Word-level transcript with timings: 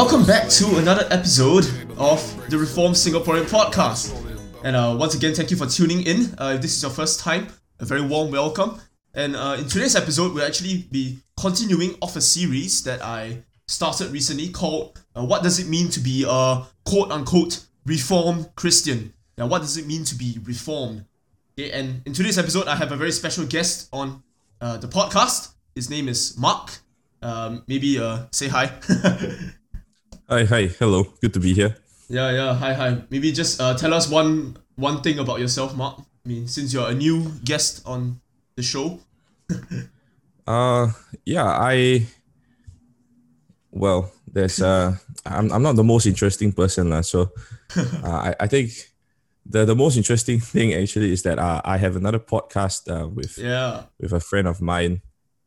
welcome 0.00 0.24
back 0.24 0.48
to 0.48 0.78
another 0.78 1.06
episode 1.10 1.66
of 1.98 2.48
the 2.48 2.56
Reformed 2.56 2.94
Singaporean 2.94 3.44
podcast. 3.44 4.10
And 4.64 4.74
uh, 4.74 4.96
once 4.98 5.14
again, 5.14 5.34
thank 5.34 5.50
you 5.50 5.58
for 5.58 5.66
tuning 5.66 6.06
in. 6.06 6.34
Uh, 6.38 6.54
if 6.54 6.62
this 6.62 6.74
is 6.74 6.80
your 6.80 6.90
first 6.90 7.20
time, 7.20 7.48
a 7.80 7.84
very 7.84 8.00
warm 8.00 8.30
welcome. 8.30 8.80
And 9.12 9.36
uh, 9.36 9.56
in 9.58 9.68
today's 9.68 9.94
episode, 9.94 10.32
we'll 10.32 10.46
actually 10.46 10.86
be 10.90 11.18
continuing 11.38 11.96
off 12.00 12.16
a 12.16 12.22
series 12.22 12.82
that 12.84 13.04
I 13.04 13.42
started 13.68 14.10
recently 14.10 14.48
called 14.48 14.98
uh, 15.14 15.22
What 15.22 15.42
Does 15.42 15.58
It 15.58 15.68
Mean 15.68 15.90
to 15.90 16.00
Be 16.00 16.24
a 16.26 16.62
quote 16.86 17.10
unquote 17.10 17.66
Reformed 17.84 18.48
Christian? 18.56 19.12
Now, 19.36 19.48
what 19.48 19.60
does 19.60 19.76
it 19.76 19.86
mean 19.86 20.04
to 20.04 20.14
be 20.14 20.38
reformed? 20.44 21.04
Okay, 21.58 21.72
and 21.72 22.00
in 22.06 22.14
today's 22.14 22.38
episode, 22.38 22.68
I 22.68 22.76
have 22.76 22.90
a 22.90 22.96
very 22.96 23.12
special 23.12 23.44
guest 23.44 23.90
on 23.92 24.22
uh, 24.62 24.78
the 24.78 24.88
podcast. 24.88 25.52
His 25.74 25.90
name 25.90 26.08
is 26.08 26.38
Mark. 26.38 26.78
Um, 27.20 27.64
maybe 27.66 27.98
uh, 27.98 28.20
say 28.30 28.48
hi. 28.48 28.72
Hi, 30.30 30.44
hi, 30.44 30.66
hello. 30.78 31.02
Good 31.20 31.34
to 31.34 31.40
be 31.40 31.54
here. 31.54 31.74
Yeah, 32.08 32.30
yeah. 32.30 32.54
Hi, 32.54 32.72
hi. 32.74 33.02
Maybe 33.10 33.32
just 33.32 33.60
uh, 33.60 33.74
tell 33.74 33.92
us 33.92 34.08
one 34.08 34.56
one 34.76 35.02
thing 35.02 35.18
about 35.18 35.40
yourself, 35.40 35.74
Mark. 35.74 35.98
I 36.24 36.28
mean, 36.28 36.46
since 36.46 36.72
you're 36.72 36.88
a 36.88 36.94
new 36.94 37.32
guest 37.44 37.82
on 37.86 38.20
the 38.56 38.62
show. 38.62 39.00
Uh, 40.46 40.90
yeah, 41.24 41.46
I. 41.46 42.06
Well, 43.70 44.10
there's 44.26 44.60
uh, 44.60 44.96
I'm 45.26 45.52
I'm 45.52 45.62
not 45.62 45.76
the 45.76 45.84
most 45.84 46.06
interesting 46.06 46.50
person 46.50 46.90
lah. 46.90 47.02
So, 47.02 47.30
uh, 48.02 48.34
I 48.34 48.34
I 48.40 48.46
think 48.48 48.74
the 49.46 49.62
the 49.62 49.76
most 49.78 49.94
interesting 49.94 50.40
thing 50.52 50.74
actually 50.74 51.12
is 51.12 51.22
that 51.22 51.38
uh, 51.38 51.62
I 51.62 51.78
have 51.78 51.94
another 51.94 52.18
podcast 52.18 52.90
uh, 52.90 53.06
with 53.06 53.38
Yeah. 53.38 53.86
with 54.02 54.10
a 54.10 54.18
friend 54.18 54.48
of 54.48 54.58
mine, 54.58 55.02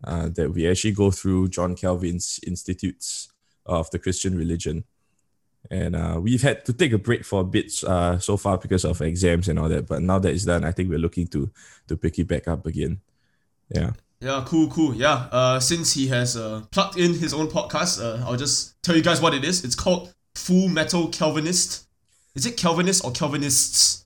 uh, 0.07 0.29
that 0.39 0.53
we 0.55 0.69
actually 0.71 0.95
go 0.95 1.11
through 1.11 1.49
John 1.51 1.75
Calvin's 1.75 2.39
Institutes 2.47 3.32
of 3.65 3.89
the 3.91 3.99
Christian 3.99 4.37
Religion, 4.37 4.83
and 5.71 5.95
uh, 5.95 6.19
we've 6.21 6.41
had 6.41 6.65
to 6.65 6.73
take 6.73 6.91
a 6.91 6.97
break 6.97 7.23
for 7.23 7.41
a 7.41 7.45
bit 7.45 7.83
uh, 7.83 8.17
so 8.19 8.37
far 8.37 8.57
because 8.57 8.85
of 8.85 9.01
exams 9.01 9.47
and 9.47 9.57
all 9.59 9.69
that. 9.69 9.87
But 9.87 10.01
now 10.01 10.19
that 10.19 10.33
it's 10.33 10.45
done, 10.45 10.63
I 10.63 10.71
think 10.71 10.89
we're 10.89 10.99
looking 10.99 11.27
to 11.27 11.49
to 11.87 11.97
pick 11.97 12.19
it 12.19 12.27
back 12.27 12.47
up 12.47 12.65
again. 12.65 13.01
Yeah. 13.69 13.91
Yeah, 14.19 14.41
cool, 14.45 14.69
cool. 14.69 14.95
Yeah. 14.95 15.27
Uh, 15.31 15.59
since 15.59 15.93
he 15.93 16.07
has 16.07 16.37
uh, 16.37 16.61
plugged 16.71 16.97
in 16.97 17.13
his 17.13 17.33
own 17.33 17.47
podcast, 17.49 18.01
uh, 18.01 18.23
I'll 18.25 18.37
just 18.37 18.81
tell 18.81 18.95
you 18.95 19.03
guys 19.03 19.19
what 19.19 19.33
it 19.33 19.43
is. 19.43 19.65
It's 19.65 19.75
called 19.75 20.13
Full 20.35 20.69
Metal 20.69 21.09
Calvinist. 21.09 21.87
Is 22.33 22.45
it 22.45 22.55
Calvinist 22.55 23.03
or 23.03 23.11
Calvinists? 23.11 24.05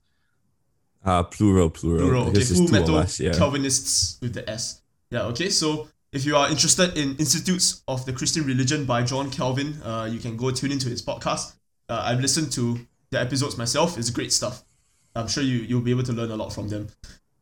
Uh, 1.04 1.22
plural, 1.22 1.70
plural. 1.70 2.00
Plural. 2.00 2.28
Okay, 2.30 2.42
Full 2.42 2.68
Metal 2.68 2.96
us, 2.96 3.20
yeah. 3.20 3.32
Calvinists 3.32 4.18
with 4.20 4.34
the 4.34 4.48
S. 4.50 4.82
Yeah. 5.10 5.22
Okay. 5.26 5.50
So 5.50 5.88
if 6.12 6.24
you 6.24 6.36
are 6.36 6.48
interested 6.48 6.96
in 6.96 7.16
Institutes 7.16 7.82
of 7.86 8.06
the 8.06 8.12
Christian 8.12 8.44
Religion 8.44 8.84
by 8.84 9.02
John 9.02 9.30
Calvin, 9.30 9.80
uh, 9.82 10.08
you 10.10 10.18
can 10.18 10.36
go 10.36 10.50
tune 10.50 10.72
into 10.72 10.88
his 10.88 11.02
podcast. 11.02 11.54
Uh, 11.88 12.02
I've 12.04 12.20
listened 12.20 12.50
to 12.52 12.78
the 13.10 13.20
episodes 13.20 13.58
myself. 13.58 13.98
It's 13.98 14.10
great 14.10 14.32
stuff. 14.32 14.64
I'm 15.14 15.28
sure 15.28 15.42
you 15.42 15.58
you'll 15.58 15.80
be 15.80 15.90
able 15.90 16.04
to 16.04 16.12
learn 16.12 16.30
a 16.30 16.36
lot 16.36 16.52
from 16.52 16.68
them. 16.68 16.88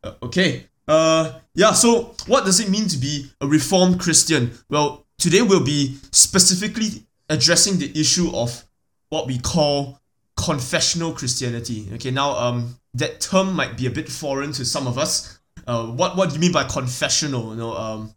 Uh, 0.03 0.13
okay. 0.23 0.65
Uh, 0.87 1.39
yeah. 1.53 1.73
So 1.73 2.15
what 2.27 2.45
does 2.45 2.59
it 2.59 2.69
mean 2.69 2.87
to 2.87 2.97
be 2.97 3.29
a 3.41 3.47
reformed 3.47 3.99
Christian? 3.99 4.51
Well, 4.69 5.05
today 5.17 5.41
we'll 5.41 5.63
be 5.63 5.97
specifically 6.11 7.05
addressing 7.29 7.77
the 7.77 7.91
issue 7.99 8.31
of 8.33 8.65
what 9.09 9.27
we 9.27 9.37
call 9.37 9.99
confessional 10.35 11.11
Christianity. 11.13 11.87
Okay. 11.93 12.11
Now, 12.11 12.31
um, 12.31 12.77
that 12.93 13.21
term 13.21 13.53
might 13.53 13.77
be 13.77 13.85
a 13.85 13.91
bit 13.91 14.09
foreign 14.09 14.51
to 14.53 14.65
some 14.65 14.87
of 14.87 14.97
us. 14.97 15.36
Uh, 15.65 15.87
what 15.87 16.15
what 16.15 16.29
do 16.29 16.35
you 16.35 16.41
mean 16.41 16.51
by 16.51 16.63
confessional? 16.63 17.51
You 17.51 17.57
know, 17.57 17.73
um, 17.75 18.13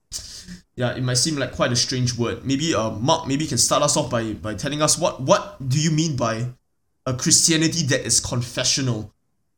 yeah, 0.77 0.95
it 0.97 1.03
might 1.03 1.15
seem 1.19 1.37
like 1.37 1.53
quite 1.53 1.73
a 1.73 1.77
strange 1.77 2.17
word. 2.17 2.45
Maybe 2.45 2.75
uh, 2.75 2.91
Mark, 2.91 3.27
maybe 3.27 3.45
you 3.45 3.49
can 3.49 3.59
start 3.59 3.83
us 3.83 3.97
off 3.97 4.11
by 4.11 4.33
by 4.35 4.55
telling 4.55 4.83
us 4.83 4.99
what 4.99 5.21
what 5.21 5.57
do 5.69 5.81
you 5.81 5.91
mean 5.91 6.17
by 6.17 6.47
a 7.07 7.15
Christianity 7.15 7.87
that 7.87 8.05
is 8.05 8.21
confessional? 8.21 9.13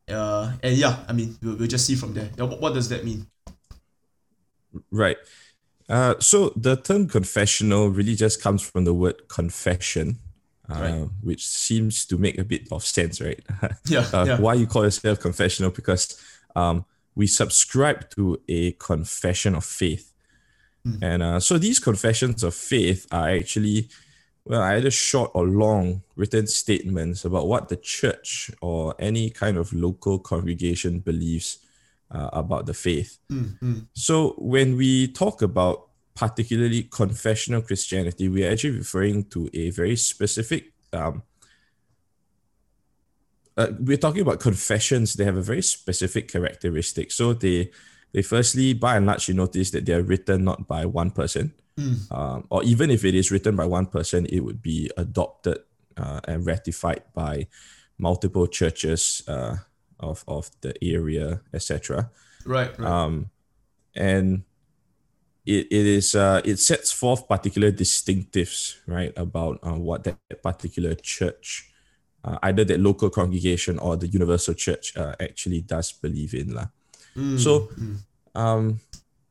Uh, 0.08 0.52
and 0.62 0.76
yeah, 0.76 1.04
I 1.08 1.12
mean, 1.12 1.36
we'll, 1.42 1.56
we'll 1.56 1.68
just 1.68 1.86
see 1.86 1.94
from 1.94 2.12
there. 2.14 2.28
Yeah, 2.36 2.44
what, 2.44 2.60
what 2.60 2.74
does 2.74 2.88
that 2.88 3.04
mean? 3.04 3.26
Right. 4.90 5.16
Uh, 5.88 6.14
so 6.18 6.52
the 6.56 6.76
term 6.76 7.06
confessional 7.08 7.88
really 7.88 8.14
just 8.14 8.40
comes 8.42 8.62
from 8.62 8.84
the 8.84 8.94
word 8.94 9.28
confession, 9.28 10.18
uh, 10.70 10.74
Right. 10.80 11.08
which 11.22 11.46
seems 11.46 12.06
to 12.06 12.16
make 12.16 12.38
a 12.38 12.44
bit 12.44 12.68
of 12.72 12.84
sense, 12.84 13.20
right? 13.20 13.40
Yeah, 13.86 14.06
uh, 14.12 14.24
yeah. 14.26 14.40
Why 14.40 14.54
you 14.54 14.66
call 14.66 14.84
yourself 14.84 15.20
confessional? 15.20 15.70
Because 15.70 16.16
um, 16.56 16.84
we 17.14 17.26
subscribe 17.26 18.10
to 18.10 18.40
a 18.48 18.72
confession 18.72 19.54
of 19.54 19.64
faith. 19.64 20.12
Hmm. 20.84 20.96
And 21.02 21.22
uh, 21.22 21.40
so 21.40 21.58
these 21.58 21.78
confessions 21.78 22.42
of 22.42 22.54
faith 22.54 23.06
are 23.12 23.28
actually, 23.30 23.88
well, 24.44 24.62
either 24.62 24.90
short 24.90 25.30
or 25.34 25.46
long 25.46 26.02
written 26.16 26.46
statements 26.46 27.24
about 27.24 27.48
what 27.48 27.68
the 27.68 27.76
church 27.76 28.50
or 28.60 28.94
any 28.98 29.30
kind 29.30 29.56
of 29.56 29.72
local 29.72 30.18
congregation 30.18 31.00
believes 31.00 31.58
uh, 32.10 32.30
about 32.32 32.66
the 32.66 32.74
faith. 32.74 33.18
Mm, 33.30 33.58
mm, 33.58 33.86
So 33.94 34.34
when 34.38 34.76
we 34.76 35.08
talk 35.08 35.42
about 35.42 35.88
particularly 36.14 36.84
confessional 36.84 37.62
Christianity, 37.62 38.28
we 38.28 38.44
are 38.44 38.52
actually 38.52 38.78
referring 38.78 39.24
to 39.24 39.48
a 39.54 39.70
very 39.70 39.96
specific. 39.96 40.72
Um, 40.92 41.22
uh, 43.56 43.68
we're 43.80 43.96
talking 43.96 44.22
about 44.22 44.40
confessions. 44.40 45.14
They 45.14 45.24
have 45.24 45.36
a 45.36 45.42
very 45.42 45.62
specific 45.62 46.30
characteristic. 46.30 47.12
So 47.12 47.32
they, 47.32 47.70
they 48.12 48.22
firstly, 48.22 48.74
by 48.74 48.96
and 48.96 49.06
large, 49.06 49.28
you 49.28 49.34
notice 49.34 49.70
that 49.70 49.86
they 49.86 49.94
are 49.94 50.02
written 50.02 50.44
not 50.44 50.66
by 50.66 50.86
one 50.86 51.10
person, 51.10 51.52
mm. 51.78 52.10
um, 52.10 52.46
or 52.50 52.62
even 52.64 52.90
if 52.90 53.04
it 53.04 53.14
is 53.14 53.30
written 53.30 53.56
by 53.56 53.66
one 53.66 53.86
person, 53.86 54.26
it 54.26 54.40
would 54.40 54.62
be 54.62 54.90
adopted 54.96 55.58
uh, 55.96 56.20
and 56.24 56.46
ratified 56.46 57.02
by 57.14 57.46
multiple 57.98 58.46
churches 58.46 59.22
uh, 59.28 59.56
of 60.00 60.24
of 60.26 60.50
the 60.62 60.72
area, 60.82 61.40
etc 61.52 62.10
Right, 62.44 62.76
right. 62.78 62.88
um, 62.88 63.30
and 63.94 64.42
it, 65.44 65.66
it 65.70 65.86
is 65.86 66.14
uh, 66.14 66.40
it 66.44 66.58
sets 66.58 66.92
forth 66.92 67.28
particular 67.28 67.72
distinctives 67.72 68.76
right 68.86 69.12
about 69.16 69.58
uh, 69.62 69.72
what 69.72 70.04
that 70.04 70.18
particular 70.42 70.94
church 70.94 71.71
uh, 72.24 72.38
either 72.42 72.64
that 72.64 72.80
local 72.80 73.10
congregation 73.10 73.78
or 73.78 73.96
the 73.96 74.08
universal 74.08 74.54
church 74.54 74.96
uh, 74.96 75.14
actually 75.20 75.60
does 75.60 75.92
believe 75.92 76.34
in 76.34 76.54
lah. 76.54 76.66
Mm, 77.16 77.38
so 77.38 77.68
mm. 77.78 77.98
um, 78.34 78.80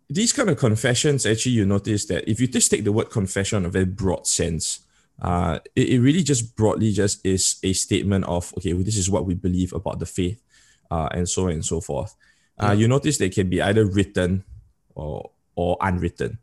these 0.09 0.34
kind 0.34 0.50
of 0.50 0.57
confessions 0.57 1.25
actually 1.25 1.53
you 1.53 1.66
notice 1.66 2.06
that 2.06 2.29
if 2.29 2.40
you 2.40 2.47
just 2.47 2.69
take 2.69 2.84
the 2.84 2.91
word 2.91 3.09
confession 3.09 3.59
in 3.59 3.66
a 3.66 3.69
very 3.69 3.85
broad 3.85 4.28
sense 4.28 4.81
uh, 5.22 5.59
it, 5.75 5.90
it 5.90 6.00
really 6.02 6.22
just 6.24 6.56
broadly 6.56 6.91
just 6.91 7.25
is 7.25 7.57
a 7.63 7.74
statement 7.74 8.25
of 8.25 8.53
okay 8.57 8.74
well, 8.74 8.84
this 8.84 8.97
is 8.97 9.09
what 9.09 9.25
we 9.25 9.34
believe 9.34 9.73
about 9.73 10.00
the 10.00 10.06
faith 10.06 10.41
uh, 10.91 11.08
and 11.13 11.29
so 11.29 11.46
on 11.46 11.52
and 11.52 11.66
so 11.66 11.79
forth 11.81 12.16
uh, 12.62 12.68
Yeah. 12.68 12.73
you 12.73 12.88
notice 12.88 13.18
they 13.18 13.29
can 13.31 13.50
be 13.50 13.62
either 13.62 13.85
written 13.85 14.44
or 14.96 15.31
or 15.56 15.78
unwritten 15.81 16.38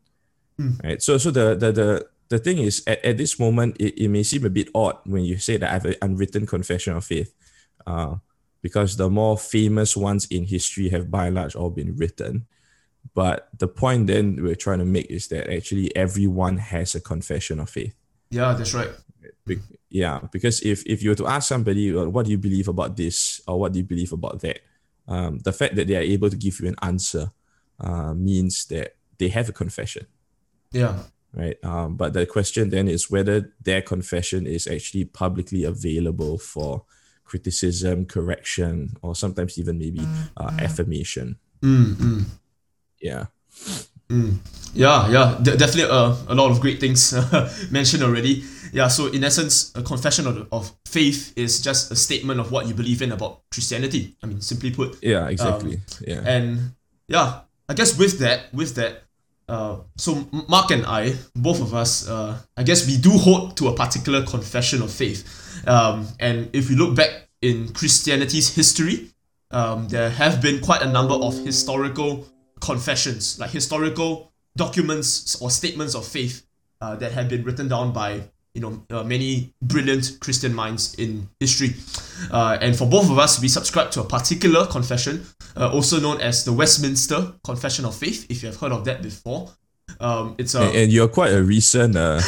Hmm. 0.59 0.75
right 0.83 0.99
so 0.99 1.19
so 1.23 1.31
the 1.31 1.55
the 1.55 1.71
the, 1.71 1.89
the 2.29 2.39
thing 2.39 2.59
is 2.59 2.83
at, 2.87 3.05
at 3.05 3.17
this 3.17 3.39
moment 3.39 3.77
it, 3.79 4.03
it 4.03 4.09
may 4.09 4.23
seem 4.23 4.45
a 4.45 4.51
bit 4.51 4.69
odd 4.75 4.99
when 5.05 5.25
you 5.25 5.39
say 5.39 5.57
that 5.57 5.71
i 5.71 5.73
have 5.73 5.85
an 5.85 5.95
unwritten 6.03 6.47
confession 6.47 6.95
of 6.95 7.05
faith 7.05 7.35
uh, 7.87 8.17
because 8.63 8.97
the 8.97 9.09
more 9.09 9.39
famous 9.39 9.97
ones 9.97 10.27
in 10.27 10.45
history 10.45 10.89
have 10.89 11.11
by 11.11 11.27
and 11.27 11.37
large 11.37 11.55
all 11.55 11.71
been 11.71 11.97
written. 11.97 12.47
But 13.15 13.49
the 13.57 13.69
point 13.69 14.07
then 14.07 14.43
we're 14.43 14.55
trying 14.55 14.81
to 14.81 14.85
make 14.85 15.11
is 15.11 15.29
that 15.29 15.51
actually 15.53 15.95
everyone 15.97 16.59
has 16.59 16.95
a 16.95 17.01
confession 17.01 17.61
of 17.61 17.71
faith. 17.71 17.95
Yeah, 18.31 18.55
that's 18.55 18.75
right. 18.75 18.91
Be- 19.47 19.59
yeah 19.91 20.21
because 20.31 20.61
if 20.61 20.85
if 20.87 21.03
you 21.03 21.11
were 21.11 21.17
to 21.17 21.27
ask 21.27 21.49
somebody 21.49 21.93
well, 21.93 22.09
what 22.11 22.27
do 22.27 22.31
you 22.31 22.39
believe 22.39 22.69
about 22.69 22.97
this 22.97 23.41
or 23.49 23.59
what 23.59 23.73
do 23.73 23.79
you 23.79 23.85
believe 23.85 24.13
about 24.13 24.41
that? 24.41 24.61
Um, 25.07 25.39
the 25.39 25.53
fact 25.53 25.75
that 25.77 25.87
they 25.87 25.97
are 25.97 26.01
able 26.01 26.29
to 26.29 26.37
give 26.37 26.61
you 26.61 26.69
an 26.69 26.77
answer 26.83 27.33
uh, 27.81 28.13
means 28.13 28.67
that 28.67 28.97
they 29.17 29.29
have 29.29 29.49
a 29.49 29.53
confession. 29.53 30.07
Yeah, 30.71 30.99
right 31.35 31.63
um, 31.65 31.97
but 31.97 32.13
the 32.13 32.27
question 32.27 32.71
then 32.71 32.89
is 32.89 33.11
whether 33.11 33.53
their 33.63 33.83
confession 33.83 34.47
is 34.47 34.67
actually 34.67 35.05
publicly 35.05 35.65
available 35.65 36.39
for 36.39 36.85
criticism 37.25 38.07
correction 38.07 38.97
or 39.03 39.15
sometimes 39.15 39.59
even 39.59 39.79
maybe 39.79 40.01
uh, 40.37 40.51
affirmation 40.59 41.37
mm, 41.63 41.95
mm. 41.95 42.25
yeah 43.01 43.27
Mm. 44.09 44.39
Yeah, 44.75 45.09
yeah, 45.11 45.39
de- 45.43 45.57
definitely 45.57 45.91
uh, 45.91 46.17
a 46.29 46.35
lot 46.35 46.51
of 46.51 46.61
great 46.61 46.81
things 46.81 47.13
mentioned 47.71 48.03
already. 48.03 48.43
Yeah, 48.73 48.89
so 48.89 49.07
in 49.07 49.25
essence, 49.25 49.73
a 49.75 49.83
confession 49.83 50.27
of, 50.27 50.49
of 50.53 50.73
faith 50.87 51.33
is 51.37 51.61
just 51.61 51.91
a 51.91 51.97
statement 51.97 52.41
of 52.41 52.51
what 52.53 52.67
you 52.67 52.75
believe 52.75 53.03
in 53.03 53.13
about 53.13 53.43
Christianity. 53.51 54.17
I 54.23 54.27
mean, 54.27 54.41
simply 54.41 54.71
put. 54.71 54.99
yeah 55.03 55.29
exactly 55.29 55.81
yeah 56.07 56.23
And 56.25 56.73
yeah, 57.09 57.41
I 57.69 57.75
guess 57.75 57.99
with 57.99 58.19
that, 58.21 58.53
with 58.53 58.75
that, 58.77 59.05
uh, 59.49 59.79
so 59.97 60.29
Mark 60.49 60.71
and 60.71 60.85
I, 60.85 61.15
both 61.35 61.61
of 61.61 61.75
us, 61.75 62.09
uh, 62.09 62.39
I 62.57 62.63
guess 62.63 62.87
we 62.87 62.99
do 62.99 63.11
hold 63.11 63.57
to 63.57 63.69
a 63.69 63.75
particular 63.75 64.23
confession 64.25 64.83
of 64.83 64.93
faith. 64.93 65.65
Um, 65.67 66.07
and 66.21 66.51
if 66.53 66.69
we 66.69 66.77
look 66.77 66.95
back 66.95 67.29
in 67.41 67.73
Christianity's 67.73 68.55
history, 68.55 69.11
um, 69.51 69.89
there 69.89 70.11
have 70.11 70.43
been 70.43 70.61
quite 70.61 70.83
a 70.83 70.91
number 70.91 71.15
of 71.15 71.39
historical 71.39 72.27
confessions, 72.61 73.39
like 73.39 73.51
historical 73.51 74.33
documents 74.57 75.41
or 75.41 75.51
statements 75.51 75.95
of 75.95 76.07
faith 76.07 76.47
uh, 76.81 76.97
that 76.97 77.13
have 77.13 77.29
been 77.29 77.45
written 77.45 77.69
down 77.69 77.93
by 77.93 78.23
you 78.55 78.61
know 78.61 78.83
uh, 78.91 79.05
many 79.05 79.55
brilliant 79.63 80.19
Christian 80.21 80.53
minds 80.53 80.95
in 80.95 81.29
history. 81.41 81.75
Uh, 82.31 82.59
and 82.61 82.77
for 82.77 82.87
both 82.87 83.11
of 83.11 83.19
us, 83.19 83.41
we 83.41 83.49
subscribe 83.49 83.91
to 83.93 84.01
a 84.01 84.05
particular 84.05 84.67
confession, 84.67 85.25
uh, 85.59 85.71
also 85.73 86.01
known 86.01 86.21
as 86.21 86.45
the 86.45 86.53
Westminster 86.53 87.35
Confession 87.45 87.85
of 87.85 87.95
Faith. 87.95 88.27
If 88.31 88.43
you 88.43 88.49
have 88.49 88.57
heard 88.61 88.73
of 88.73 88.85
that 88.85 89.03
before, 89.03 89.51
um, 90.01 90.35
it's 90.39 90.55
a 90.55 90.63
And, 90.63 90.77
and 90.77 90.93
you're 90.93 91.09
quite 91.09 91.33
a 91.33 91.43
recent 91.43 91.97
uh, 91.97 92.21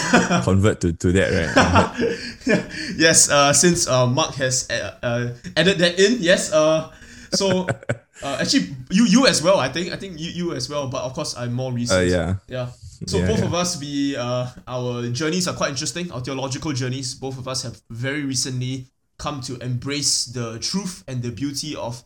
convert 0.45 0.81
to, 0.81 0.93
to 0.93 1.13
that, 1.13 1.29
right? 1.31 2.67
Yes, 2.97 3.31
uh, 3.31 3.53
since 3.53 3.87
uh, 3.87 4.07
Mark 4.07 4.35
has 4.35 4.69
uh, 4.71 4.97
uh, 5.03 5.29
added 5.57 5.79
that 5.79 5.99
in, 5.99 6.19
yes. 6.21 6.53
Uh, 6.53 6.91
so 7.33 7.67
uh, 8.23 8.39
actually, 8.41 8.75
you 8.91 9.07
you 9.07 9.27
as 9.27 9.43
well. 9.43 9.59
I 9.61 9.69
think 9.69 9.93
I 9.93 9.97
think 9.97 10.19
you 10.19 10.31
you 10.31 10.53
as 10.55 10.69
well. 10.69 10.89
But 10.89 11.03
of 11.05 11.15
course, 11.15 11.37
I'm 11.37 11.53
more 11.53 11.73
recent. 11.73 12.01
Uh, 12.01 12.03
yeah. 12.03 12.35
Yeah. 12.49 12.69
So 13.07 13.19
Yeah, 13.19 13.29
both 13.29 13.39
yeah. 13.39 13.47
of 13.47 13.55
us, 13.55 13.81
we 13.81 14.17
uh, 14.17 14.47
our 14.67 15.09
journeys 15.11 15.49
are 15.49 15.55
quite 15.55 15.71
interesting. 15.71 16.11
Our 16.13 16.21
theological 16.21 16.73
journeys. 16.73 17.15
Both 17.15 17.39
of 17.39 17.47
us 17.49 17.63
have 17.63 17.81
very 17.89 18.25
recently 18.25 18.89
come 19.19 19.41
to 19.43 19.57
embrace 19.61 20.25
the 20.27 20.59
truth 20.59 21.05
and 21.07 21.23
the 21.23 21.31
beauty 21.31 21.77
of, 21.77 22.03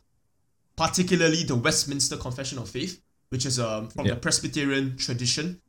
particularly 0.77 1.45
the 1.45 1.55
Westminster 1.55 2.17
Confession 2.17 2.59
of 2.59 2.69
Faith, 2.69 3.01
which 3.31 3.47
is 3.47 3.59
um, 3.59 3.89
from 3.89 4.07
the 4.07 4.17
Presbyterian 4.17 4.97
tradition. 4.97 5.61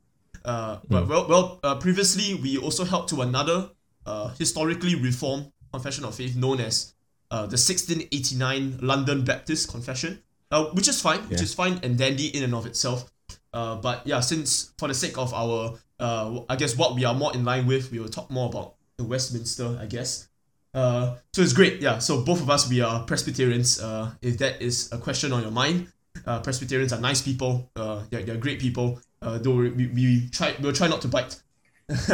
Uh, 0.44 0.78
but 0.88 1.08
well, 1.08 1.26
well, 1.28 1.60
uh, 1.62 1.74
previously 1.76 2.34
we 2.34 2.56
also 2.58 2.84
held 2.84 3.08
to 3.08 3.22
another 3.22 3.70
uh, 4.06 4.28
historically 4.38 4.94
reformed 4.94 5.50
confession 5.72 6.04
of 6.04 6.14
faith 6.14 6.36
known 6.36 6.60
as 6.60 6.94
uh, 7.30 7.40
the 7.42 7.58
1689 7.58 8.78
London 8.80 9.24
Baptist 9.24 9.70
Confession, 9.70 10.22
uh, 10.50 10.66
which 10.66 10.88
is 10.88 11.00
fine, 11.00 11.20
which 11.28 11.42
is 11.42 11.52
fine 11.52 11.80
and 11.82 11.98
dandy 11.98 12.28
in 12.28 12.44
and 12.44 12.54
of 12.54 12.66
itself. 12.66 13.10
Uh, 13.52 13.76
but 13.76 14.06
yeah, 14.06 14.20
since 14.20 14.72
for 14.78 14.88
the 14.88 14.94
sake 14.94 15.18
of 15.18 15.34
our, 15.34 15.76
uh, 15.98 16.40
I 16.48 16.56
guess 16.56 16.76
what 16.76 16.94
we 16.94 17.04
are 17.04 17.14
more 17.14 17.34
in 17.34 17.44
line 17.44 17.66
with, 17.66 17.90
we 17.90 17.98
will 17.98 18.08
talk 18.08 18.30
more 18.30 18.48
about 18.48 18.74
the 18.96 19.04
Westminster, 19.04 19.78
I 19.80 19.86
guess. 19.86 20.28
Uh, 20.74 21.16
so 21.32 21.42
it's 21.42 21.52
great, 21.52 21.80
yeah. 21.80 21.98
So 21.98 22.22
both 22.22 22.40
of 22.42 22.50
us, 22.50 22.68
we 22.68 22.80
are 22.80 23.04
Presbyterians. 23.04 23.80
Uh, 23.80 24.12
if 24.22 24.38
that 24.38 24.60
is 24.60 24.92
a 24.92 24.98
question 24.98 25.32
on 25.32 25.42
your 25.42 25.50
mind, 25.50 25.88
uh, 26.26 26.40
Presbyterians 26.40 26.92
are 26.92 27.00
nice 27.00 27.22
people. 27.22 27.70
Uh, 27.76 28.02
they're, 28.10 28.22
they're 28.22 28.36
great 28.36 28.60
people. 28.60 29.00
Uh, 29.22 29.38
though 29.38 29.56
we, 29.56 29.86
we 29.88 30.28
try, 30.30 30.54
we'll 30.60 30.72
try 30.72 30.88
not 30.88 31.00
to 31.00 31.08
bite. 31.08 31.40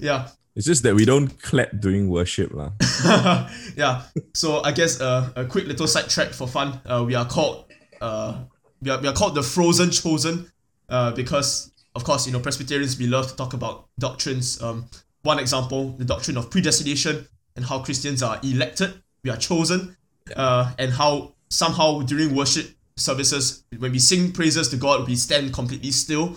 yeah, 0.00 0.28
It's 0.54 0.66
just 0.66 0.82
that 0.82 0.94
we 0.94 1.04
don't 1.04 1.28
clap 1.40 1.70
during 1.80 2.08
worship. 2.08 2.52
lah. 2.52 2.72
yeah. 3.76 4.02
So 4.34 4.62
I 4.62 4.72
guess 4.72 5.00
uh, 5.00 5.30
a 5.36 5.44
quick 5.44 5.66
little 5.66 5.86
sidetrack 5.86 6.32
for 6.32 6.46
fun. 6.48 6.80
Uh, 6.84 7.04
we 7.06 7.14
are 7.14 7.24
called 7.26 7.64
uh, 8.00 8.44
we 8.82 8.90
are, 8.90 9.00
we 9.00 9.08
are 9.08 9.14
called 9.14 9.34
the 9.34 9.42
Frozen 9.42 9.90
Chosen, 9.92 10.50
uh, 10.88 11.12
because 11.12 11.72
of 11.94 12.04
course 12.04 12.26
you 12.26 12.32
know 12.32 12.40
Presbyterians 12.40 12.98
we 12.98 13.06
love 13.06 13.28
to 13.28 13.36
talk 13.36 13.54
about 13.54 13.88
doctrines. 13.98 14.60
Um, 14.60 14.86
one 15.22 15.38
example, 15.38 15.94
the 15.98 16.04
doctrine 16.04 16.36
of 16.36 16.50
predestination 16.50 17.28
and 17.56 17.64
how 17.64 17.78
Christians 17.80 18.22
are 18.22 18.38
elected, 18.42 18.94
we 19.24 19.30
are 19.30 19.36
chosen, 19.36 19.96
uh, 20.36 20.72
and 20.78 20.92
how 20.92 21.34
somehow 21.48 22.00
during 22.02 22.34
worship 22.34 22.66
services 22.96 23.64
when 23.78 23.92
we 23.92 23.98
sing 23.98 24.32
praises 24.32 24.68
to 24.68 24.76
God, 24.76 25.06
we 25.06 25.16
stand 25.16 25.52
completely 25.52 25.90
still. 25.90 26.36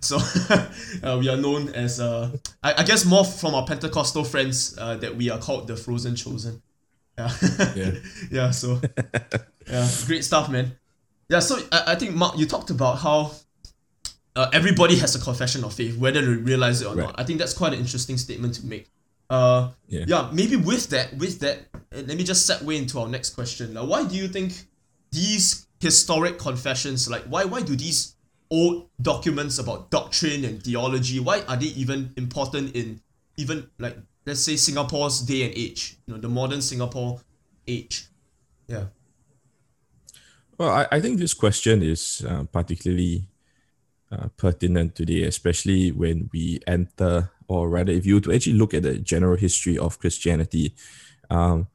So 0.00 0.18
uh, 1.02 1.16
we 1.18 1.28
are 1.28 1.36
known 1.36 1.70
as, 1.70 2.00
uh, 2.00 2.30
I, 2.62 2.74
I 2.78 2.82
guess, 2.84 3.04
more 3.04 3.24
from 3.24 3.54
our 3.54 3.66
Pentecostal 3.66 4.24
friends 4.24 4.76
uh, 4.78 4.96
that 4.96 5.16
we 5.16 5.28
are 5.30 5.38
called 5.38 5.66
the 5.66 5.76
Frozen 5.76 6.16
Chosen. 6.16 6.62
Yeah, 7.18 7.30
Yeah. 7.74 7.90
yeah. 8.30 8.50
So 8.52 8.80
yeah, 9.68 9.88
great 10.06 10.24
stuff, 10.24 10.48
man. 10.48 10.76
Yeah. 11.28 11.40
So 11.40 11.58
I, 11.72 11.82
I 11.88 11.94
think 11.96 12.14
Mark, 12.14 12.38
you 12.38 12.46
talked 12.46 12.70
about 12.70 12.98
how 12.98 13.32
uh, 14.36 14.48
everybody 14.52 14.96
has 14.98 15.16
a 15.16 15.18
confession 15.20 15.64
of 15.64 15.74
faith, 15.74 15.98
whether 15.98 16.20
they 16.20 16.28
realize 16.42 16.80
it 16.80 16.86
or 16.86 16.94
Right. 16.94 17.06
not. 17.06 17.18
I 17.18 17.24
think 17.24 17.40
that's 17.40 17.54
quite 17.54 17.72
an 17.72 17.80
interesting 17.80 18.16
statement 18.18 18.54
to 18.54 18.66
make. 18.66 18.88
Uh, 19.30 19.70
Yeah. 19.88 20.04
yeah. 20.06 20.30
Maybe 20.32 20.56
with 20.56 20.88
that, 20.90 21.16
with 21.16 21.40
that, 21.40 21.68
uh, 21.74 22.02
let 22.06 22.16
me 22.16 22.24
just 22.24 22.48
segue 22.48 22.76
into 22.76 22.98
our 23.00 23.08
next 23.08 23.30
question. 23.30 23.74
Now, 23.74 23.84
why 23.84 24.04
do 24.04 24.16
you 24.16 24.28
think 24.28 24.52
these 25.10 25.66
historic 25.80 26.38
confessions, 26.38 27.08
like 27.08 27.24
why 27.24 27.44
why 27.44 27.62
do 27.62 27.76
these 27.76 28.16
old 28.50 28.88
documents 29.00 29.58
about 29.58 29.90
doctrine 29.90 30.44
and 30.44 30.62
theology, 30.62 31.20
why 31.20 31.42
are 31.48 31.56
they 31.56 31.66
even 31.76 32.12
important 32.16 32.74
in 32.74 33.00
even 33.36 33.68
like 33.78 33.96
let's 34.26 34.40
say 34.40 34.56
Singapore's 34.56 35.20
day 35.20 35.44
and 35.44 35.54
age, 35.54 35.96
you 36.06 36.14
know, 36.14 36.20
the 36.20 36.28
modern 36.28 36.60
Singapore 36.60 37.20
age? 37.66 38.06
Yeah. 38.66 38.86
Well, 40.58 40.70
I, 40.70 40.86
I 40.90 41.00
think 41.00 41.18
this 41.18 41.34
question 41.34 41.82
is 41.82 42.24
uh, 42.28 42.44
particularly 42.44 43.28
uh, 44.10 44.28
pertinent 44.36 44.96
today, 44.96 45.22
especially 45.22 45.92
when 45.92 46.28
we 46.32 46.60
enter, 46.66 47.30
or 47.48 47.68
rather, 47.68 47.92
if 47.92 48.06
you 48.06 48.14
were 48.14 48.20
to 48.20 48.32
actually 48.32 48.58
look 48.58 48.74
at 48.74 48.82
the 48.82 48.98
general 48.98 49.36
history 49.36 49.78
of 49.78 49.98
Christianity, 49.98 50.74
um, 51.30 51.66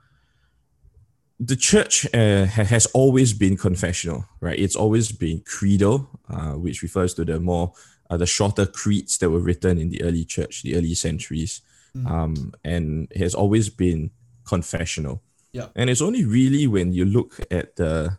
the 1.40 1.56
church 1.56 2.08
uh, 2.14 2.46
has 2.46 2.86
always 2.88 3.34
been 3.34 3.58
confessional, 3.58 4.26
right? 4.40 4.58
It's 4.58 4.76
always 4.76 5.12
been 5.12 5.42
creedal, 5.42 6.10
uh, 6.30 6.54
which 6.54 6.82
refers 6.82 7.14
to 7.16 7.26
the 7.26 7.40
more 7.40 7.74
uh, 8.10 8.18
the 8.18 8.26
shorter 8.26 8.66
creeds 8.66 9.18
that 9.18 9.30
were 9.30 9.40
written 9.40 9.78
in 9.78 9.90
the 9.90 10.04
early 10.04 10.24
church, 10.24 10.62
the 10.62 10.76
early 10.76 10.94
centuries, 10.94 11.62
um, 12.06 12.54
and 12.64 13.12
has 13.16 13.36
always 13.36 13.70
been 13.70 14.12
confessional. 14.46 15.22
Yeah. 15.52 15.68
And 15.76 15.90
it's 15.90 16.02
only 16.02 16.26
really 16.26 16.68
when 16.68 16.94
you 16.94 17.06
look 17.06 17.40
at 17.52 17.76
the 17.76 18.18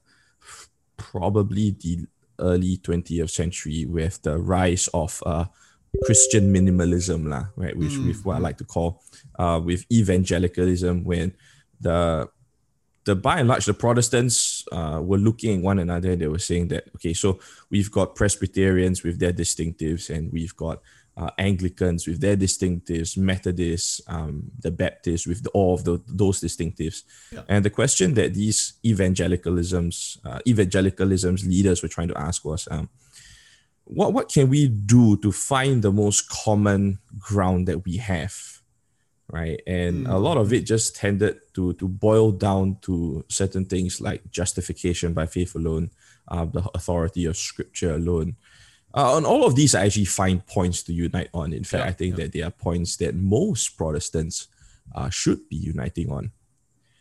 probably 0.96 1.70
the 1.70 2.06
early 2.38 2.76
20th 2.78 3.30
century 3.30 3.84
with 3.84 4.22
the 4.22 4.38
rise 4.38 4.88
of 4.94 5.22
uh, 5.26 5.46
Christian 6.05 6.52
minimalism, 6.52 7.29
lah, 7.29 7.46
right? 7.56 7.76
Which 7.76 7.96
with 7.99 8.25
what 8.25 8.37
I 8.37 8.38
like 8.38 8.58
to 8.58 8.64
call 8.64 9.02
uh, 9.38 9.61
with 9.64 9.87
evangelicalism, 9.91 11.05
when 11.05 11.35
the 11.81 12.29
the 13.05 13.14
by 13.14 13.38
and 13.38 13.49
large 13.49 13.67
the 13.67 13.75
Protestants 13.75 14.65
uh, 14.72 15.01
were 15.03 15.19
looking 15.19 15.58
at 15.58 15.63
one 15.63 15.79
another 15.79 16.13
and 16.13 16.20
they 16.20 16.27
were 16.27 16.39
saying 16.39 16.69
that 16.69 16.89
okay, 16.96 17.13
so 17.13 17.39
we've 17.70 17.91
got 17.91 18.15
Presbyterians 18.15 19.03
with 19.03 19.19
their 19.20 19.32
distinctives 19.32 20.08
and 20.08 20.32
we've 20.32 20.56
got 20.56 20.81
uh, 21.17 21.31
Anglicans 21.39 22.06
with 22.06 22.20
their 22.20 22.36
distinctives, 22.36 23.17
Methodists, 23.17 24.01
um, 24.08 24.51
the 24.60 24.70
Baptists 24.70 25.27
with 25.27 25.44
the, 25.44 25.51
all 25.51 25.74
of 25.74 25.84
the, 25.84 26.03
those 26.08 26.41
distinctives. 26.41 27.03
Yeah. 27.31 27.43
And 27.48 27.65
the 27.65 27.70
question 27.70 28.15
that 28.15 28.34
these 28.34 28.74
evangelicalisms, 28.84 30.19
uh, 30.24 30.41
evangelicalism's 30.46 31.46
leaders 31.46 31.82
were 31.82 31.89
trying 31.89 32.08
to 32.08 32.19
ask 32.19 32.44
was, 32.44 32.67
um, 32.70 32.89
what 33.84 34.12
what 34.12 34.32
can 34.32 34.48
we 34.48 34.69
do 34.69 35.17
to 35.19 35.31
find 35.31 35.82
the 35.82 35.93
most 35.93 36.29
common 36.29 36.98
ground 37.19 37.69
that 37.69 37.84
we 37.84 37.98
have, 37.98 38.34
right? 39.29 39.60
And 39.67 40.06
a 40.06 40.17
lot 40.17 40.38
of 40.38 40.53
it 40.53 40.64
just 40.64 40.96
tended 40.96 41.36
to 41.55 41.74
to 41.74 41.88
boil 41.88 42.32
down 42.32 42.79
to 42.82 43.24
certain 43.29 43.64
things 43.67 44.00
like 44.00 44.31
justification 44.31 45.12
by 45.12 45.26
faith 45.26 45.55
alone, 45.55 45.91
uh, 46.29 46.46
the 46.46 46.62
authority 46.74 47.26
of 47.26 47.36
Scripture 47.36 47.94
alone. 47.94 48.36
Uh, 48.96 49.17
on 49.17 49.24
all 49.26 49.44
of 49.44 49.56
these, 49.56 49.74
I 49.74 49.84
actually 49.86 50.05
find 50.05 50.46
points 50.46 50.82
to 50.84 50.93
unite 50.93 51.29
on. 51.34 51.53
In 51.53 51.64
fact, 51.64 51.84
Yeah, 51.84 51.91
I 51.91 51.93
think 51.93 52.17
yeah. 52.17 52.24
that 52.24 52.32
they 52.32 52.43
are 52.43 52.50
points 52.50 52.96
that 52.98 53.14
most 53.14 53.76
Protestants 53.76 54.46
uh, 54.94 55.10
should 55.10 55.48
be 55.48 55.56
uniting 55.56 56.10
on. 56.10 56.31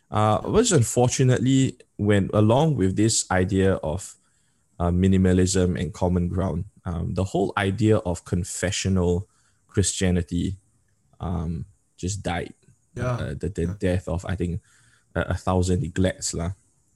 Uh, 0.10 0.42
but 0.42 0.72
unfortunately, 0.72 1.78
when 1.98 2.30
along 2.34 2.76
with 2.76 2.96
this 2.96 3.30
idea 3.32 3.76
of 3.76 4.16
uh, 4.80 4.90
minimalism 4.90 5.80
and 5.80 5.94
common 5.94 6.28
ground, 6.28 6.66
um, 6.86 7.14
the 7.14 7.24
whole 7.24 7.54
idea 7.58 7.98
of 7.98 8.26
confessional 8.26 9.28
Christianity 9.68 10.58
um, 11.20 11.66
just 11.98 12.22
died. 12.24 12.54
Yeah. 12.96 13.14
Uh, 13.14 13.34
the, 13.34 13.50
the 13.50 13.66
death 13.80 14.08
of, 14.08 14.26
I 14.26 14.36
think, 14.36 14.62
a, 15.16 15.22
a 15.22 15.34
thousand 15.34 15.82
neglects. 15.82 16.34
lah. 16.34 16.52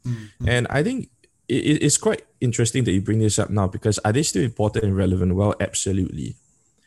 Mm-hmm. 0.05 0.47
And 0.47 0.67
I 0.69 0.83
think 0.83 1.09
it, 1.47 1.63
it- 1.65 1.83
it's 1.83 1.97
quite 1.97 2.23
interesting 2.39 2.83
that 2.83 2.91
you 2.91 3.01
bring 3.01 3.19
this 3.19 3.39
up 3.39 3.49
now 3.49 3.67
because 3.67 3.97
are 4.05 4.13
they 4.13 4.23
still 4.23 4.43
important 4.43 4.85
and 4.85 4.95
relevant? 4.95 5.35
Well, 5.35 5.55
absolutely. 5.59 6.35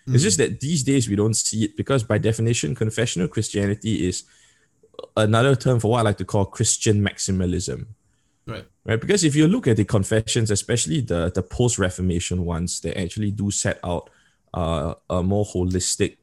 It's 0.07 0.25
just 0.25 0.39
that 0.39 0.59
these 0.59 0.83
days 0.83 1.09
we 1.09 1.15
don't 1.15 1.37
see 1.37 1.65
it 1.65 1.77
because, 1.77 2.03
by 2.03 2.19
definition, 2.19 2.75
confessional 2.75 3.29
Christianity 3.29 4.09
is 4.09 4.25
another 5.17 5.55
term 5.55 5.79
for 5.79 5.93
what 5.93 6.01
I 6.01 6.03
like 6.03 6.19
to 6.19 6.25
call 6.25 6.47
Christian 6.47 7.01
maximalism 7.01 7.87
Right. 8.85 9.01
Because 9.01 9.25
if 9.25 9.37
you 9.37 9.47
look 9.47 9.67
at 9.69 9.77
the 9.77 9.85
confessions, 9.85 10.51
especially 10.51 11.01
the 11.03 11.31
the 11.31 11.43
post 11.43 11.79
Reformation 11.79 12.45
ones, 12.45 12.81
they 12.81 12.95
actually 12.95 13.31
do 13.31 13.51
set 13.51 13.79
out 13.85 14.09
uh, 14.55 14.95
a 15.11 15.23
more 15.23 15.45
holistic 15.45 16.17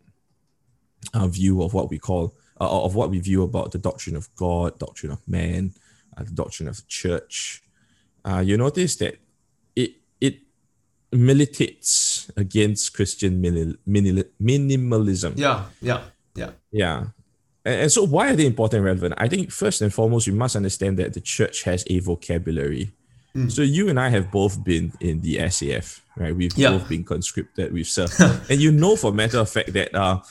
uh, 1.13 1.27
view 1.27 1.61
of 1.61 1.73
what 1.73 1.89
we 1.89 1.99
call 1.99 2.33
uh, 2.59 2.83
of 2.85 2.95
what 2.95 3.09
we 3.11 3.19
view 3.19 3.43
about 3.43 3.71
the 3.71 3.77
doctrine 3.77 4.15
of 4.15 4.33
God, 4.35 4.79
doctrine 4.79 5.11
of 5.11 5.21
man, 5.27 5.73
uh, 6.17 6.23
the 6.23 6.31
doctrine 6.31 6.67
of 6.67 6.77
the 6.77 6.87
church. 6.87 7.61
Uh, 8.25 8.39
you 8.39 8.57
notice 8.57 8.95
that 8.97 9.19
it 9.75 9.91
it 10.19 10.39
militates 11.11 12.31
against 12.35 12.93
Christian 12.93 13.39
mini- 13.39 13.77
mini- 13.85 14.23
minimalism. 14.41 15.33
Yeah. 15.37 15.65
Yeah. 15.81 16.01
Yeah. 16.35 16.51
Yeah. 16.71 17.03
And, 17.67 17.91
so 17.91 18.03
why 18.05 18.29
are 18.31 18.35
they 18.35 18.45
important 18.45 18.77
and 18.79 18.85
relevant? 18.85 19.13
I 19.17 19.27
think 19.27 19.51
first 19.51 19.81
and 19.81 19.93
foremost, 19.93 20.25
you 20.27 20.33
must 20.33 20.55
understand 20.55 20.97
that 20.99 21.13
the 21.13 21.21
church 21.21 21.63
has 21.63 21.83
a 21.89 21.99
vocabulary. 21.99 22.91
So 23.49 23.61
you 23.61 23.87
and 23.89 23.99
I 23.99 24.09
have 24.09 24.31
both 24.31 24.63
been 24.63 24.91
in 24.99 25.21
the 25.21 25.37
SAF, 25.37 26.01
right? 26.17 26.35
We've 26.35 26.57
Yeah. 26.57 26.71
both 26.71 26.89
been 26.89 27.03
conscripted, 27.03 27.71
we've 27.71 27.85
served. 27.85 28.19
and 28.49 28.59
you 28.59 28.71
know 28.71 28.95
for 28.95 29.11
matter 29.13 29.37
of 29.37 29.47
fact 29.47 29.73
that 29.73 29.93
uh 29.93 30.21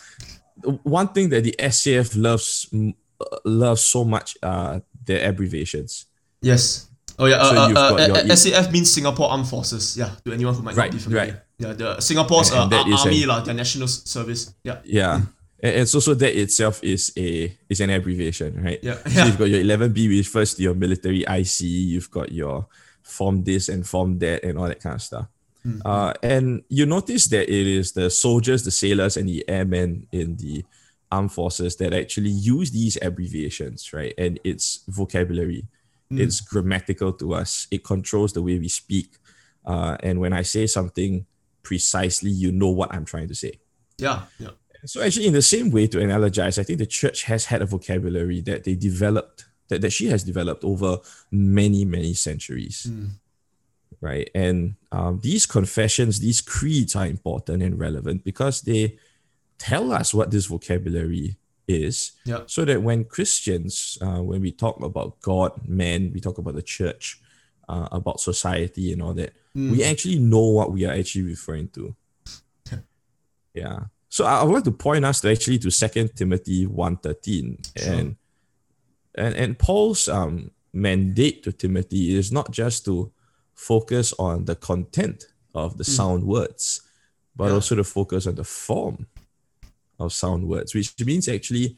one 0.82 1.08
thing 1.14 1.28
that 1.30 1.44
the 1.44 1.54
SAF 1.60 2.16
loves 2.16 2.66
mm, 2.72 2.94
uh, 3.20 3.36
loves 3.44 3.82
so 3.82 4.04
much 4.04 4.36
are 4.42 4.82
their 5.04 5.28
abbreviations. 5.30 6.06
Yes. 6.42 6.88
Oh 7.18 7.26
yeah. 7.26 7.42
So 7.44 7.54
Uh, 7.54 7.54
uh, 7.54 7.94
uh, 7.94 8.06
your- 8.06 8.16
uh, 8.16 8.34
SAF 8.36 8.72
means 8.72 8.90
Singapore 8.92 9.30
Armed 9.30 9.46
Forces. 9.46 9.96
Yeah. 9.96 10.10
To 10.24 10.32
anyone 10.32 10.54
who 10.54 10.62
might 10.62 10.74
Right, 10.76 10.90
not 10.90 10.98
be 10.98 11.02
familiar. 11.02 11.32
right. 11.32 11.40
Yeah. 11.58 11.72
The 11.74 12.00
Singapore's 12.00 12.50
And- 12.50 12.72
and 12.72 12.90
uh, 12.90 12.94
is 12.94 13.00
army, 13.06 13.22
a- 13.22 13.26
lah, 13.26 13.40
their 13.40 13.54
national 13.54 13.86
service. 13.88 14.52
Yeah. 14.64 14.78
Yeah. 14.84 15.14
And, 15.14 15.26
and 15.74 15.88
so, 15.88 16.00
so 16.00 16.14
that 16.14 16.38
itself 16.38 16.82
is 16.84 17.12
a 17.16 17.56
is 17.68 17.80
an 17.80 17.90
abbreviation, 17.90 18.62
right? 18.62 18.78
Yeah. 18.82 18.98
So 19.04 19.10
Yeah. 19.10 19.26
you've 19.26 19.38
got 19.38 19.48
your 19.50 19.60
11B, 19.62 20.08
which 20.08 20.26
refers 20.26 20.54
to 20.54 20.62
your 20.62 20.74
military 20.74 21.24
IC. 21.28 21.60
You've 21.66 22.10
got 22.10 22.32
your 22.32 22.66
form 23.02 23.44
this 23.44 23.68
and 23.68 23.86
form 23.86 24.18
that 24.18 24.44
and 24.44 24.58
all 24.58 24.66
that 24.68 24.80
kind 24.80 24.94
of 24.96 25.02
stuff. 25.02 25.26
Mm, 25.66 25.80
Uh, 25.84 26.12
and 26.22 26.62
you 26.68 26.86
notice 26.86 27.26
that 27.28 27.48
it 27.48 27.66
is 27.66 27.92
the 27.92 28.10
soldiers, 28.10 28.62
the 28.64 28.70
sailors, 28.70 29.16
and 29.16 29.28
the 29.28 29.44
airmen 29.48 30.06
in 30.12 30.36
the 30.36 30.64
armed 31.10 31.32
forces 31.32 31.76
that 31.76 31.92
actually 31.94 32.30
use 32.30 32.70
these 32.72 32.98
abbreviations, 33.00 33.92
right? 33.92 34.12
And 34.18 34.38
it's 34.44 34.80
vocabulary, 34.88 35.66
Mm. 36.10 36.20
it's 36.20 36.40
grammatical 36.40 37.12
to 37.14 37.34
us. 37.34 37.66
It 37.70 37.82
controls 37.84 38.32
the 38.32 38.42
way 38.42 38.58
we 38.58 38.68
speak. 38.68 39.08
Uh, 39.64 39.96
and 40.02 40.20
when 40.20 40.32
I 40.32 40.42
say 40.42 40.66
something 40.66 41.26
precisely, 41.62 42.30
you 42.30 42.52
know 42.52 42.68
what 42.70 42.92
I'm 42.94 43.04
trying 43.04 43.28
to 43.28 43.34
say. 43.34 43.58
Yeah. 43.98 44.22
Yeah. 44.38 44.50
So 44.86 45.02
actually, 45.02 45.26
in 45.26 45.32
the 45.32 45.42
same 45.42 45.70
way 45.70 45.86
to 45.88 45.98
analogize, 45.98 46.58
I 46.58 46.62
think 46.62 46.78
the 46.78 46.86
church 46.86 47.24
has 47.24 47.46
had 47.46 47.62
a 47.62 47.66
vocabulary 47.66 48.40
that 48.42 48.64
they 48.64 48.74
developed, 48.74 49.46
that, 49.68 49.80
that 49.80 49.92
she 49.92 50.06
has 50.06 50.22
developed 50.24 50.64
over 50.64 50.98
many, 51.30 51.84
many 51.84 52.14
centuries. 52.14 52.86
Mm. 52.88 53.10
Right. 54.00 54.30
And 54.34 54.76
um, 54.92 55.20
these 55.22 55.46
confessions, 55.46 56.20
these 56.20 56.40
creeds 56.40 56.94
are 56.94 57.06
important 57.06 57.62
and 57.62 57.78
relevant 57.78 58.24
because 58.24 58.60
they 58.62 58.98
tell 59.58 59.90
us 59.92 60.12
what 60.14 60.30
this 60.30 60.46
vocabulary 60.46 61.36
is. 61.66 62.12
Yeah. 62.24 62.42
So 62.46 62.64
that 62.66 62.82
when 62.82 63.04
Christians, 63.04 63.98
uh, 64.00 64.22
when 64.22 64.40
we 64.40 64.52
talk 64.52 64.80
about 64.82 65.20
God, 65.20 65.66
man, 65.66 66.12
we 66.12 66.20
talk 66.20 66.38
about 66.38 66.54
the 66.54 66.62
church, 66.62 67.20
uh, 67.68 67.88
about 67.90 68.20
society 68.20 68.92
and 68.92 69.02
all 69.02 69.14
that, 69.14 69.32
Mm. 69.56 69.70
we 69.70 69.82
actually 69.82 70.18
know 70.18 70.46
what 70.48 70.70
we 70.70 70.84
are 70.84 70.92
actually 70.92 71.24
referring 71.24 71.68
to. 71.70 71.96
yeah. 73.54 73.84
So 74.08 74.24
I 74.24 74.42
would 74.42 74.54
like 74.54 74.64
to 74.64 74.70
point 74.70 75.04
us 75.04 75.20
to 75.20 75.30
actually 75.30 75.58
to 75.58 75.70
Second 75.70 76.14
Timothy 76.16 76.66
1.13. 76.66 77.66
Sure. 77.76 77.92
And, 77.92 78.16
and 79.14 79.34
and 79.34 79.58
Paul's 79.58 80.08
um 80.08 80.50
mandate 80.72 81.42
to 81.44 81.52
Timothy 81.52 82.14
is 82.16 82.30
not 82.30 82.50
just 82.50 82.84
to 82.84 83.10
focus 83.54 84.12
on 84.18 84.44
the 84.44 84.54
content 84.54 85.24
of 85.54 85.78
the 85.78 85.84
sound 85.84 86.22
words, 86.24 86.82
but 87.34 87.44
Mm. 87.44 87.48
Yeah. 87.48 87.54
also 87.54 87.74
to 87.76 87.84
focus 87.84 88.26
on 88.26 88.34
the 88.34 88.44
form 88.44 89.06
of 89.98 90.12
sound 90.12 90.46
words, 90.46 90.74
which 90.74 90.94
means 91.04 91.28
actually, 91.28 91.76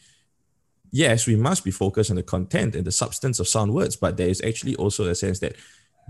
yes, 0.90 1.26
we 1.28 1.36
must 1.36 1.64
be 1.64 1.70
focused 1.70 2.10
on 2.10 2.16
the 2.16 2.22
content 2.24 2.74
and 2.74 2.84
the 2.84 2.90
substance 2.92 3.38
of 3.38 3.46
sound 3.46 3.72
words, 3.72 3.94
but 3.96 4.16
there 4.16 4.28
is 4.28 4.40
actually 4.42 4.74
also 4.76 5.06
a 5.08 5.14
sense 5.14 5.38
that 5.38 5.54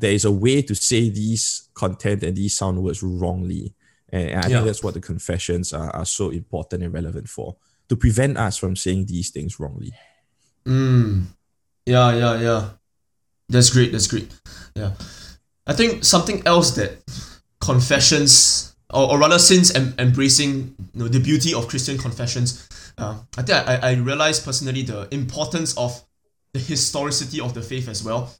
there 0.00 0.12
is 0.12 0.24
a 0.24 0.32
way 0.32 0.62
to 0.62 0.74
say 0.74 1.10
these 1.10 1.68
content 1.74 2.22
and 2.22 2.36
these 2.36 2.56
sound 2.56 2.82
words 2.82 3.02
wrongly. 3.02 3.74
And 4.10 4.30
I 4.30 4.34
Yeah. 4.34 4.40
think 4.48 4.66
that's 4.66 4.82
what 4.82 4.94
the 4.94 5.00
confessions 5.00 5.72
are, 5.72 5.90
are 5.90 6.06
so 6.06 6.30
important 6.30 6.82
and 6.82 6.92
relevant 6.92 7.28
for, 7.28 7.56
to 7.88 7.96
prevent 7.96 8.36
us 8.38 8.56
from 8.56 8.76
saying 8.76 9.06
these 9.06 9.30
things 9.30 9.58
wrongly. 9.60 9.92
Mm. 10.66 11.26
Yeah, 11.86 12.14
yeah, 12.14 12.40
yeah. 12.40 12.68
That's 13.48 13.70
great. 13.70 13.92
That's 13.92 14.06
great. 14.06 14.30
Yeah. 14.74 14.92
I 15.66 15.72
think 15.74 16.04
something 16.04 16.42
else 16.46 16.70
that 16.72 16.98
confessions, 17.60 18.74
or, 18.92 19.10
or 19.12 19.18
rather, 19.18 19.38
since 19.38 19.74
em- 19.74 19.94
embracing 19.98 20.74
you 20.94 21.00
know, 21.00 21.08
the 21.08 21.20
beauty 21.20 21.54
of 21.54 21.68
Christian 21.68 21.98
confessions, 21.98 22.66
uh, 22.98 23.18
I 23.36 23.42
think 23.42 23.68
I, 23.68 23.76
I 23.76 23.92
realized 23.94 24.44
personally 24.44 24.82
the 24.82 25.08
importance 25.14 25.76
of 25.76 26.02
the 26.52 26.58
historicity 26.60 27.40
of 27.40 27.54
the 27.54 27.62
faith 27.62 27.88
as 27.88 28.02
well. 28.02 28.32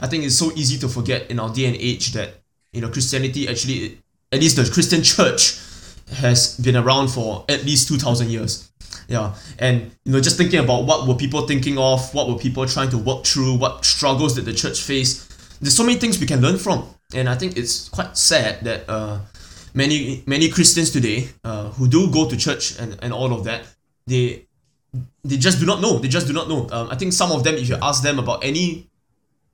I 0.00 0.06
think 0.06 0.24
it's 0.24 0.36
so 0.36 0.52
easy 0.54 0.78
to 0.78 0.88
forget 0.88 1.30
in 1.30 1.38
our 1.40 1.52
day 1.52 1.66
and 1.66 1.76
age 1.76 2.12
that 2.12 2.30
you 2.72 2.80
know 2.80 2.88
Christianity 2.90 3.48
actually, 3.48 3.98
at 4.32 4.40
least 4.40 4.56
the 4.56 4.68
Christian 4.70 5.02
church, 5.02 5.58
has 6.14 6.56
been 6.58 6.76
around 6.76 7.08
for 7.08 7.44
at 7.48 7.64
least 7.64 7.88
two 7.88 7.98
thousand 7.98 8.30
years. 8.30 8.70
Yeah, 9.08 9.34
and 9.58 9.90
you 10.04 10.12
know, 10.12 10.20
just 10.20 10.36
thinking 10.36 10.60
about 10.60 10.84
what 10.84 11.06
were 11.06 11.14
people 11.14 11.46
thinking 11.46 11.78
of, 11.78 12.12
what 12.14 12.28
were 12.28 12.36
people 12.36 12.66
trying 12.66 12.90
to 12.90 12.98
work 12.98 13.24
through, 13.24 13.56
what 13.58 13.84
struggles 13.84 14.34
did 14.34 14.44
the 14.44 14.52
church 14.52 14.82
face. 14.82 15.26
There's 15.60 15.76
so 15.76 15.84
many 15.84 15.98
things 15.98 16.18
we 16.18 16.26
can 16.26 16.40
learn 16.40 16.58
from, 16.58 16.88
and 17.14 17.28
I 17.28 17.34
think 17.34 17.56
it's 17.56 17.88
quite 17.88 18.16
sad 18.16 18.64
that 18.64 18.88
uh, 18.88 19.20
many 19.74 20.22
many 20.26 20.48
Christians 20.48 20.90
today 20.90 21.28
uh, 21.44 21.70
who 21.70 21.88
do 21.88 22.10
go 22.10 22.28
to 22.28 22.36
church 22.36 22.78
and, 22.78 22.98
and 23.02 23.12
all 23.12 23.32
of 23.32 23.44
that, 23.44 23.64
they 24.06 24.46
they 25.24 25.36
just 25.36 25.60
do 25.60 25.66
not 25.66 25.80
know. 25.80 25.98
They 25.98 26.08
just 26.08 26.26
do 26.26 26.32
not 26.32 26.48
know. 26.48 26.68
Um, 26.70 26.88
I 26.90 26.96
think 26.96 27.12
some 27.12 27.32
of 27.32 27.44
them, 27.44 27.54
if 27.54 27.68
you 27.68 27.76
ask 27.80 28.02
them 28.02 28.18
about 28.18 28.44
any 28.44 28.88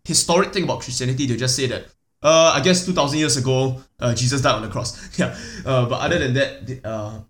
historic 0.05 0.53
thing 0.53 0.65
about 0.65 0.81
Christianity, 0.81 1.27
they'll 1.27 1.39
just 1.39 1.57
say 1.57 1.67
that, 1.67 1.87
uh, 2.23 2.53
I 2.55 2.61
guess 2.61 2.85
2,000 2.87 3.19
years 3.19 3.37
ago, 3.37 3.83
uh, 4.01 4.15
Jesus 4.15 4.41
died 4.41 4.55
on 4.57 4.63
the 4.63 4.69
cross. 4.69 5.19
yeah. 5.19 5.37
Uh, 5.65 5.87
but 5.89 6.01
other 6.01 6.19
than 6.19 6.35
that, 6.35 6.81
uh, 6.85 7.21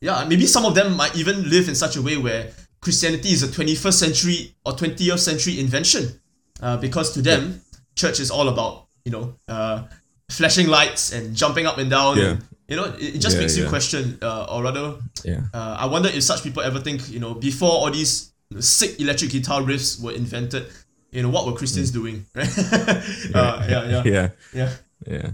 yeah, 0.00 0.24
maybe 0.28 0.46
some 0.46 0.64
of 0.64 0.74
them 0.74 0.96
might 0.96 1.16
even 1.16 1.48
live 1.50 1.68
in 1.68 1.74
such 1.74 1.96
a 1.96 2.02
way 2.02 2.16
where 2.16 2.50
Christianity 2.80 3.30
is 3.30 3.42
a 3.42 3.48
21st 3.48 3.92
century 3.94 4.54
or 4.64 4.72
20th 4.72 5.18
century 5.18 5.58
invention. 5.58 6.20
Uh, 6.60 6.76
because 6.76 7.12
to 7.14 7.22
them, 7.22 7.60
church 7.94 8.20
is 8.20 8.30
all 8.30 8.48
about, 8.48 8.86
you 9.04 9.12
know, 9.12 9.34
uh, 9.48 9.82
flashing 10.30 10.66
lights 10.68 11.12
and 11.12 11.34
jumping 11.36 11.66
up 11.66 11.78
and 11.78 11.90
down. 11.90 12.16
Yeah. 12.16 12.24
And, 12.30 12.44
you 12.68 12.76
know, 12.76 12.84
it, 12.84 13.16
it 13.16 13.18
just 13.18 13.36
Yeah, 13.36 13.40
makes 13.42 13.56
you 13.56 13.66
question, 13.68 14.18
uh, 14.22 14.44
or 14.50 14.62
rather, 14.62 14.96
Yeah. 15.24 15.40
uh, 15.54 15.76
I 15.78 15.86
wonder 15.86 16.08
if 16.08 16.22
such 16.22 16.42
people 16.42 16.62
ever 16.62 16.80
think, 16.80 17.08
you 17.10 17.18
know, 17.18 17.34
before 17.34 17.70
all 17.70 17.90
these 17.90 18.32
sick 18.60 19.00
electric 19.00 19.30
guitar 19.30 19.62
riffs 19.62 20.00
were 20.00 20.12
invented, 20.12 20.66
you 21.10 21.22
know, 21.22 21.30
what 21.30 21.46
were 21.46 21.52
Christians 21.52 21.90
doing, 21.90 22.26
right? 22.34 22.58
uh, 23.34 23.66
yeah, 23.68 23.88
yeah, 23.88 24.02
Yeah. 24.04 24.28
yeah. 24.52 24.70
Yeah. 25.06 25.30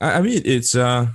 I, 0.00 0.12
I 0.18 0.20
mean, 0.22 0.42
it's 0.44 0.74
uh, 0.74 1.08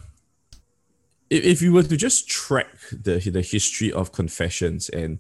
if, 1.30 1.44
if 1.44 1.62
you 1.62 1.74
were 1.74 1.84
to 1.84 1.98
just 1.98 2.30
track 2.30 2.68
the 2.92 3.20
the 3.20 3.42
history 3.42 3.92
of 3.92 4.12
confessions 4.12 4.90
and 4.90 5.20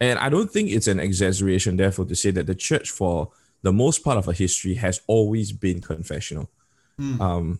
and 0.00 0.18
I 0.18 0.28
don't 0.28 0.50
think 0.50 0.70
it's 0.70 0.88
an 0.88 0.98
exaggeration, 0.98 1.76
therefore, 1.76 2.04
to 2.06 2.16
say 2.16 2.30
that 2.32 2.46
the 2.46 2.54
church 2.54 2.90
for 2.90 3.30
the 3.62 3.72
most 3.72 4.04
part 4.04 4.18
of 4.18 4.26
our 4.28 4.34
history 4.34 4.74
has 4.74 5.00
always 5.06 5.52
been 5.52 5.80
confessional. 5.80 6.50
Um, 6.98 7.58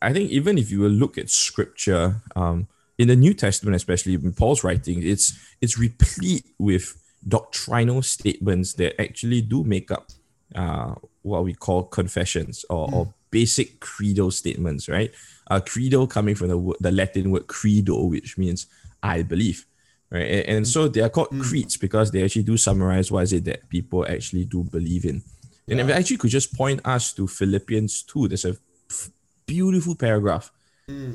I 0.00 0.12
think 0.12 0.30
even 0.30 0.58
if 0.58 0.70
you 0.70 0.80
will 0.80 0.90
look 0.90 1.18
at 1.18 1.28
scripture, 1.28 2.22
um, 2.36 2.68
in 2.98 3.08
the 3.08 3.16
New 3.16 3.34
Testament, 3.34 3.74
especially 3.74 4.14
in 4.14 4.32
Paul's 4.32 4.64
writing, 4.64 5.02
it's 5.02 5.38
it's 5.60 5.78
replete 5.78 6.46
with 6.58 6.96
doctrinal 7.26 8.02
statements 8.02 8.74
that 8.74 9.00
actually 9.00 9.40
do 9.40 9.64
make 9.64 9.90
up 9.90 10.10
uh, 10.54 10.94
what 11.22 11.44
we 11.44 11.52
call 11.52 11.82
confessions 11.84 12.64
or, 12.70 12.88
or 12.92 13.14
basic 13.30 13.80
credo 13.80 14.30
statements, 14.30 14.88
right? 14.88 15.12
Uh, 15.50 15.60
credo 15.60 16.06
coming 16.06 16.34
from 16.34 16.48
the, 16.48 16.74
the 16.80 16.92
Latin 16.92 17.30
word 17.30 17.46
credo, 17.46 18.04
which 18.04 18.38
means 18.38 18.66
I 19.02 19.22
believe, 19.22 19.66
right? 20.10 20.30
And, 20.30 20.48
and 20.48 20.68
so 20.68 20.88
they 20.88 21.00
are 21.00 21.08
called 21.08 21.28
creeds 21.40 21.76
because 21.76 22.10
they 22.10 22.22
actually 22.24 22.44
do 22.44 22.56
summarize 22.56 23.10
what 23.10 23.24
is 23.24 23.32
it 23.32 23.44
that 23.44 23.68
people 23.68 24.06
actually 24.08 24.44
do 24.44 24.64
believe 24.64 25.04
in. 25.04 25.22
And 25.68 25.80
if 25.80 25.88
I 25.88 25.92
actually 25.92 26.18
could 26.18 26.30
just 26.30 26.54
point 26.54 26.80
us 26.84 27.12
to 27.14 27.26
Philippians 27.26 28.02
2, 28.02 28.28
there's 28.28 28.44
a 28.44 28.56
beautiful 29.46 29.96
paragraph. 29.96 30.52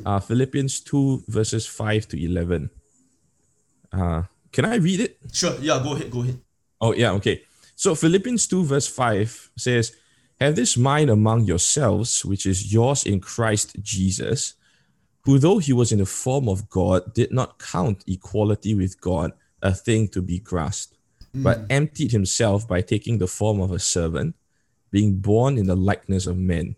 Uh, 0.06 0.20
Philippians 0.20 0.82
2, 0.82 1.24
verses 1.28 1.66
5 1.66 2.08
to 2.10 2.22
11. 2.22 2.70
Uh, 3.94 4.24
can 4.52 4.66
I 4.66 4.76
read 4.76 5.00
it? 5.00 5.18
Sure, 5.32 5.56
yeah, 5.62 5.80
go 5.84 5.94
ahead, 5.94 6.12
go 6.12 6.22
ahead. 6.22 6.40
Oh, 6.80 6.94
yeah, 6.94 7.12
okay. 7.14 7.44
So 7.76 7.96
Philippians 7.96 8.48
2, 8.48 8.64
verse 8.66 8.88
5 8.88 9.52
says, 9.58 9.96
Have 10.40 10.56
this 10.56 10.78
mind 10.78 11.10
among 11.10 11.46
yourselves, 11.46 12.24
which 12.26 12.46
is 12.46 12.72
yours 12.74 13.06
in 13.06 13.20
Christ 13.20 13.76
Jesus, 13.82 14.56
who 15.24 15.40
though 15.40 15.60
he 15.60 15.74
was 15.74 15.92
in 15.92 16.00
the 16.00 16.06
form 16.06 16.50
of 16.50 16.70
God, 16.70 17.14
did 17.14 17.32
not 17.32 17.60
count 17.60 18.04
equality 18.08 18.76
with 18.76 19.00
God 19.00 19.32
a 19.62 19.74
thing 19.74 20.08
to 20.10 20.22
be 20.22 20.40
grasped, 20.40 20.98
but 21.34 21.60
hmm. 21.60 21.66
emptied 21.70 22.12
himself 22.12 22.68
by 22.68 22.82
taking 22.82 23.18
the 23.18 23.28
form 23.28 23.62
of 23.62 23.72
a 23.72 23.80
servant, 23.80 24.36
being 24.90 25.18
born 25.18 25.58
in 25.58 25.68
the 25.68 25.76
likeness 25.76 26.28
of 26.28 26.38
men. 26.38 26.76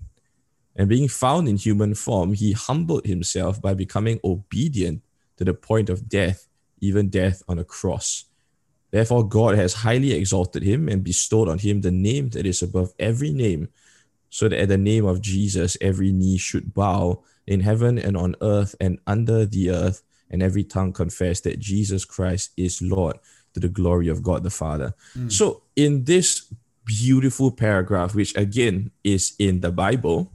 And 0.75 0.89
being 0.89 1.08
found 1.08 1.48
in 1.48 1.58
human 1.58 1.94
form, 1.94 2.34
he 2.34 2.51
humbled 2.51 3.06
himself 3.06 3.62
by 3.62 3.74
becoming 3.74 4.20
obedient 4.24 5.03
to 5.38 5.44
the 5.44 5.53
point 5.53 5.89
of 5.89 6.10
death, 6.10 6.48
even 6.84 7.10
death 7.10 7.42
on 7.48 7.58
a 7.60 7.63
cross. 7.63 8.25
Therefore, 8.92 9.28
God 9.28 9.56
has 9.56 9.74
highly 9.74 10.12
exalted 10.12 10.62
him 10.63 10.88
and 10.88 11.04
bestowed 11.04 11.50
on 11.50 11.58
him 11.60 11.82
the 11.82 11.92
name 11.92 12.30
that 12.30 12.46
is 12.46 12.62
above 12.62 12.94
every 13.00 13.32
name, 13.32 13.70
so 14.30 14.48
that 14.50 14.60
at 14.60 14.70
the 14.70 14.78
name 14.78 15.06
of 15.06 15.22
Jesus 15.22 15.78
every 15.82 16.12
knee 16.12 16.38
should 16.38 16.74
bow 16.74 17.24
in 17.48 17.62
heaven 17.62 17.98
and 17.98 18.16
on 18.16 18.36
earth 18.42 18.75
and 18.80 19.00
under 19.08 19.46
the 19.46 19.72
earth, 19.72 20.04
and 20.30 20.44
every 20.44 20.63
tongue 20.63 20.94
confess 20.94 21.42
that 21.42 21.60
Jesus 21.60 22.06
Christ 22.06 22.52
is 22.58 22.82
Lord 22.82 23.18
to 23.54 23.60
the 23.60 23.70
glory 23.70 24.08
of 24.10 24.22
God 24.24 24.44
the 24.44 24.50
Father. 24.50 24.94
So, 25.28 25.62
in 25.75 26.04
this 26.06 26.52
beautiful 26.86 27.52
paragraph, 27.52 28.13
which 28.16 28.36
again 28.36 28.92
is 29.04 29.34
in 29.40 29.62
the 29.62 29.72
Bible, 29.72 30.32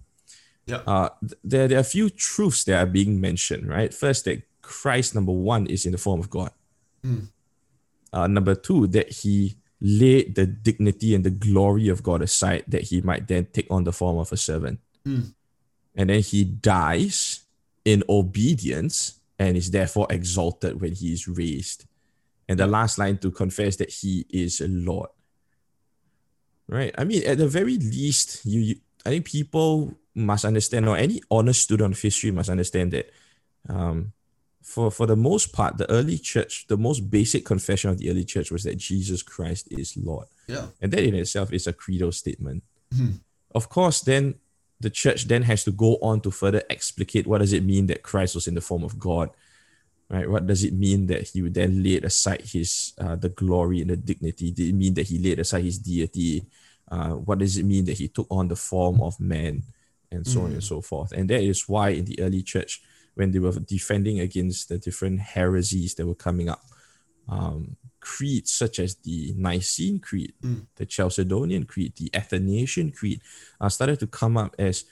Yeah. 0.67 0.83
uh, 0.87 1.09
there, 1.43 1.67
there 1.69 1.79
are 1.79 1.87
a 1.89 1.95
few 1.97 2.11
truths 2.11 2.65
that 2.65 2.77
are 2.79 2.87
being 2.91 3.21
mentioned, 3.21 3.69
right? 3.69 3.93
First, 3.93 4.25
that 4.27 4.43
Christ, 4.69 5.15
number 5.15 5.33
one, 5.33 5.67
is 5.67 5.87
in 5.87 5.93
the 5.93 5.99
form 5.99 6.21
of 6.21 6.29
God. 6.29 6.51
Mm. 7.03 7.29
Uh, 8.13 8.27
number 8.27 8.55
two, 8.55 8.87
that 8.89 9.11
he 9.11 9.57
laid 9.81 10.35
the 10.35 10.45
dignity 10.45 11.15
and 11.15 11.25
the 11.25 11.31
glory 11.31 11.89
of 11.89 12.03
God 12.03 12.21
aside, 12.21 12.65
that 12.69 12.83
he 12.83 13.01
might 13.01 13.27
then 13.27 13.47
take 13.51 13.67
on 13.71 13.85
the 13.85 13.93
form 13.93 14.19
of 14.19 14.31
a 14.31 14.37
servant. 14.37 14.81
Mm. 15.07 15.33
And 15.97 16.11
then 16.11 16.21
he 16.21 16.45
dies 16.45 17.41
in 17.85 18.05
obedience 18.09 19.21
and 19.39 19.57
is 19.57 19.71
therefore 19.71 20.07
exalted 20.11 20.81
when 20.83 20.93
he 20.93 21.13
is 21.13 21.27
raised. 21.27 21.87
And 22.49 22.59
the 22.61 22.67
last 22.67 22.99
line 22.99 23.17
to 23.19 23.31
confess 23.31 23.77
that 23.77 23.91
he 23.91 24.27
is 24.29 24.61
a 24.61 24.69
Lord. 24.69 25.09
Right? 26.69 26.95
I 26.99 27.05
mean, 27.05 27.25
at 27.25 27.39
the 27.39 27.49
very 27.49 27.79
least, 27.79 28.45
you, 28.45 28.61
you 28.61 28.75
I 29.07 29.11
think 29.11 29.25
people 29.25 29.95
must 30.15 30.45
understand, 30.45 30.89
or 30.89 30.97
any 30.97 31.23
honest 31.31 31.63
student 31.63 31.95
of 31.95 32.03
history 32.03 32.31
must 32.31 32.51
understand 32.51 32.93
that 32.93 33.11
um, 33.69 34.13
for, 34.69 34.91
for 34.91 35.07
the 35.07 35.17
most 35.17 35.55
part, 35.55 35.79
the 35.79 35.91
early 35.91 36.19
church, 36.19 36.67
the 36.69 36.77
most 36.77 37.11
basic 37.11 37.47
confession 37.47 37.89
of 37.89 37.97
the 37.97 38.11
early 38.11 38.25
church 38.25 38.51
was 38.51 38.65
that 38.65 38.77
Jesus 38.77 39.23
Christ 39.23 39.67
is 39.71 39.97
Lord. 39.97 40.27
Yeah. 40.47 40.67
And 40.83 40.93
that 40.93 41.03
in 41.03 41.15
itself 41.15 41.53
is 41.55 41.67
a 41.67 41.73
credo 41.73 42.11
statement. 42.11 42.63
Mhm. 42.95 43.21
Of 43.55 43.71
course, 43.71 44.03
then 44.03 44.35
the 44.79 44.91
church 44.91 45.25
then 45.25 45.43
has 45.43 45.65
to 45.65 45.71
go 45.71 45.97
on 46.03 46.21
to 46.21 46.31
further 46.31 46.63
explicate 46.69 47.27
what 47.27 47.39
does 47.39 47.55
it 47.55 47.65
mean 47.65 47.87
that 47.87 48.03
Christ 48.03 48.35
was 48.35 48.47
in 48.47 48.55
the 48.55 48.61
form 48.61 48.85
of 48.85 48.99
God, 48.99 49.31
right? 50.11 50.29
What 50.31 50.47
does 50.47 50.63
it 50.65 50.75
mean 50.75 51.07
that 51.07 51.29
he 51.29 51.41
would 51.41 51.55
then 51.55 51.83
laid 51.83 52.05
aside 52.05 52.43
his 52.43 52.93
uh, 52.99 53.17
the 53.17 53.31
glory 53.31 53.81
and 53.81 53.89
the 53.89 53.97
dignity? 53.97 54.51
Did 54.51 54.69
it 54.69 54.75
mean 54.75 54.93
that 54.95 55.09
he 55.09 55.19
laid 55.19 55.39
aside 55.39 55.65
his 55.65 55.79
deity? 55.79 56.45
Uh, 56.91 57.15
what 57.15 57.39
does 57.39 57.57
it 57.57 57.65
mean 57.65 57.87
that 57.87 57.97
he 57.97 58.09
took 58.09 58.27
on 58.31 58.49
the 58.49 58.57
form 58.57 59.01
of 59.01 59.19
man, 59.19 59.63
and 60.13 60.27
so 60.27 60.43
on 60.43 60.53
and 60.53 60.63
so 60.63 60.83
forth? 60.83 61.13
And 61.13 61.29
that 61.31 61.43
is 61.43 61.67
why 61.69 61.91
in 61.91 62.05
the 62.05 62.21
early 62.21 62.43
church, 62.43 62.83
when 63.19 63.33
they 63.33 63.41
were 63.41 63.59
defending 63.59 64.21
against 64.21 64.69
the 64.69 64.79
different 64.79 65.19
heresies 65.21 65.95
that 65.97 66.07
were 66.07 66.15
coming 66.15 66.49
up, 66.49 66.63
um, 67.29 67.77
creeds 68.01 68.51
such 68.53 68.79
as 68.79 68.95
the 69.07 69.35
Nicene 69.37 69.99
Creed, 69.99 70.33
Mm. 70.43 70.67
the 70.77 70.87
Chalcedonian 70.87 71.67
Creed, 71.67 71.93
the 71.97 72.11
Athanasian 72.15 72.93
Creed, 72.93 73.21
uh, 73.61 73.69
started 73.69 73.99
to 74.01 74.07
come 74.07 74.37
up 74.37 74.55
as 74.59 74.85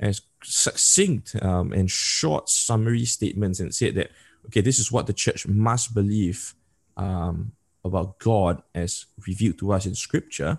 as 0.00 0.22
succinct 0.42 1.36
um, 1.40 1.72
and 1.72 1.88
short 1.90 2.48
summary 2.48 3.04
statements 3.04 3.60
and 3.60 3.72
said 3.74 3.94
that 3.94 4.10
okay, 4.46 4.60
this 4.62 4.78
is 4.78 4.90
what 4.90 5.06
the 5.06 5.12
church 5.12 5.46
must 5.46 5.94
believe 5.94 6.54
um, 6.96 7.52
about 7.84 8.18
God 8.18 8.62
as 8.74 9.06
revealed 9.26 9.58
to 9.58 9.72
us 9.72 9.84
in 9.86 9.94
Scripture, 9.94 10.58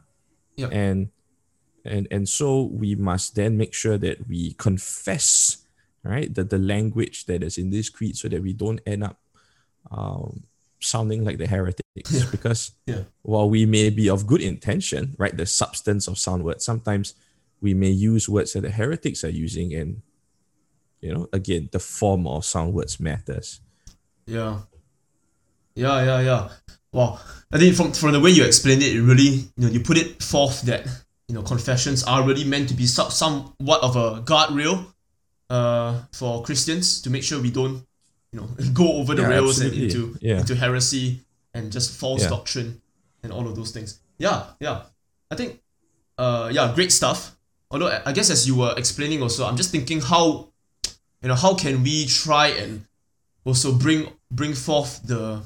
Yep. 0.57 0.69
and 0.71 1.09
and 1.83 2.07
and 2.11 2.29
so 2.29 2.63
we 2.63 2.95
must 2.95 3.35
then 3.35 3.57
make 3.57 3.73
sure 3.73 3.97
that 3.97 4.27
we 4.29 4.53
confess 4.53 5.64
right 6.05 6.33
that 6.35 6.49
the 6.49 6.57
language 6.59 7.25
that 7.25 7.43
is 7.43 7.57
in 7.57 7.69
this 7.71 7.89
creed 7.89 8.15
so 8.15 8.27
that 8.29 8.41
we 8.41 8.53
don't 8.53 8.79
end 8.85 9.03
up 9.03 9.17
um, 9.91 10.43
sounding 10.79 11.23
like 11.25 11.37
the 11.37 11.47
heretics 11.47 12.11
Yeah. 12.11 12.25
because 12.31 12.71
Yeah. 12.85 13.03
while 13.23 13.49
we 13.49 13.65
may 13.65 13.89
be 13.89 14.09
of 14.09 14.27
good 14.27 14.41
intention 14.41 15.15
right 15.17 15.35
the 15.35 15.45
substance 15.45 16.07
of 16.07 16.17
sound 16.17 16.43
words 16.43 16.63
sometimes 16.63 17.15
we 17.61 17.73
may 17.73 17.89
use 17.89 18.29
words 18.29 18.53
that 18.53 18.61
the 18.61 18.69
heretics 18.71 19.23
are 19.23 19.29
using 19.29 19.73
and 19.73 20.01
you 21.01 21.13
know 21.13 21.27
again 21.33 21.69
the 21.71 21.79
form 21.79 22.27
of 22.27 22.45
sound 22.45 22.73
words 22.73 22.99
matters 22.99 23.61
Yeah. 24.27 24.61
Yeah, 25.75 26.03
yeah, 26.05 26.19
yeah. 26.21 26.49
Wow. 26.93 27.19
I 27.51 27.57
think 27.59 27.75
from 27.75 27.91
from 27.91 28.13
the 28.13 28.19
way 28.19 28.31
you 28.31 28.45
explained 28.45 28.81
it, 28.81 28.95
it 28.95 29.01
really 29.01 29.51
you 29.57 29.61
know 29.63 29.67
you 29.67 29.81
put 29.81 29.97
it 29.97 30.23
forth 30.23 30.61
that 30.63 30.87
you 31.27 31.35
know 31.35 31.41
confessions 31.43 32.03
are 32.03 32.23
really 32.23 32.43
meant 32.45 32.69
to 32.69 32.75
be 32.75 32.85
some 32.87 33.11
somewhat 33.11 33.81
of 33.83 33.95
a 33.97 34.21
guardrail 34.23 34.85
uh 35.49 36.01
for 36.11 36.43
Christians 36.43 37.01
to 37.03 37.09
make 37.09 37.23
sure 37.23 37.39
we 37.41 37.51
don't 37.51 37.85
you 38.31 38.39
know 38.39 38.47
go 38.73 38.93
over 38.93 39.13
the 39.15 39.21
Yeah, 39.21 39.29
rails 39.29 39.59
and 39.59 39.73
into 39.73 40.17
Yeah. 40.21 40.39
into 40.39 40.55
heresy 40.55 41.21
and 41.53 41.71
just 41.71 41.91
false 41.91 42.23
Yeah. 42.23 42.29
doctrine 42.29 42.81
and 43.23 43.31
all 43.31 43.47
of 43.47 43.55
those 43.55 43.71
things. 43.71 43.99
Yeah, 44.17 44.43
yeah. 44.59 44.83
I 45.31 45.35
think 45.35 45.61
uh 46.17 46.49
yeah, 46.53 46.73
great 46.73 46.91
stuff. 46.91 47.35
Although 47.71 47.87
I 47.87 48.01
I 48.09 48.11
guess 48.13 48.29
as 48.29 48.47
you 48.47 48.55
were 48.55 48.73
explaining 48.77 49.21
also, 49.21 49.45
I'm 49.45 49.57
just 49.57 49.71
thinking 49.71 50.01
how 50.01 50.49
you 51.21 51.29
know 51.29 51.35
how 51.35 51.53
can 51.55 51.83
we 51.83 52.05
try 52.05 52.47
and 52.47 52.85
also 53.45 53.71
bring 53.73 54.07
bring 54.31 54.53
forth 54.53 55.01
the 55.05 55.41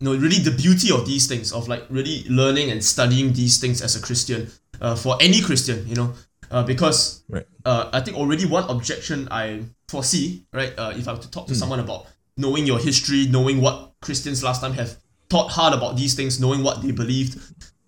you 0.00 0.04
know 0.04 0.16
really 0.16 0.38
the 0.38 0.50
beauty 0.50 0.90
of 0.90 1.06
these 1.06 1.26
things 1.26 1.52
of 1.52 1.68
like 1.68 1.84
really 1.90 2.24
learning 2.28 2.70
and 2.70 2.82
studying 2.84 3.32
these 3.32 3.58
things 3.58 3.80
as 3.82 3.96
a 3.96 4.00
Christian 4.00 4.50
uh, 4.80 4.94
for 4.96 5.16
any 5.20 5.40
Christian 5.40 5.86
you 5.88 5.94
know 5.94 6.12
uh, 6.50 6.62
because 6.62 7.22
Right. 7.28 7.46
uh, 7.64 7.90
I 7.92 8.00
think 8.00 8.16
already 8.16 8.46
one 8.46 8.64
objection 8.68 9.28
I 9.30 9.62
foresee 9.88 10.44
right 10.52 10.72
uh, 10.78 10.92
if 10.96 11.06
I 11.08 11.12
were 11.12 11.18
to 11.20 11.30
talk 11.30 11.46
to 11.48 11.54
someone 11.54 11.80
about 11.80 12.06
knowing 12.36 12.66
your 12.66 12.78
history 12.78 13.26
knowing 13.28 13.60
what 13.60 13.92
Christians 14.00 14.42
last 14.42 14.60
time 14.60 14.72
have 14.74 14.96
thought 15.30 15.48
hard 15.50 15.74
about 15.74 15.96
these 15.96 16.14
things 16.14 16.40
knowing 16.40 16.62
what 16.62 16.82
they 16.82 16.90
believed 16.92 17.38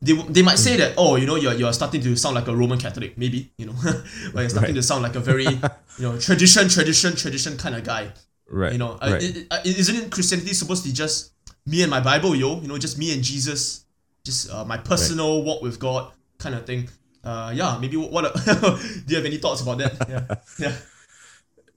they, 0.03 0.13
they 0.13 0.43
might 0.43 0.59
say 0.59 0.77
that 0.77 0.95
oh 0.97 1.17
you 1.17 1.27
know 1.27 1.37
you're, 1.37 1.55
you're 1.55 1.73
starting 1.73 2.01
to 2.03 2.15
sound 2.17 2.35
like 2.35 2.49
a 2.49 2.55
Roman 2.55 2.79
Catholic 2.79 3.17
maybe 3.19 3.51
you 3.59 3.67
know 3.67 3.75
or 4.35 4.41
you're 4.41 4.49
starting 4.51 4.75
Right. 4.75 4.75
to 4.75 4.83
sound 4.83 5.03
like 5.03 5.17
a 5.17 5.21
very 5.21 5.45
you 5.99 6.05
know 6.07 6.19
tradition 6.19 6.69
tradition 6.69 7.17
tradition 7.17 7.57
kind 7.57 7.75
of 7.75 7.85
guy 7.85 8.13
right 8.49 8.73
you 8.73 8.79
know, 8.79 8.97
right. 9.03 9.23
it, 9.23 9.37
it, 9.39 9.47
uh, 9.51 9.59
isn't 9.65 10.11
Christianity 10.11 10.53
supposed 10.55 10.83
to 10.85 10.89
be 10.91 10.93
just 10.95 11.33
me 11.67 11.83
and 11.83 11.91
my 11.91 11.99
Bible, 11.99 12.33
yo? 12.37 12.61
You 12.61 12.69
know, 12.69 12.79
just 12.79 12.97
me 12.97 13.13
and 13.13 13.21
Jesus, 13.21 13.85
just 14.23 14.49
uh, 14.53 14.65
my 14.65 14.79
personal 14.79 15.43
walk 15.43 15.63
with 15.63 15.81
God 15.81 16.13
kind 16.39 16.55
of 16.55 16.65
thing. 16.65 16.89
Uh, 17.27 17.51
yeah, 17.55 17.77
maybe 17.81 17.97
what? 17.97 18.13
what 18.13 18.35
do 18.47 19.09
you 19.09 19.17
have 19.17 19.27
any 19.27 19.39
thoughts 19.39 19.61
about 19.63 19.79
that? 19.79 19.93
Yeah, 20.09 20.25
yeah, 20.59 20.77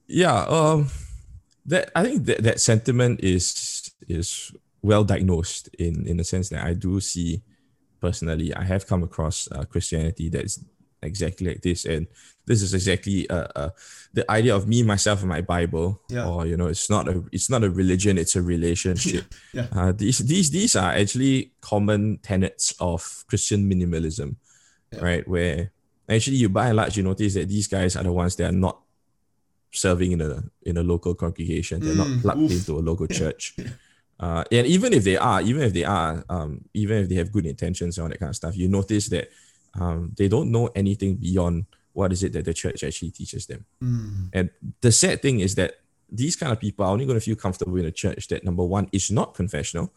yeah 0.06 0.40
um 0.48 0.88
that 1.66 1.90
i 1.94 2.02
think 2.02 2.24
that, 2.26 2.42
that 2.42 2.60
sentiment 2.60 3.20
is 3.22 3.92
is 4.08 4.52
well 4.82 5.04
diagnosed 5.04 5.68
in 5.78 6.06
in 6.06 6.16
the 6.16 6.24
sense 6.24 6.48
that 6.48 6.64
i 6.64 6.74
do 6.74 7.00
see 7.00 7.42
personally 8.00 8.54
i 8.54 8.64
have 8.64 8.86
come 8.86 9.02
across 9.02 9.48
uh, 9.52 9.64
christianity 9.64 10.28
that's 10.28 10.58
exactly 11.02 11.46
like 11.46 11.62
this 11.62 11.84
and 11.84 12.06
this 12.46 12.60
is 12.60 12.74
exactly 12.74 13.28
uh, 13.30 13.46
uh 13.56 13.70
the 14.12 14.28
idea 14.30 14.54
of 14.54 14.66
me 14.68 14.82
myself 14.82 15.20
and 15.20 15.28
my 15.28 15.40
bible 15.40 16.00
Yeah. 16.10 16.26
or 16.26 16.46
you 16.46 16.56
know 16.56 16.66
it's 16.66 16.90
not 16.90 17.08
a 17.08 17.22
it's 17.32 17.48
not 17.48 17.62
a 17.62 17.70
religion 17.70 18.18
it's 18.18 18.36
a 18.36 18.42
relationship 18.42 19.24
Yeah. 19.52 19.66
uh 19.72 19.92
these 19.92 20.18
these 20.18 20.50
these 20.50 20.76
are 20.76 20.92
actually 20.92 21.52
common 21.60 22.18
tenets 22.22 22.74
of 22.80 23.24
christian 23.28 23.70
minimalism 23.70 24.36
Yeah. 24.92 25.00
right 25.04 25.28
where 25.28 25.70
actually 26.08 26.36
you 26.38 26.48
by 26.48 26.68
and 26.68 26.76
large 26.76 26.96
you 26.96 27.02
notice 27.04 27.34
that 27.34 27.48
these 27.48 27.68
guys 27.68 27.94
are 27.96 28.02
the 28.02 28.12
ones 28.12 28.34
that 28.36 28.48
are 28.48 28.52
not 28.56 28.80
serving 29.72 30.12
in 30.12 30.20
a 30.20 30.42
in 30.62 30.76
a 30.76 30.82
local 30.82 31.14
congregation. 31.14 31.80
They're 31.80 31.94
Mm, 31.94 31.96
not 31.96 32.22
plugged 32.22 32.40
oof. 32.42 32.50
into 32.52 32.78
a 32.78 32.82
local 32.82 33.06
church. 33.06 33.54
Uh, 34.22 34.44
and 34.52 34.66
even 34.66 34.92
if 34.92 35.02
they 35.02 35.16
are, 35.16 35.40
even 35.40 35.62
if 35.62 35.72
they 35.72 35.82
are, 35.82 36.22
um, 36.28 36.62
even 36.74 36.98
if 36.98 37.08
they 37.08 37.14
have 37.14 37.32
good 37.32 37.46
intentions 37.46 37.96
and 37.96 38.02
all 38.02 38.10
that 38.10 38.18
kind 38.18 38.28
of 38.28 38.36
stuff, 38.36 38.54
you 38.54 38.68
notice 38.68 39.08
that 39.08 39.30
um, 39.80 40.12
they 40.18 40.28
don't 40.28 40.52
know 40.52 40.66
anything 40.74 41.14
beyond 41.16 41.64
what 41.94 42.12
is 42.12 42.22
it 42.22 42.34
that 42.34 42.44
the 42.44 42.52
church 42.52 42.84
actually 42.84 43.10
teaches 43.12 43.46
them. 43.46 43.64
Mm, 43.82 44.28
And 44.34 44.50
the 44.82 44.92
sad 44.92 45.22
thing 45.22 45.40
is 45.40 45.54
that 45.54 45.76
these 46.12 46.36
kind 46.36 46.52
of 46.52 46.60
people 46.60 46.84
are 46.84 46.92
only 46.92 47.06
going 47.06 47.16
to 47.18 47.24
feel 47.24 47.34
comfortable 47.34 47.78
in 47.78 47.86
a 47.86 47.90
church 47.90 48.28
that 48.28 48.44
number 48.44 48.62
one 48.62 48.90
is 48.92 49.10
not 49.10 49.32
confessional, 49.32 49.90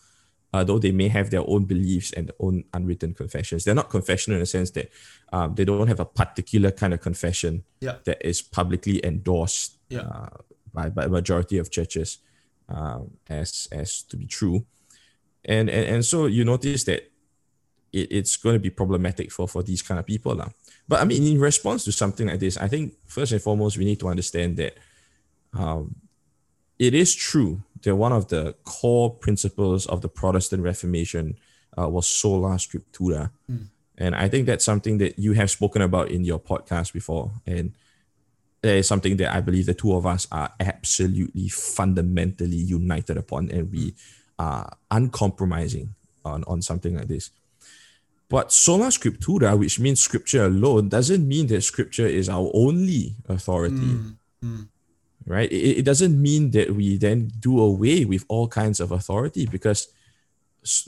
uh, 0.54 0.64
though 0.64 0.78
they 0.80 0.92
may 0.92 1.08
have 1.10 1.30
their 1.30 1.44
own 1.50 1.66
beliefs 1.66 2.12
and 2.14 2.28
their 2.28 2.36
own 2.40 2.64
unwritten 2.74 3.14
confessions. 3.14 3.64
They're 3.64 3.74
not 3.76 3.90
confessional 3.90 4.36
in 4.38 4.42
the 4.42 4.46
sense 4.46 4.70
that 4.72 4.92
um, 5.34 5.56
they 5.56 5.66
don't 5.66 5.88
have 5.88 6.00
a 6.00 6.06
particular 6.06 6.72
kind 6.72 6.94
of 6.94 7.02
confession 7.02 7.64
Yeah. 7.82 7.96
that 8.06 8.22
is 8.22 8.42
publicly 8.42 9.04
endorsed 9.04 9.78
Yeah. 9.90 10.02
uh, 10.02 10.30
by, 10.74 10.90
by 10.90 11.06
a 11.06 11.10
majority 11.10 11.58
of 11.58 11.70
churches 11.72 12.20
um, 12.70 13.18
as 13.30 13.68
as 13.72 14.04
to 14.10 14.18
be 14.18 14.26
true. 14.26 14.66
And, 15.46 15.70
and 15.70 15.86
and 15.96 16.06
so 16.06 16.28
you 16.28 16.46
notice 16.46 16.84
that 16.86 17.12
it, 17.92 18.08
it's 18.12 18.38
going 18.38 18.56
to 18.56 18.60
be 18.64 18.70
problematic 18.70 19.32
for 19.32 19.48
for 19.48 19.62
these 19.64 19.82
kind 19.82 20.00
of 20.00 20.06
people. 20.06 20.36
lah. 20.36 20.50
But 20.88 21.02
I 21.02 21.06
mean, 21.06 21.24
in 21.24 21.40
response 21.40 21.84
to 21.86 21.92
something 21.92 22.28
like 22.28 22.40
this, 22.40 22.58
I 22.58 22.68
think 22.68 22.94
first 23.06 23.32
and 23.34 23.42
foremost, 23.42 23.78
we 23.78 23.86
need 23.86 24.00
to 24.00 24.08
understand 24.08 24.58
that 24.58 24.78
um, 25.54 25.96
it 26.80 26.94
is 26.94 27.14
true 27.14 27.62
that 27.84 27.96
one 27.96 28.12
of 28.12 28.30
the 28.30 28.56
core 28.64 29.14
principles 29.14 29.86
of 29.86 30.02
the 30.02 30.10
Protestant 30.10 30.64
Reformation 30.64 31.38
uh, 31.78 31.88
was 31.88 32.08
sola 32.08 32.56
scriptura. 32.56 33.32
And 33.98 34.16
I 34.16 34.28
think 34.28 34.48
that's 34.48 34.66
something 34.66 34.98
that 34.98 35.20
you 35.20 35.34
have 35.34 35.52
spoken 35.52 35.82
about 35.82 36.10
in 36.10 36.26
your 36.26 36.40
podcast 36.40 36.94
before. 36.94 37.32
And 37.46 37.74
that 38.62 38.76
is 38.76 38.88
something 38.88 39.18
that 39.18 39.36
I 39.36 39.42
believe 39.42 39.66
the 39.66 39.74
two 39.74 39.94
of 39.94 40.06
us 40.06 40.28
are 40.32 40.52
absolutely 40.60 41.50
fundamentally 41.50 42.56
united 42.56 43.18
upon, 43.18 43.52
and 43.52 43.72
we 43.72 43.94
are 44.40 44.76
uncompromising 44.90 45.94
on, 46.26 46.44
on 46.46 46.62
something 46.62 46.96
like 46.96 47.08
this. 47.08 47.30
But 48.30 48.52
sola 48.52 48.88
scriptura, 48.88 49.58
which 49.60 49.80
means 49.80 50.02
scripture 50.02 50.46
alone, 50.46 50.90
doesn't 50.90 51.28
mean 51.28 51.48
that 51.48 51.62
scripture 51.62 52.08
is 52.08 52.30
our 52.30 52.50
only 52.54 53.16
authority 53.28 53.76
mm, 53.76 54.16
mm, 54.44 54.68
right? 55.26 55.52
It, 55.52 55.80
it 55.80 55.86
doesn't 55.86 56.22
mean 56.22 56.52
that 56.52 56.76
we 56.76 56.98
then 56.98 57.32
do 57.40 57.60
away 57.60 58.06
with 58.06 58.26
all 58.28 58.48
kinds 58.48 58.80
of 58.80 58.92
authority 58.92 59.46
because 59.46 59.88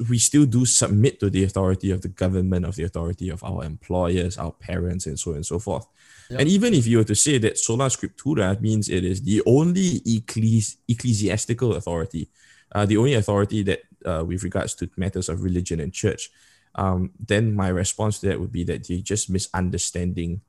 we 0.10 0.17
still 0.17 0.45
do 0.45 0.65
submit 0.65 1.19
to 1.19 1.30
the 1.30 1.43
authority 1.43 1.91
of 1.91 2.02
the 2.02 2.08
government, 2.08 2.65
of 2.65 2.76
the 2.76 2.84
authority 2.84 3.30
of 3.30 3.43
our 3.43 3.63
employers, 3.63 4.38
our 4.38 4.52
parents, 4.52 5.06
and 5.06 5.19
so 5.19 5.32
on 5.32 5.38
and 5.38 5.45
so 5.45 5.60
forth. 5.60 5.86
Yeah. 6.30 6.38
And 6.39 6.50
even 6.50 6.74
if 6.74 6.88
you 6.88 7.00
were 7.00 7.04
to 7.04 7.15
say 7.15 7.38
that 7.39 7.58
sola 7.58 7.88
scriptura 7.88 8.60
means 8.62 8.89
it 8.89 9.04
is 9.04 9.21
the 9.21 9.41
only 9.45 10.00
ecclesi- 10.02 10.78
ecclesiastical 10.88 11.76
authority, 11.76 12.30
uh, 12.74 12.86
the 12.86 12.98
only 12.98 13.13
authority 13.13 13.63
that 13.63 13.82
uh, 14.06 14.24
with 14.26 14.43
regards 14.43 14.76
to 14.76 14.89
matters 14.98 15.30
of 15.30 15.43
religion 15.43 15.80
and 15.80 15.93
church, 15.93 16.30
um, 16.76 17.12
then 17.19 17.54
my 17.54 17.67
response 17.67 18.19
to 18.19 18.28
that 18.28 18.39
would 18.39 18.52
be 18.52 18.63
that 18.63 18.89
you're 18.89 19.00
just 19.00 19.30
misunderstanding 19.30 20.41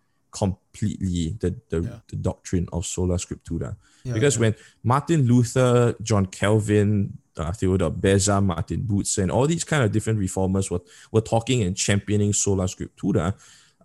completely 0.42 1.36
the, 1.40 1.50
the, 1.70 1.80
Yeah. 1.82 1.98
the 2.10 2.16
doctrine 2.16 2.66
of 2.72 2.84
sola 2.94 3.16
scriptura. 3.24 3.70
Yeah, 4.04 4.14
because 4.16 4.38
when 4.38 4.54
Martin 4.82 5.20
Luther, 5.30 5.94
John 6.08 6.26
Calvin, 6.26 7.18
uh, 7.36 7.52
Theodore 7.52 7.90
Beza, 7.90 8.40
Martin 8.40 8.82
Butzer, 8.90 9.22
and 9.22 9.30
all 9.30 9.46
these 9.46 9.64
kind 9.64 9.82
of 9.84 9.90
different 9.92 10.18
reformers 10.18 10.70
were, 10.70 10.82
were 11.12 11.20
talking 11.34 11.62
and 11.62 11.76
championing 11.76 12.32
sola 12.32 12.64
scriptura, 12.64 13.34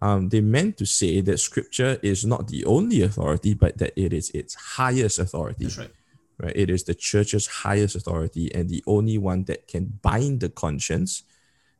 um, 0.01 0.29
they 0.29 0.41
meant 0.41 0.77
to 0.77 0.85
say 0.85 1.21
that 1.21 1.37
scripture 1.39 1.97
is 2.01 2.25
not 2.25 2.47
the 2.47 2.65
only 2.65 3.01
authority, 3.03 3.53
but 3.53 3.77
that 3.79 3.93
it 3.95 4.11
is 4.13 4.29
its 4.31 4.53
highest 4.55 5.19
authority 5.19 5.65
That's 5.65 5.77
right. 5.77 5.93
right? 6.39 6.55
It 6.55 6.69
is 6.69 6.83
the 6.83 6.95
church's 6.95 7.45
highest 7.47 7.95
authority 7.95 8.45
and 8.55 8.69
the 8.69 8.83
only 8.87 9.17
one 9.17 9.43
that 9.45 9.67
can 9.67 9.83
bind 10.01 10.39
the 10.41 10.49
conscience. 10.49 11.23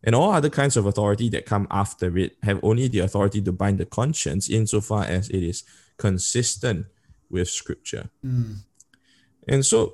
And 0.03 0.15
all 0.15 0.31
other 0.31 0.49
kinds 0.49 0.77
of 0.77 0.85
authority 0.85 1.29
that 1.29 1.45
come 1.45 1.67
after 1.69 2.17
it 2.17 2.35
have 2.41 2.59
only 2.63 2.87
the 2.87 2.99
authority 2.99 3.41
to 3.41 3.51
bind 3.51 3.77
the 3.77 3.85
conscience 3.85 4.49
insofar 4.49 5.03
as 5.03 5.29
it 5.29 5.43
is 5.43 5.63
consistent 5.97 6.87
with 7.29 7.49
scripture. 7.49 8.09
Mm. 8.25 8.57
And 9.47 9.65
so, 9.65 9.93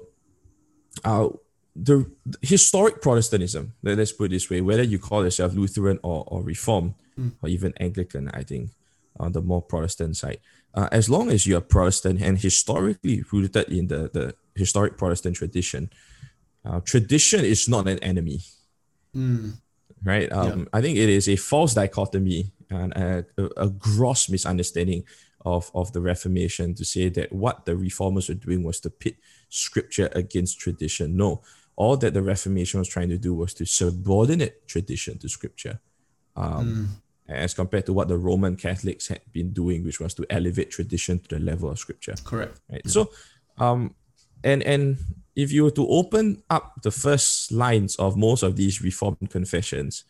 uh, 1.04 1.30
the, 1.76 2.10
the 2.26 2.38
historic 2.42 3.02
Protestantism, 3.02 3.74
let- 3.84 3.98
let's 3.98 4.14
put 4.14 4.26
it 4.26 4.30
this 4.30 4.50
way, 4.50 4.62
whether 4.62 4.84
you 4.84 4.98
call 4.98 5.24
yourself 5.24 5.54
Lutheran 5.54 6.00
or, 6.04 6.24
or 6.28 6.42
Reformed 6.42 6.96
or 7.42 7.50
even 7.50 7.74
Anglican, 7.80 8.30
I 8.34 8.44
think, 8.44 8.72
on 9.20 9.32
the 9.34 9.42
more 9.42 9.62
Protestant 9.62 10.16
side, 10.16 10.40
uh, 10.74 10.88
as 10.92 11.10
long 11.10 11.32
as 11.32 11.46
you're 11.46 11.62
Protestant 11.62 12.22
and 12.22 12.38
historically 12.38 13.24
rooted 13.32 13.70
in 13.70 13.88
the, 13.88 14.10
the 14.14 14.36
historic 14.56 14.98
Protestant 14.98 15.36
tradition, 15.36 15.90
uh, 16.64 16.80
tradition 16.82 17.44
is 17.44 17.68
not 17.68 17.88
an 17.88 18.00
enemy 18.00 18.42
Mm. 19.16 19.54
Right? 20.04 20.32
Um, 20.32 20.68
I 20.74 20.82
think 20.82 20.98
it 20.98 21.10
is 21.10 21.28
a 21.28 21.36
false 21.36 21.74
dichotomy 21.74 22.52
and 22.70 22.94
a, 22.94 23.26
a, 23.56 23.70
gross 23.70 24.30
misunderstanding 24.30 25.04
of, 25.46 25.72
of 25.74 25.94
the 25.94 26.02
Reformation 26.02 26.76
to 26.76 26.84
say 26.84 27.10
that 27.10 27.32
what 27.32 27.66
the 27.66 27.76
reformers 27.76 28.28
were 28.30 28.36
doing 28.36 28.64
was 28.64 28.80
to 28.82 28.90
pit 28.90 29.16
scripture 29.50 30.10
against 30.14 30.60
tradition. 30.60 31.16
No, 31.16 31.42
all 31.76 31.96
that 31.98 32.14
the 32.14 32.22
Reformation 32.22 32.80
was 32.80 32.90
trying 32.90 33.10
to 33.10 33.18
do 33.18 33.34
was 33.34 33.54
to 33.56 33.66
subordinate 33.66 34.68
tradition 34.68 35.18
to 35.20 35.30
scripture. 35.30 35.80
Um, 36.36 37.02
As 37.30 37.54
compared 37.54 37.86
to 37.88 37.94
what 37.94 38.08
the 38.08 38.18
Roman 38.18 38.56
Catholics 38.56 39.10
had 39.10 39.20
been 39.34 39.52
doing, 39.52 39.84
which 39.84 40.00
was 40.00 40.14
to 40.14 40.26
elevate 40.30 40.72
tradition 40.72 41.20
to 41.20 41.36
the 41.36 41.40
level 41.44 41.70
of 41.70 41.78
scripture 41.78 42.16
Correct. 42.24 42.60
right 42.72 42.88
so 42.88 43.10
um 43.58 43.94
and 44.44 44.64
and 44.64 44.98
if 45.38 45.52
you 45.52 45.64
were 45.64 45.72
to 45.72 45.88
open 45.88 46.44
up 46.50 46.82
the 46.82 46.92
first 46.92 47.52
lines 47.52 47.96
of 47.98 48.18
most 48.18 48.44
of 48.44 48.58
these 48.58 48.82
reformed 48.82 49.30
confessions 49.30 50.04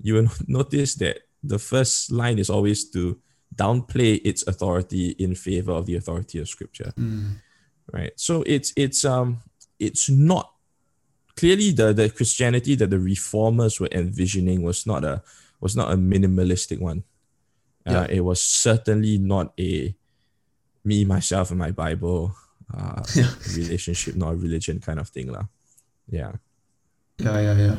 you 0.00 0.14
will 0.14 0.28
notice 0.46 0.94
that 0.96 1.20
the 1.42 1.58
first 1.58 2.10
line 2.12 2.38
is 2.38 2.50
always 2.50 2.90
to 2.90 3.18
downplay 3.54 4.20
its 4.24 4.46
authority 4.46 5.10
in 5.18 5.34
favor 5.34 5.72
of 5.72 5.86
the 5.86 5.96
authority 5.96 6.38
of 6.38 6.48
scripture. 6.48 6.92
Right. 7.92 8.12
So 8.16 8.42
it's 8.46 8.72
it's 8.76 9.04
um 9.04 9.42
it's 9.78 10.08
not 10.08 10.52
clearly 11.36 11.72
the 11.72 11.92
the 11.92 12.08
christianity 12.10 12.74
that 12.76 12.90
the 12.90 12.98
reformers 12.98 13.80
were 13.80 13.88
envisioning 13.92 14.62
was 14.62 14.86
not 14.86 15.04
a 15.04 15.22
was 15.60 15.76
not 15.76 15.92
a 15.92 15.96
minimalistic 15.96 16.80
one. 16.80 17.04
Uh, 17.84 18.06
it 18.08 18.20
was 18.20 18.40
certainly 18.40 19.18
not 19.18 19.52
a 19.58 19.94
me 20.84 21.04
myself 21.04 21.50
and 21.50 21.58
my 21.58 21.70
bible 21.72 22.34
uh, 22.76 23.02
relationship 23.56 24.16
not 24.16 24.32
a 24.32 24.36
religion 24.36 24.80
kind 24.80 24.98
of 24.98 25.08
thing 25.08 25.30
lah. 25.32 25.44
yeah 26.10 26.32
Yeah, 27.18 27.38
yeah, 27.40 27.56
yeah. 27.56 27.76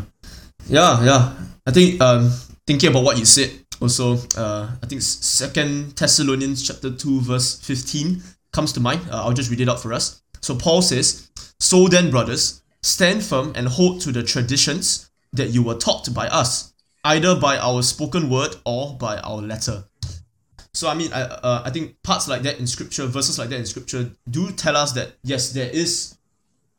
Yeah, 0.69 0.93
yeah. 1.03 1.23
I 1.67 1.71
think 1.71 1.99
um 1.99 2.31
thinking 2.65 2.89
about 2.89 3.03
what 3.03 3.17
you 3.17 3.25
said 3.25 3.51
also 3.81 4.15
uh 4.37 4.71
I 4.81 4.85
think 4.87 5.01
second 5.01 5.97
Thessalonians 5.99 6.63
chapter 6.63 6.89
2 6.91 7.21
verse 7.21 7.59
15 7.59 8.21
comes 8.53 8.71
to 8.73 8.79
mind. 8.79 9.01
Uh, 9.09 9.25
I'll 9.25 9.33
just 9.35 9.49
read 9.51 9.59
it 9.59 9.67
out 9.67 9.81
for 9.81 9.91
us. 9.91 10.21
So 10.41 10.55
Paul 10.55 10.81
says, 10.81 11.27
"So 11.59 11.87
then, 11.89 12.11
brothers, 12.11 12.61
stand 12.81 13.23
firm 13.25 13.51
and 13.55 13.67
hold 13.67 13.99
to 14.05 14.11
the 14.13 14.23
traditions 14.23 15.09
that 15.33 15.49
you 15.49 15.63
were 15.63 15.75
taught 15.75 16.13
by 16.13 16.27
us, 16.29 16.73
either 17.03 17.33
by 17.35 17.57
our 17.57 17.81
spoken 17.81 18.29
word 18.29 18.55
or 18.63 18.95
by 18.95 19.17
our 19.25 19.41
letter." 19.41 19.83
So 20.73 20.89
I 20.89 20.95
mean, 20.95 21.13
I 21.13 21.21
uh, 21.21 21.61
I 21.65 21.69
think 21.69 22.01
parts 22.01 22.27
like 22.27 22.41
that 22.43 22.59
in 22.59 22.65
scripture, 22.65 23.05
verses 23.05 23.37
like 23.37 23.49
that 23.49 23.59
in 23.59 23.65
scripture, 23.65 24.11
do 24.29 24.51
tell 24.51 24.75
us 24.75 24.91
that 24.93 25.13
yes, 25.23 25.51
there 25.51 25.69
is 25.69 26.17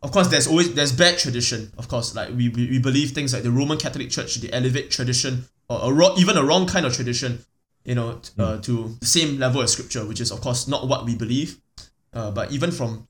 of 0.03 0.11
course 0.11 0.29
there's 0.29 0.47
always 0.47 0.75
there's 0.75 0.93
bad 0.93 1.19
tradition 1.19 1.73
of 1.79 1.89
course. 1.89 2.15
Like 2.15 2.31
we, 2.31 2.49
we, 2.49 2.69
we 2.71 2.79
believe 2.79 3.13
things 3.13 3.33
like 3.33 3.45
the 3.45 3.53
roman 3.53 3.79
catholic 3.79 4.11
church 4.11 4.35
the 4.37 4.53
elevate 4.53 4.91
tradition 4.91 5.45
or 5.69 5.91
a 5.91 5.93
wrong, 5.93 6.15
even 6.19 6.37
a 6.37 6.45
wrong 6.45 6.67
kind 6.67 6.85
of 6.85 6.93
tradition 6.93 7.45
you 7.85 7.95
know 7.95 8.21
uh, 8.39 8.59
to 8.59 8.97
the 9.01 9.07
same 9.07 9.39
level 9.39 9.63
as 9.63 9.73
scripture 9.73 10.05
which 10.05 10.21
is 10.21 10.33
of 10.33 10.41
course 10.41 10.67
not 10.67 10.89
what 10.89 11.05
we 11.05 11.15
believe. 11.15 11.61
Uh, 12.13 12.31
but 12.31 12.51
even 12.51 12.73
from 12.73 13.07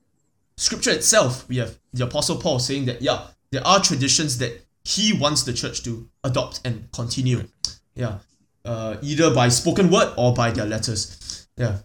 scripture 0.56 0.90
itself 0.90 1.48
we 1.48 1.56
have 1.56 1.78
the 1.94 2.04
apostle 2.04 2.36
paul 2.36 2.58
saying 2.58 2.84
that 2.84 3.00
yeah 3.00 3.26
there 3.52 3.66
are 3.66 3.80
traditions 3.80 4.38
that 4.38 4.64
he 4.84 5.14
wants 5.14 5.44
the 5.44 5.52
church 5.52 5.82
to 5.82 6.08
adopt 6.24 6.60
and 6.64 6.92
continue. 6.92 7.44
Yeah 7.94 8.18
uh, 8.64 8.96
either 9.02 9.34
by 9.34 9.48
spoken 9.48 9.90
word 9.90 10.12
or 10.16 10.34
by 10.34 10.50
their 10.50 10.66
letters. 10.66 11.46
Yeah. 11.56 11.78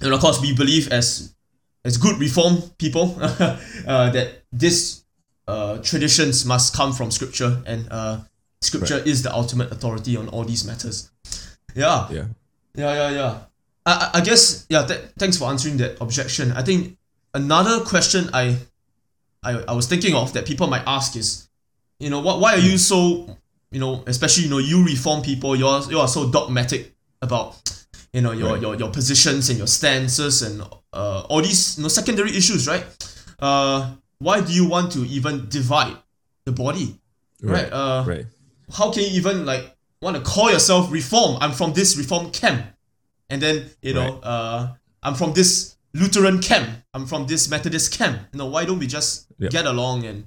And 0.00 0.12
of 0.12 0.20
course 0.20 0.40
we 0.40 0.54
believe 0.54 0.88
as 0.92 1.34
as 1.84 1.96
good 1.98 2.18
reform 2.18 2.62
people 2.78 3.16
uh, 3.20 4.10
that 4.10 4.42
this 4.52 5.04
uh, 5.46 5.78
traditions 5.78 6.44
must 6.44 6.74
come 6.74 6.92
from 6.92 7.10
scripture 7.10 7.62
and 7.66 7.86
uh, 7.90 8.18
scripture 8.60 8.98
is 8.98 9.22
the 9.22 9.32
ultimate 9.32 9.70
authority 9.70 10.16
on 10.16 10.28
all 10.28 10.44
these 10.44 10.64
matters. 10.64 11.10
Yeah. 11.74 12.08
Yeah. 12.10 12.24
Yeah 12.74 12.92
yeah 12.94 13.10
yeah. 13.10 13.38
I, 13.86 13.92
I- 13.92 14.18
I 14.18 14.20
guess 14.22 14.66
yeah 14.68 14.84
th- 14.86 15.00
thanks 15.18 15.36
for 15.38 15.44
answering 15.48 15.76
that 15.78 16.00
objection. 16.00 16.52
I 16.52 16.62
think 16.62 16.98
another 17.34 17.84
question 17.84 18.30
I, 18.32 18.56
I 19.42 19.52
i 19.68 19.72
was 19.74 19.86
thinking 19.86 20.14
of 20.14 20.32
that 20.32 20.46
people 20.46 20.66
might 20.68 20.84
ask 20.86 21.16
is 21.16 21.48
you 22.00 22.08
know 22.08 22.20
what 22.20 22.40
why 22.40 22.54
are 22.54 22.64
you 22.70 22.78
so 22.78 23.28
you 23.76 23.80
know 23.84 23.94
especially 24.06 24.44
you 24.46 24.50
know 24.54 24.62
you 24.72 24.78
reform 24.92 25.20
people 25.30 25.50
you're 25.60 25.80
you 25.92 25.98
are 26.04 26.08
so 26.16 26.20
dogmatic 26.36 26.82
about 27.26 27.48
you 28.14 28.22
know 28.24 28.32
your 28.32 28.52
Right. 28.52 28.62
your, 28.64 28.74
your 28.82 28.90
positions 28.98 29.50
and 29.50 29.58
your 29.62 29.66
stances 29.78 30.34
and 30.46 30.54
uh, 31.00 31.20
all 31.30 31.42
these 31.48 31.76
you 31.76 31.82
know 31.84 31.88
secondary 32.00 32.32
issues 32.40 32.62
right? 32.72 32.84
Uh 33.38 33.78
why 34.26 34.36
do 34.40 34.50
you 34.58 34.64
want 34.74 34.92
to 34.96 35.00
even 35.16 35.34
divide 35.58 35.96
the 36.46 36.52
body? 36.64 36.88
Right, 37.42 37.70
uh 37.70 38.02
right. 38.12 38.24
how 38.78 38.86
can 38.94 39.02
you 39.06 39.12
even 39.20 39.44
like 39.52 39.64
want 40.00 40.16
to 40.16 40.22
call 40.32 40.48
yourself 40.50 40.90
reform? 40.90 41.36
I'm 41.42 41.52
from 41.60 41.70
this 41.74 41.90
reform 42.02 42.30
camp. 42.40 42.60
And 43.28 43.38
then 43.44 43.56
you 43.82 43.92
know 43.98 44.08
uh 44.32 44.60
i'm 45.04 45.14
from 45.20 45.30
this 45.34 45.76
lutheran 46.00 46.38
camp. 46.40 46.68
I'm 46.94 47.06
from 47.12 47.26
this 47.26 47.42
methodist 47.54 47.88
camp. 47.98 48.16
You 48.32 48.38
know 48.40 48.46
why 48.54 48.64
don't 48.64 48.78
we 48.84 48.86
just 48.98 49.26
Yep. 49.38 49.50
get 49.56 49.66
along 49.66 50.06
and 50.10 50.18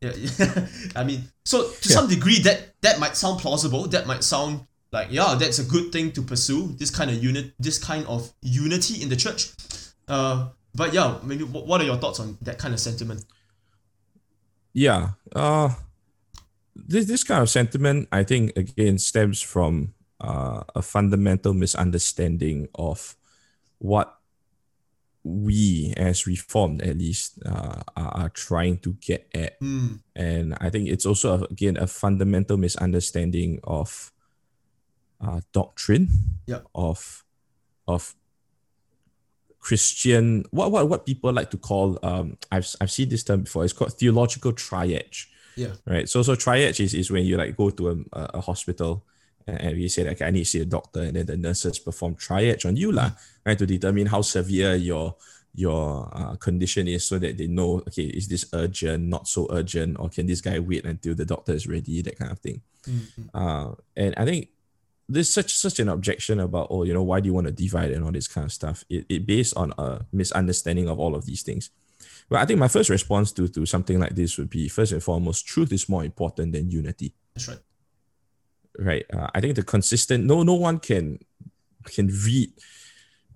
yeah, 0.00 0.12
i 0.96 1.04
mean 1.04 1.24
so 1.44 1.68
to 1.68 1.88
Yeah. 1.88 1.96
some 1.96 2.08
degree 2.08 2.38
that 2.40 2.74
that 2.80 2.98
might 2.98 3.16
sound 3.16 3.40
plausible 3.40 3.86
that 3.88 4.06
might 4.06 4.24
sound 4.24 4.66
like 4.92 5.08
yeah 5.10 5.34
that's 5.34 5.58
a 5.58 5.64
good 5.64 5.92
thing 5.92 6.12
to 6.12 6.22
pursue 6.22 6.74
this 6.78 6.90
kind 6.90 7.10
of 7.10 7.22
unit 7.22 7.52
this 7.58 7.78
kind 7.78 8.06
of 8.06 8.32
unity 8.42 9.02
in 9.02 9.08
the 9.08 9.16
church 9.16 9.52
uh 10.08 10.48
but 10.74 10.92
yeah 10.94 11.18
maybe 11.22 11.44
what 11.44 11.80
are 11.80 11.84
your 11.84 11.96
thoughts 11.96 12.18
on 12.20 12.38
that 12.42 12.58
kind 12.58 12.72
of 12.74 12.80
sentiment 12.80 13.24
yeah 14.72 15.10
uh 15.34 15.68
this 16.74 17.06
this 17.06 17.22
kind 17.24 17.42
of 17.42 17.50
sentiment 17.50 18.08
i 18.12 18.22
think 18.22 18.56
again 18.56 18.98
stems 18.98 19.42
from 19.42 19.94
uh, 20.20 20.62
a 20.74 20.82
fundamental 20.82 21.54
misunderstanding 21.54 22.68
of 22.74 23.16
what 23.78 24.19
we 25.22 25.92
as 25.96 26.26
reformed 26.26 26.80
at 26.82 26.96
least 26.96 27.38
uh, 27.44 27.82
are, 27.96 28.12
are 28.20 28.28
trying 28.30 28.78
to 28.78 28.92
get 29.00 29.28
at 29.34 29.56
Hmm. 29.60 29.96
and 30.16 30.54
i 30.60 30.70
think 30.70 30.88
it's 30.88 31.04
also 31.04 31.44
again 31.50 31.76
a 31.76 31.86
fundamental 31.86 32.56
misunderstanding 32.56 33.60
of 33.64 34.12
uh, 35.20 35.40
doctrine 35.52 36.08
Yeah. 36.46 36.60
of 36.74 37.24
of 37.86 38.14
Christian 39.58 40.44
what 40.50 40.72
what 40.72 40.88
what 40.88 41.04
people 41.04 41.32
like 41.32 41.50
to 41.50 41.58
call 41.58 41.98
um 42.02 42.38
I've 42.50 42.66
I've 42.80 42.90
seen 42.90 43.10
this 43.10 43.22
term 43.24 43.42
before. 43.42 43.64
It's 43.64 43.74
called 43.74 43.92
theological 43.92 44.52
triage. 44.54 45.26
Yeah. 45.56 45.74
Right. 45.86 46.08
So 46.08 46.22
so 46.22 46.34
triage 46.34 46.80
is, 46.80 46.94
is 46.94 47.10
when 47.10 47.24
you 47.26 47.36
like 47.36 47.56
go 47.58 47.68
to 47.68 47.90
a, 47.90 47.96
a 48.12 48.40
hospital 48.40 49.04
and, 49.46 49.76
we 49.76 49.88
say 49.88 50.04
like 50.04 50.22
I 50.22 50.30
need 50.30 50.44
to 50.44 50.50
see 50.50 50.60
a 50.60 50.64
doctor. 50.64 51.02
And 51.02 51.16
then 51.16 51.26
the 51.26 51.36
nurses 51.36 51.78
perform 51.78 52.16
triage 52.16 52.66
on 52.66 52.76
you 52.76 52.92
lah, 52.92 53.12
right, 53.44 53.58
to 53.58 53.66
determine 53.66 54.06
how 54.06 54.22
severe 54.22 54.74
your 54.74 55.16
your 55.54 56.08
uh, 56.12 56.36
condition 56.36 56.86
is 56.86 57.06
so 57.06 57.18
that 57.18 57.36
they 57.36 57.48
know 57.48 57.82
okay 57.88 58.04
is 58.04 58.28
this 58.28 58.44
urgent 58.52 59.08
not 59.08 59.26
so 59.26 59.48
urgent 59.50 59.98
or 59.98 60.08
can 60.08 60.24
this 60.26 60.40
guy 60.40 60.60
wait 60.60 60.84
until 60.84 61.12
the 61.12 61.24
doctor 61.24 61.52
is 61.52 61.66
ready 61.66 62.02
that 62.02 62.16
kind 62.18 62.30
of 62.30 62.38
thing. 62.38 62.60
Uh, 63.34 63.72
and 63.96 64.14
I 64.16 64.24
think 64.24 64.48
there's 65.08 65.32
such 65.32 65.54
such 65.54 65.80
an 65.80 65.88
objection 65.88 66.38
about 66.38 66.68
oh 66.70 66.84
you 66.84 66.94
know 66.94 67.02
why 67.02 67.20
do 67.20 67.26
you 67.26 67.34
want 67.34 67.46
to 67.46 67.52
divide 67.52 67.90
and 67.90 68.04
all 68.04 68.12
this 68.12 68.28
kind 68.28 68.44
of 68.44 68.52
stuff? 68.52 68.84
It, 68.88 69.06
it 69.08 69.26
based 69.26 69.56
on 69.56 69.74
a 69.78 70.06
misunderstanding 70.12 70.88
of 70.88 70.98
all 70.98 71.14
of 71.14 71.26
these 71.26 71.42
things. 71.42 71.70
Well, 72.28 72.40
I 72.40 72.46
think 72.46 72.60
my 72.60 72.68
first 72.68 72.90
response 72.90 73.32
to, 73.32 73.48
to 73.48 73.66
something 73.66 73.98
like 73.98 74.14
this 74.14 74.38
would 74.38 74.50
be 74.50 74.68
first 74.68 74.92
and 74.92 75.02
foremost, 75.02 75.46
truth 75.46 75.72
is 75.72 75.88
more 75.88 76.04
important 76.04 76.52
than 76.52 76.70
unity. 76.70 77.12
That's 77.34 77.48
right. 77.48 77.58
Right. 78.78 79.04
Uh, 79.12 79.28
I 79.34 79.40
think 79.40 79.56
the 79.56 79.62
consistent 79.62 80.24
no 80.24 80.42
no 80.42 80.54
one 80.54 80.78
can 80.78 81.18
can 81.84 82.08
read 82.08 82.52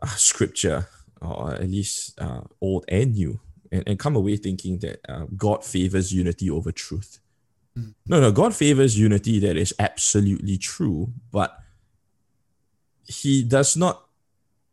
uh, 0.03 0.07
scripture 0.07 0.88
or 1.20 1.55
at 1.55 1.68
least 1.68 2.20
uh, 2.20 2.42
old 2.61 2.85
and 2.88 3.14
new 3.14 3.40
and, 3.73 3.83
and 3.87 3.99
come 3.99 4.16
away 4.16 4.37
thinking 4.37 4.79
that 4.79 5.01
uh, 5.09 5.27
God 5.37 5.64
favors 5.64 6.12
unity 6.12 6.51
over 6.51 6.70
truth. 6.70 7.18
Mm. 7.77 7.94
No, 8.07 8.20
no, 8.20 8.31
God 8.31 8.55
favors 8.55 8.99
unity 8.99 9.38
that 9.40 9.57
is 9.57 9.75
absolutely 9.79 10.59
true, 10.59 11.12
but 11.33 11.59
he 13.07 13.42
does 13.42 13.77
not 13.77 14.07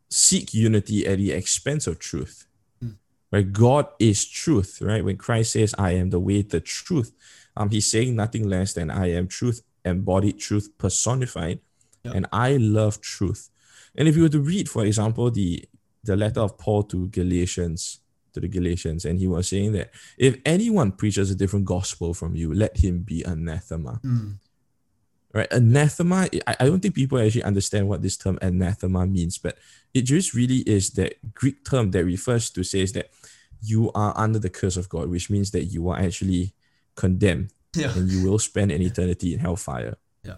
seek 0.10 0.54
unity 0.54 1.08
at 1.08 1.18
the 1.18 1.32
expense 1.32 1.88
of 1.88 2.00
truth. 2.00 2.46
Mm. 2.84 2.96
Right? 3.32 3.52
God 3.52 3.88
is 4.00 4.26
truth, 4.28 4.82
right? 4.82 5.04
When 5.04 5.18
Christ 5.18 5.54
says, 5.54 5.74
I 5.78 5.92
am 5.92 6.12
the 6.12 6.20
way, 6.20 6.42
the 6.44 6.62
truth, 6.62 7.12
um, 7.58 7.70
he's 7.70 7.90
saying 7.90 8.16
nothing 8.16 8.48
less 8.48 8.74
than 8.74 8.92
I 8.92 9.12
am 9.12 9.28
truth, 9.28 9.62
embodied 9.86 10.40
truth 10.40 10.70
personified, 10.78 11.60
and 12.04 12.28
I 12.32 12.58
love 12.58 13.02
truth. 13.02 13.50
And 13.96 14.08
if 14.08 14.16
you 14.16 14.24
were 14.24 14.30
to 14.30 14.40
read, 14.40 14.70
for 14.70 14.86
example, 14.86 15.32
the 15.32 15.66
the 16.04 16.16
letter 16.16 16.40
of 16.40 16.58
Paul 16.58 16.84
to 16.84 17.08
Galatians, 17.10 18.00
to 18.34 18.40
the 18.40 18.48
Galatians, 18.48 19.06
and 19.06 19.20
he 19.20 19.28
was 19.28 19.48
saying 19.48 19.74
that 19.74 19.92
if 20.18 20.38
anyone 20.46 20.92
preaches 20.92 21.30
a 21.30 21.36
different 21.36 21.66
gospel 21.66 22.14
from 22.14 22.36
you, 22.36 22.54
let 22.54 22.78
him 22.78 23.00
be 23.04 23.24
anathema. 23.24 24.00
Mm. 24.04 24.38
Right? 25.34 25.48
Anathema, 25.52 26.28
I, 26.48 26.56
I 26.60 26.66
don't 26.66 26.82
think 26.82 26.96
people 26.96 27.20
actually 27.20 27.44
understand 27.44 27.88
what 27.88 28.02
this 28.02 28.18
term 28.18 28.38
anathema 28.42 29.06
means, 29.06 29.38
but 29.38 29.58
it 29.94 30.02
just 30.02 30.34
really 30.34 30.58
is 30.60 30.92
that 30.92 31.34
Greek 31.34 31.64
term 31.64 31.92
that 31.92 32.04
refers 32.04 32.50
to 32.50 32.64
says 32.64 32.94
that 32.94 33.12
you 33.62 33.92
are 33.94 34.14
under 34.18 34.40
the 34.40 34.50
curse 34.50 34.76
of 34.76 34.90
God, 34.90 35.10
which 35.10 35.30
means 35.30 35.52
that 35.52 35.66
you 35.66 35.88
are 35.90 36.00
actually 36.00 36.54
condemned 36.96 37.54
Yeah. 37.76 37.94
and 37.96 38.10
you 38.10 38.30
will 38.30 38.40
spend 38.40 38.72
an 38.72 38.82
eternity 38.82 39.34
in 39.34 39.40
hellfire. 39.40 39.98
Yeah. 40.24 40.36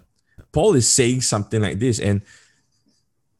Paul 0.52 0.74
is 0.74 0.88
saying 0.88 1.22
something 1.22 1.60
like 1.60 1.78
this, 1.78 1.98
and 1.98 2.22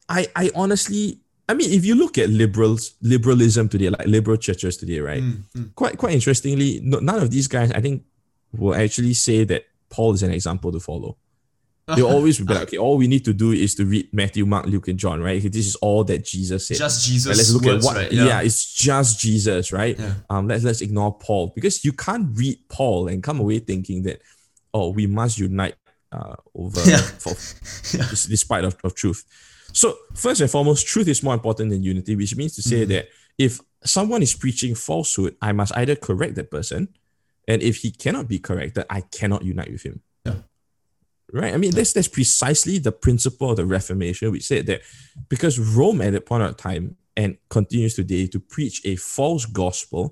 I 0.09 0.27
I 0.35 0.51
honestly 0.55 1.19
I 1.47 1.53
mean 1.53 1.71
if 1.71 1.85
you 1.85 1.95
look 1.95 2.17
at 2.17 2.29
liberals 2.29 2.95
liberalism 3.01 3.69
today, 3.69 3.89
like 3.89 4.07
liberal 4.07 4.37
churches 4.37 4.77
today, 4.77 4.99
right? 4.99 5.23
Mm, 5.23 5.43
mm. 5.55 5.75
Quite 5.75 5.97
quite 5.97 6.13
interestingly, 6.13 6.81
no, 6.83 6.99
none 6.99 7.21
of 7.21 7.31
these 7.31 7.47
guys 7.47 7.71
I 7.71 7.81
think 7.81 8.03
will 8.51 8.75
actually 8.75 9.13
say 9.13 9.43
that 9.45 9.65
Paul 9.89 10.13
is 10.13 10.23
an 10.23 10.31
example 10.31 10.71
to 10.71 10.79
follow. 10.79 11.17
They'll 11.87 12.07
always 12.07 12.39
be 12.39 12.51
like, 12.51 12.63
okay, 12.63 12.77
all 12.77 12.97
we 12.97 13.05
need 13.07 13.23
to 13.25 13.33
do 13.33 13.51
is 13.51 13.75
to 13.75 13.85
read 13.85 14.11
Matthew, 14.11 14.45
Mark, 14.47 14.65
Luke, 14.65 14.87
and 14.87 14.97
John, 14.97 15.21
right? 15.21 15.39
This 15.41 15.67
is 15.67 15.75
all 15.75 16.03
that 16.05 16.25
Jesus 16.25 16.67
said. 16.67 16.77
just 16.77 17.05
Right, 17.07 17.13
Jesus. 17.13 17.37
let's 17.37 17.51
look 17.53 17.63
words, 17.63 17.85
at 17.85 17.87
what 17.87 17.97
right? 17.97 18.11
yeah. 18.11 18.41
it's 18.41 18.73
just 18.73 19.19
jesus 19.19 19.71
right 19.71 19.97
Yeah. 19.99 20.15
um 20.31 20.47
let's 20.47 20.63
let's 20.63 20.81
ignore 20.81 21.15
paul 21.17 21.51
because 21.55 21.85
you 21.85 21.91
can't 21.93 22.35
read 22.37 22.57
paul 22.69 23.07
and 23.07 23.21
come 23.21 23.39
away 23.39 23.59
thinking 23.59 24.01
that 24.03 24.21
oh 24.73 24.89
we 24.89 25.05
must 25.05 25.37
unite 25.37 25.75
uh 26.11 26.35
over 26.55 26.81
Yeah. 26.89 26.97
for 27.23 27.29
Yeah. 27.97 28.07
despite 28.09 28.63
of, 28.63 28.75
of 28.83 28.95
truth 28.95 29.23
so 29.71 29.95
first 30.15 30.41
and 30.41 30.49
foremost 30.49 30.87
truth 30.87 31.07
is 31.07 31.21
more 31.21 31.33
important 31.35 31.69
than 31.69 31.83
unity 31.83 32.15
which 32.15 32.35
means 32.35 32.55
to 32.55 32.61
say 32.63 32.85
Mhm. 32.85 32.89
that 32.89 33.09
if 33.37 33.59
someone 33.83 34.23
is 34.23 34.33
preaching 34.33 34.73
falsehood 34.75 35.35
i 35.41 35.51
must 35.51 35.71
either 35.77 35.95
correct 35.95 36.33
that 36.35 36.49
person 36.49 36.87
and 37.47 37.61
if 37.61 37.77
he 37.77 37.91
cannot 37.91 38.27
be 38.27 38.39
corrected 38.39 38.85
i 38.89 39.01
cannot 39.01 39.43
unite 39.43 39.71
with 39.71 39.83
him 39.83 39.93
Yeah. 39.93 40.04
Right 41.35 41.53
i 41.53 41.57
mean 41.57 41.71
that's 41.71 41.93
that's 41.93 42.07
precisely 42.19 42.77
the 42.79 42.91
principle 43.05 43.49
of 43.51 43.57
the 43.57 43.65
reformation 43.65 44.31
which 44.31 44.43
said 44.51 44.65
that 44.65 44.81
because 45.29 45.59
rome 45.59 45.99
at 46.01 46.11
that 46.13 46.25
point 46.25 46.43
of 46.43 46.55
time 46.57 46.95
and 47.17 47.37
continues 47.49 47.93
today 47.95 48.25
to 48.27 48.39
preach 48.39 48.81
a 48.85 48.95
false 48.95 49.45
gospel 49.45 50.03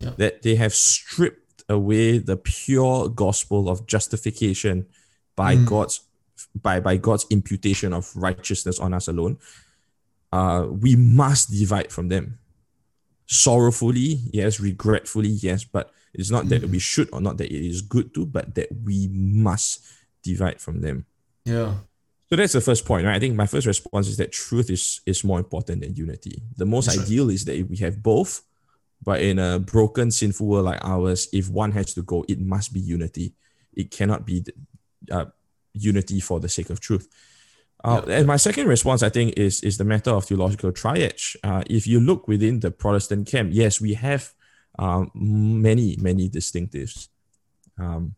Yeah. 0.00 0.14
that 0.18 0.42
they 0.42 0.56
have 0.56 0.74
stripped 0.74 1.62
away 1.68 2.18
the 2.30 2.36
pure 2.36 3.08
gospel 3.08 3.68
of 3.72 3.86
justification 3.94 4.86
by 5.36 5.52
Mm. 5.56 5.64
god's 5.72 5.96
by 6.66 6.76
by 6.80 6.94
god's 7.08 7.26
imputation 7.30 7.90
of 7.98 8.04
righteousness 8.28 8.78
on 8.84 8.90
us 8.98 9.06
alone 9.08 9.34
uh 10.32 10.66
we 10.84 10.92
must 10.96 11.44
divide 11.60 11.90
from 11.96 12.06
them 12.08 12.24
sorrowfully 13.26 14.18
yes 14.32 14.60
regretfully 14.60 15.28
yes 15.28 15.64
but 15.64 15.90
it's 16.12 16.30
not 16.30 16.48
that 16.50 16.62
Mm. 16.62 16.70
we 16.70 16.78
should 16.78 17.08
or 17.12 17.20
not 17.20 17.38
that 17.38 17.50
it 17.50 17.64
is 17.66 17.80
good 17.82 18.12
to 18.14 18.26
but 18.26 18.54
that 18.54 18.68
we 18.84 19.08
must 19.10 19.80
divide 20.24 20.58
from 20.60 20.80
them 20.80 21.04
Yeah. 21.44 21.74
so 22.28 22.36
that's 22.36 22.54
the 22.54 22.60
first 22.60 22.84
point, 22.90 23.04
right? 23.06 23.16
I 23.16 23.20
think 23.20 23.36
my 23.36 23.46
first 23.46 23.66
response 23.66 24.08
is 24.08 24.16
that 24.16 24.32
truth 24.32 24.68
is 24.70 25.00
is 25.06 25.22
more 25.24 25.38
important 25.38 25.76
than 25.82 25.94
unity. 25.94 26.42
The 26.56 26.64
most 26.74 26.86
That's 26.86 26.98
right. 26.98 27.06
ideal 27.06 27.28
is 27.30 27.44
that 27.44 27.56
we 27.70 27.76
have 27.84 27.96
both, 28.02 28.32
but 29.08 29.20
in 29.20 29.38
a 29.38 29.58
broken, 29.58 30.10
sinful 30.10 30.46
world 30.46 30.64
like 30.70 30.82
ours, 30.82 31.28
if 31.32 31.46
one 31.50 31.72
has 31.78 31.94
to 31.94 32.02
go, 32.02 32.24
it 32.32 32.40
must 32.40 32.72
be 32.72 32.80
unity. 32.80 33.26
It 33.80 33.90
cannot 33.96 34.20
be 34.30 34.36
uh, 35.16 35.26
unity 35.74 36.20
for 36.20 36.40
the 36.40 36.48
sake 36.48 36.70
of 36.72 36.78
truth. 36.80 37.06
Uh, 37.84 38.00
And 38.08 38.26
my 38.26 38.38
second 38.38 38.66
response, 38.68 39.02
I 39.06 39.10
think, 39.10 39.34
is 39.36 39.60
is 39.62 39.76
the 39.76 39.84
matter 39.84 40.10
of 40.16 40.24
theological 40.24 40.72
triage. 40.72 41.36
Uh, 41.48 41.62
if 41.68 41.86
you 41.86 42.00
look 42.00 42.26
within 42.28 42.60
the 42.60 42.70
Protestant 42.70 43.28
camp, 43.32 43.50
yes, 43.52 43.80
we 43.80 43.94
have 43.94 44.22
um, 44.78 45.10
many 45.62 45.96
many 46.00 46.28
distinctives. 46.30 47.08
Um, 47.78 48.14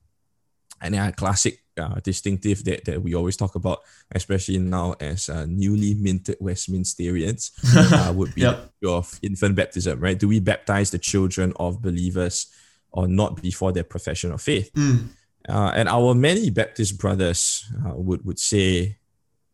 and 0.81 0.95
a 0.95 1.11
classic 1.13 1.55
uh, 1.79 2.01
distinctive 2.03 2.65
that, 2.65 2.85
that 2.85 3.03
we 3.03 3.15
always 3.15 3.37
talk 3.37 3.55
about, 3.55 3.81
especially 4.13 4.59
now 4.59 4.95
as 5.01 5.29
uh, 5.29 5.47
newly 5.49 5.95
minted 5.95 6.39
Westminsterians, 6.41 7.51
uh, 7.93 8.13
would 8.17 8.35
be 8.35 8.43
Yep. 8.43 8.71
of 8.87 9.19
infant 9.23 9.57
baptism, 9.57 10.01
right? 10.01 10.19
Do 10.19 10.29
we 10.29 10.41
baptize 10.41 10.91
the 10.91 10.99
children 10.99 11.53
of 11.57 11.83
believers 11.83 12.47
or 12.93 13.09
not 13.09 13.43
before 13.43 13.73
their 13.73 13.85
profession 13.85 14.33
of 14.33 14.41
faith? 14.41 14.71
Mm. 14.75 15.09
And 15.49 15.89
our 15.89 16.15
many 16.15 16.51
Baptist 16.51 16.99
brothers 16.99 17.65
uh, 17.87 17.95
would, 17.95 18.25
would 18.25 18.39
say, 18.39 18.97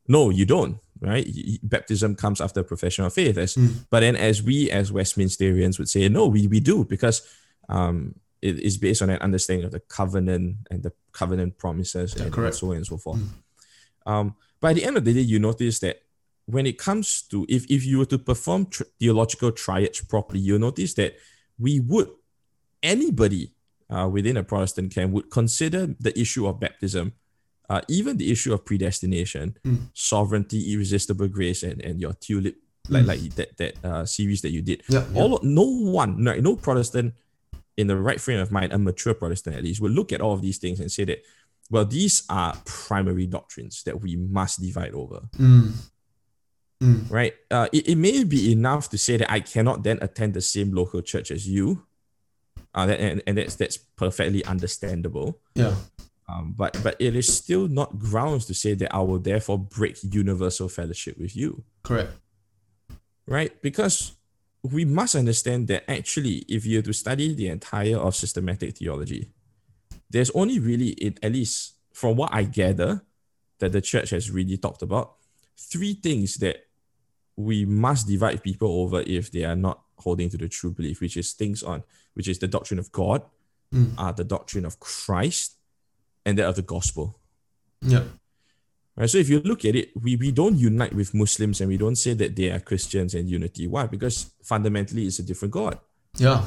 no, 0.08 0.30
you 0.30 0.46
don't, 0.46 0.78
right? 1.00 1.26
Baptism 1.62 2.14
comes 2.16 2.40
after 2.40 2.62
profession 2.62 3.04
of 3.04 3.12
faith. 3.12 3.36
As, 3.38 3.54
Mm. 3.56 3.86
But 3.90 4.00
then 4.00 4.16
as 4.16 4.42
we 4.42 4.70
as 4.70 4.90
Westminsterians 4.90 5.78
would 5.78 5.88
say, 5.88 6.08
no, 6.08 6.26
we, 6.28 6.46
we 6.46 6.60
do 6.60 6.84
because 6.84 7.22
um, 7.68 8.14
it 8.40 8.58
is 8.60 8.78
based 8.78 9.02
on 9.02 9.10
an 9.10 9.20
understanding 9.20 9.66
of 9.66 9.72
the 9.72 9.80
covenant 9.80 10.56
and 10.70 10.82
the 10.82 10.92
covenant 11.12 11.58
promises 11.58 12.14
Yeah, 12.16 12.24
and, 12.24 12.32
correct. 12.32 12.56
so 12.56 12.70
on 12.70 12.76
and 12.76 12.86
so 12.86 12.96
forth. 12.96 13.20
Mm. 13.20 14.10
Um, 14.10 14.34
but 14.60 14.68
at 14.70 14.76
the 14.76 14.84
end 14.84 14.96
of 14.96 15.04
the 15.04 15.12
day, 15.14 15.20
you 15.20 15.38
notice 15.38 15.78
that 15.80 16.02
when 16.46 16.66
it 16.66 16.76
comes 16.78 17.22
to 17.30 17.46
if, 17.48 17.70
if 17.70 17.84
you 17.86 17.98
were 17.98 18.04
to 18.06 18.18
perform 18.18 18.66
tr- 18.66 18.82
theological 18.98 19.52
triage 19.52 20.08
properly, 20.08 20.40
you'll 20.40 20.58
notice 20.58 20.94
that 20.94 21.14
we 21.58 21.80
would 21.80 22.08
anybody 22.82 23.52
uh, 23.90 24.08
within 24.08 24.36
a 24.36 24.42
Protestant 24.42 24.92
camp 24.94 25.12
would 25.12 25.30
consider 25.30 25.86
the 26.00 26.18
issue 26.18 26.46
of 26.46 26.58
baptism, 26.58 27.12
uh, 27.68 27.80
even 27.88 28.16
the 28.16 28.30
issue 28.32 28.52
of 28.52 28.64
predestination, 28.64 29.56
Mm. 29.64 29.90
sovereignty, 29.94 30.72
irresistible 30.72 31.28
grace, 31.28 31.62
and, 31.62 31.80
and 31.82 32.00
your 32.00 32.12
tulip, 32.14 32.56
like 32.88 33.04
Mm. 33.04 33.08
like 33.08 33.34
that 33.36 33.56
that 33.58 33.84
uh, 33.84 34.04
series 34.06 34.40
that 34.42 34.50
you 34.50 34.62
did. 34.62 34.82
Yeah. 34.88 35.06
yeah. 35.12 35.20
All 35.20 35.38
no 35.42 35.62
one, 35.62 36.22
no, 36.24 36.34
no 36.40 36.56
Protestant 36.56 37.14
in 37.76 37.86
the 37.86 37.96
right 37.96 38.20
frame 38.20 38.40
of 38.40 38.50
mind, 38.52 38.72
a 38.72 38.78
mature 38.78 39.14
Protestant 39.14 39.56
at 39.56 39.64
least, 39.64 39.80
will 39.80 39.90
look 39.90 40.12
at 40.12 40.20
all 40.20 40.32
of 40.34 40.42
these 40.42 40.58
things 40.58 40.80
and 40.80 40.90
say 40.92 41.04
that, 41.04 41.22
well, 41.70 41.84
these 41.84 42.24
are 42.28 42.54
primary 42.64 43.26
doctrines 43.26 43.82
that 43.84 44.00
we 44.00 44.16
must 44.16 44.60
divide 44.60 44.92
over 44.94 45.20
Mm. 45.38 45.72
Mm. 46.82 47.10
right? 47.10 47.34
Uh, 47.50 47.68
it, 47.72 47.88
it 47.90 47.96
may 47.96 48.24
be 48.24 48.52
enough 48.52 48.90
to 48.90 48.98
say 48.98 49.16
that 49.16 49.30
I 49.30 49.40
cannot 49.40 49.84
then 49.84 49.98
attend 50.02 50.34
the 50.34 50.40
same 50.40 50.72
local 50.74 51.00
church 51.00 51.30
as 51.30 51.46
you. 51.48 51.86
Uh, 52.74 52.86
that, 52.86 53.00
and, 53.00 53.22
and 53.26 53.36
that's 53.38 53.54
that's 53.54 53.76
perfectly 53.76 54.44
understandable. 54.46 55.38
Yeah. 55.54 55.74
Um, 56.28 56.54
but 56.56 56.78
but 56.82 56.96
it 56.98 57.14
is 57.14 57.32
still 57.32 57.68
not 57.68 57.98
grounds 57.98 58.46
to 58.46 58.54
say 58.54 58.74
that 58.74 58.94
I 58.94 59.00
will 59.00 59.18
therefore 59.18 59.58
break 59.58 59.98
universal 60.02 60.68
fellowship 60.68 61.18
with 61.18 61.36
you, 61.36 61.62
Correct. 61.82 62.10
right? 63.26 63.52
Because 63.62 64.12
we 64.62 64.84
must 64.84 65.14
understand 65.14 65.68
that 65.68 65.90
actually, 65.90 66.44
if 66.48 66.64
you 66.64 66.82
to 66.82 66.92
study 66.92 67.34
the 67.34 67.48
entire 67.48 67.96
of 67.96 68.14
systematic 68.14 68.78
theology, 68.78 69.30
there's 70.08 70.30
only 70.30 70.58
really, 70.58 70.90
it, 70.90 71.18
at 71.22 71.32
least 71.32 71.74
from 71.92 72.16
what 72.16 72.32
I 72.32 72.44
gather, 72.44 73.02
that 73.58 73.72
the 73.72 73.80
church 73.80 74.10
has 74.10 74.30
really 74.30 74.56
talked 74.56 74.82
about, 74.82 75.14
three 75.56 75.94
things 75.94 76.36
that 76.36 76.66
we 77.36 77.64
must 77.64 78.06
divide 78.06 78.42
people 78.42 78.68
over 78.82 79.00
if 79.06 79.30
they 79.32 79.44
are 79.44 79.56
not 79.56 79.82
holding 79.98 80.28
to 80.30 80.36
the 80.36 80.48
true 80.48 80.70
belief, 80.70 81.00
which 81.00 81.16
is 81.16 81.32
things 81.32 81.62
on, 81.62 81.82
which 82.14 82.28
is 82.28 82.38
the 82.38 82.48
doctrine 82.48 82.78
of 82.78 82.92
God, 82.92 83.22
Mm. 83.72 83.94
uh, 83.96 84.12
the 84.12 84.24
doctrine 84.24 84.66
of 84.66 84.78
Christ, 84.80 85.56
and 86.26 86.36
that 86.36 86.46
of 86.46 86.56
the 86.56 86.62
gospel. 86.62 87.18
Yeah. 87.80 88.04
Right. 88.96 89.08
So 89.08 89.18
if 89.18 89.30
you 89.30 89.40
look 89.40 89.64
at 89.64 89.74
it, 89.74 89.90
we, 90.00 90.16
we 90.16 90.30
don't 90.32 90.58
unite 90.58 90.94
with 90.94 91.14
Muslims 91.14 91.60
and 91.60 91.68
we 91.68 91.78
don't 91.78 91.96
say 91.96 92.12
that 92.14 92.36
they 92.36 92.50
are 92.50 92.60
Christians 92.60 93.14
and 93.14 93.28
unity. 93.28 93.66
Why? 93.66 93.86
Because 93.86 94.30
fundamentally 94.42 95.06
it's 95.06 95.18
a 95.18 95.22
different 95.22 95.52
God. 95.52 95.78
Yeah. 96.18 96.44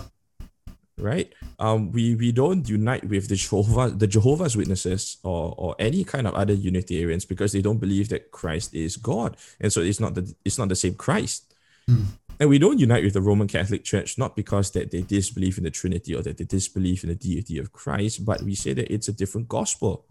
Right? 0.97 1.33
Um, 1.59 1.91
we 1.91 2.15
we 2.15 2.31
don't 2.31 2.69
unite 2.69 3.03
with 3.03 3.27
the 3.27 3.35
Jehovah 3.35 3.89
the 3.89 4.07
Jehovah's 4.07 4.55
Witnesses 4.55 5.17
or 5.23 5.53
or 5.57 5.75
any 5.79 6.03
kind 6.05 6.27
of 6.27 6.35
other 6.35 6.53
Unitarians 6.53 7.25
because 7.25 7.51
they 7.51 7.61
don't 7.61 7.79
believe 7.79 8.09
that 8.09 8.31
Christ 8.31 8.73
is 8.73 8.95
God. 8.95 9.35
And 9.59 9.73
so 9.73 9.81
it's 9.81 9.99
not 9.99 10.13
the 10.13 10.33
it's 10.45 10.57
not 10.57 10.69
the 10.69 10.75
same 10.75 10.93
Christ. 10.93 11.51
Mm. 11.89 12.05
and 12.39 12.49
we 12.49 12.57
don't 12.57 12.79
unite 12.79 13.03
with 13.03 13.13
the 13.13 13.21
Roman 13.21 13.47
Catholic 13.47 13.83
Church 13.83 14.17
not 14.17 14.35
because 14.35 14.71
that 14.71 14.89
they 14.89 15.01
disbelieve 15.01 15.59
in 15.59 15.65
the 15.65 15.69
Trinity 15.69 16.15
or 16.15 16.23
that 16.23 16.37
they 16.37 16.43
disbelieve 16.43 17.03
in 17.03 17.09
the 17.09 17.15
deity 17.15 17.59
of 17.59 17.71
Christ, 17.71 18.25
but 18.25 18.41
we 18.41 18.55
say 18.55 18.73
that 18.73 18.91
it's 18.91 19.07
a 19.07 19.13
different 19.13 19.47
gospel. 19.47 20.05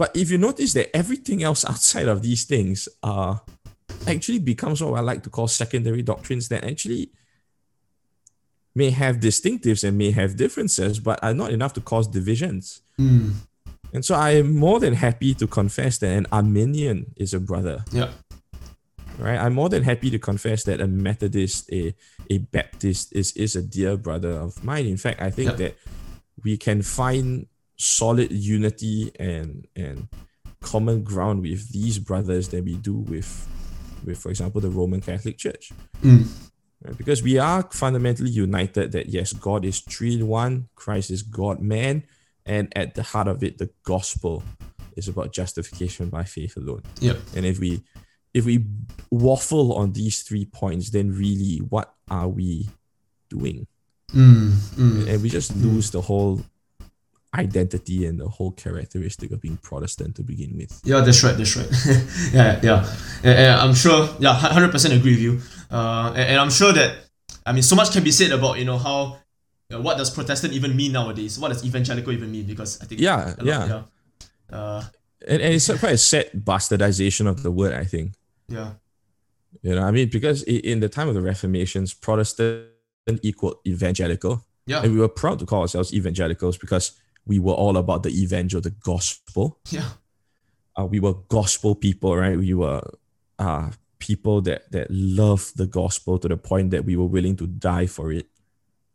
But 0.00 0.16
if 0.16 0.30
you 0.30 0.38
notice 0.38 0.72
that 0.72 0.96
everything 0.96 1.42
else 1.42 1.62
outside 1.62 2.08
of 2.08 2.22
these 2.22 2.44
things 2.44 2.88
uh, 3.02 3.36
actually 4.06 4.38
becomes 4.38 4.82
what 4.82 4.96
I 4.96 5.02
like 5.02 5.22
to 5.24 5.28
call 5.28 5.46
secondary 5.46 6.00
doctrines 6.00 6.48
that 6.48 6.64
actually 6.64 7.10
may 8.74 8.88
have 8.88 9.16
distinctives 9.16 9.84
and 9.86 9.98
may 9.98 10.10
have 10.12 10.36
differences, 10.36 10.98
but 11.00 11.22
are 11.22 11.34
not 11.34 11.52
enough 11.52 11.74
to 11.74 11.82
cause 11.82 12.08
divisions. 12.08 12.80
Mm. 12.98 13.34
And 13.92 14.02
so 14.02 14.14
I 14.14 14.30
am 14.40 14.56
more 14.56 14.80
than 14.80 14.94
happy 14.94 15.34
to 15.34 15.46
confess 15.46 15.98
that 15.98 16.16
an 16.16 16.26
Arminian 16.32 17.12
is 17.16 17.34
a 17.34 17.38
brother. 17.38 17.84
Yeah. 17.92 18.08
Right? 19.18 19.36
I'm 19.38 19.52
more 19.52 19.68
than 19.68 19.82
happy 19.82 20.08
to 20.12 20.18
confess 20.18 20.64
that 20.64 20.80
a 20.80 20.86
Methodist, 20.86 21.70
a, 21.70 21.94
a 22.30 22.38
Baptist 22.38 23.14
is, 23.14 23.32
is 23.36 23.54
a 23.54 23.60
dear 23.60 23.98
brother 23.98 24.30
of 24.30 24.64
mine. 24.64 24.86
In 24.86 24.96
fact, 24.96 25.20
I 25.20 25.28
think 25.28 25.50
Yeah. 25.50 25.56
that 25.56 25.76
we 26.42 26.56
can 26.56 26.80
find 26.80 27.48
solid 27.80 28.30
unity 28.30 29.10
and 29.18 29.66
and 29.74 30.08
common 30.60 31.02
ground 31.02 31.40
with 31.40 31.72
these 31.72 31.98
brothers 31.98 32.48
than 32.48 32.64
we 32.64 32.76
do 32.76 32.94
with 32.94 33.48
with, 34.04 34.18
for 34.18 34.30
example, 34.30 34.60
the 34.60 34.70
Roman 34.70 35.00
Catholic 35.00 35.38
Church. 35.38 35.72
Mm. 36.02 36.26
Right? 36.82 36.96
Because 36.96 37.22
we 37.22 37.38
are 37.38 37.62
fundamentally 37.70 38.30
united 38.30 38.92
that 38.92 39.08
yes, 39.08 39.32
God 39.32 39.64
is 39.64 39.80
three 39.80 40.14
in 40.14 40.26
one, 40.26 40.68
Christ 40.74 41.10
is 41.10 41.22
God 41.22 41.60
man, 41.60 42.04
and 42.46 42.72
at 42.76 42.94
the 42.94 43.02
heart 43.02 43.28
of 43.28 43.42
it, 43.42 43.58
the 43.58 43.70
gospel 43.82 44.42
is 44.96 45.08
about 45.08 45.32
justification 45.32 46.08
by 46.08 46.24
faith 46.24 46.56
alone. 46.56 46.82
Yep. 47.00 47.18
And 47.36 47.46
if 47.46 47.58
we 47.58 47.82
if 48.32 48.44
we 48.44 48.64
waffle 49.10 49.74
on 49.74 49.92
these 49.92 50.22
three 50.22 50.44
points, 50.44 50.90
then 50.90 51.12
really 51.12 51.58
what 51.58 51.94
are 52.10 52.28
we 52.28 52.68
doing? 53.28 53.66
Mm. 54.12 54.50
Mm. 54.50 55.08
And 55.08 55.22
we 55.22 55.28
just 55.28 55.56
lose 55.56 55.90
the 55.90 56.00
whole 56.00 56.40
identity 57.34 58.06
and 58.06 58.18
the 58.18 58.28
whole 58.28 58.50
characteristic 58.52 59.30
of 59.30 59.40
being 59.40 59.56
Protestant 59.58 60.16
to 60.16 60.22
begin 60.22 60.56
with. 60.56 60.80
Yeah, 60.84 61.00
that's 61.00 61.22
right. 61.22 61.36
That's 61.36 61.56
right. 61.56 61.70
yeah, 62.32 62.60
yeah. 62.62 62.94
And, 63.22 63.38
and 63.38 63.60
I'm 63.60 63.74
sure. 63.74 64.08
Yeah, 64.18 64.34
hundred 64.34 64.72
percent 64.72 64.94
agree 64.94 65.12
with 65.12 65.20
you. 65.20 65.40
Uh, 65.70 66.08
and, 66.16 66.30
and 66.30 66.38
I'm 66.40 66.50
sure 66.50 66.72
that 66.72 66.96
I 67.46 67.52
mean, 67.52 67.62
so 67.62 67.76
much 67.76 67.92
can 67.92 68.02
be 68.02 68.10
said 68.10 68.32
about 68.32 68.58
you 68.58 68.64
know 68.64 68.78
how 68.78 69.18
what 69.70 69.96
does 69.98 70.10
Protestant 70.10 70.52
even 70.54 70.74
mean 70.74 70.92
nowadays? 70.92 71.38
What 71.38 71.48
does 71.52 71.64
evangelical 71.64 72.12
even 72.12 72.32
mean? 72.32 72.44
Because 72.46 72.80
I 72.82 72.86
think 72.86 73.00
Yeah, 73.00 73.34
lot- 73.38 73.44
yeah. 73.44 73.66
yeah, 73.68 73.82
uh, 74.56 74.82
And, 75.28 75.40
and 75.40 75.54
it's 75.54 75.66
quite 75.78 75.92
a 75.94 75.98
sad 75.98 76.30
bastardization 76.34 77.28
of 77.28 77.42
the 77.44 77.52
word, 77.52 77.72
I 77.74 77.84
think. 77.84 78.14
yeah, 78.48 78.72
You 79.62 79.76
know, 79.76 79.82
I 79.82 79.92
mean, 79.92 80.08
because 80.10 80.42
in 80.42 80.80
the 80.80 80.88
time 80.88 81.06
of 81.08 81.14
the 81.14 81.20
Reformations, 81.20 81.94
Protestant 81.94 82.66
equaled 83.22 83.58
evangelical. 83.64 84.44
yeah, 84.66 84.82
And 84.82 84.92
we 84.92 84.98
were 84.98 85.08
proud 85.08 85.38
to 85.38 85.46
call 85.46 85.62
ourselves 85.62 85.94
evangelicals 85.94 86.58
because 86.58 86.92
we 87.26 87.38
were 87.38 87.54
all 87.54 87.76
about 87.76 88.02
the 88.02 88.10
evangel, 88.22 88.60
the 88.60 88.70
gospel. 88.70 89.58
yeah, 89.70 89.90
uh, 90.78 90.86
we 90.86 91.00
were 91.00 91.14
gospel 91.28 91.74
people, 91.74 92.16
right? 92.16 92.38
We 92.38 92.54
were 92.54 92.82
uh, 93.38 93.70
people 93.98 94.40
that 94.42 94.70
that 94.72 94.88
loved 94.90 95.56
the 95.56 95.66
gospel 95.66 96.18
to 96.18 96.28
the 96.28 96.36
point 96.36 96.70
that 96.70 96.84
we 96.84 96.96
were 96.96 97.06
willing 97.08 97.36
to 97.36 97.46
die 97.46 97.86
for 97.86 98.12
it, 98.12 98.26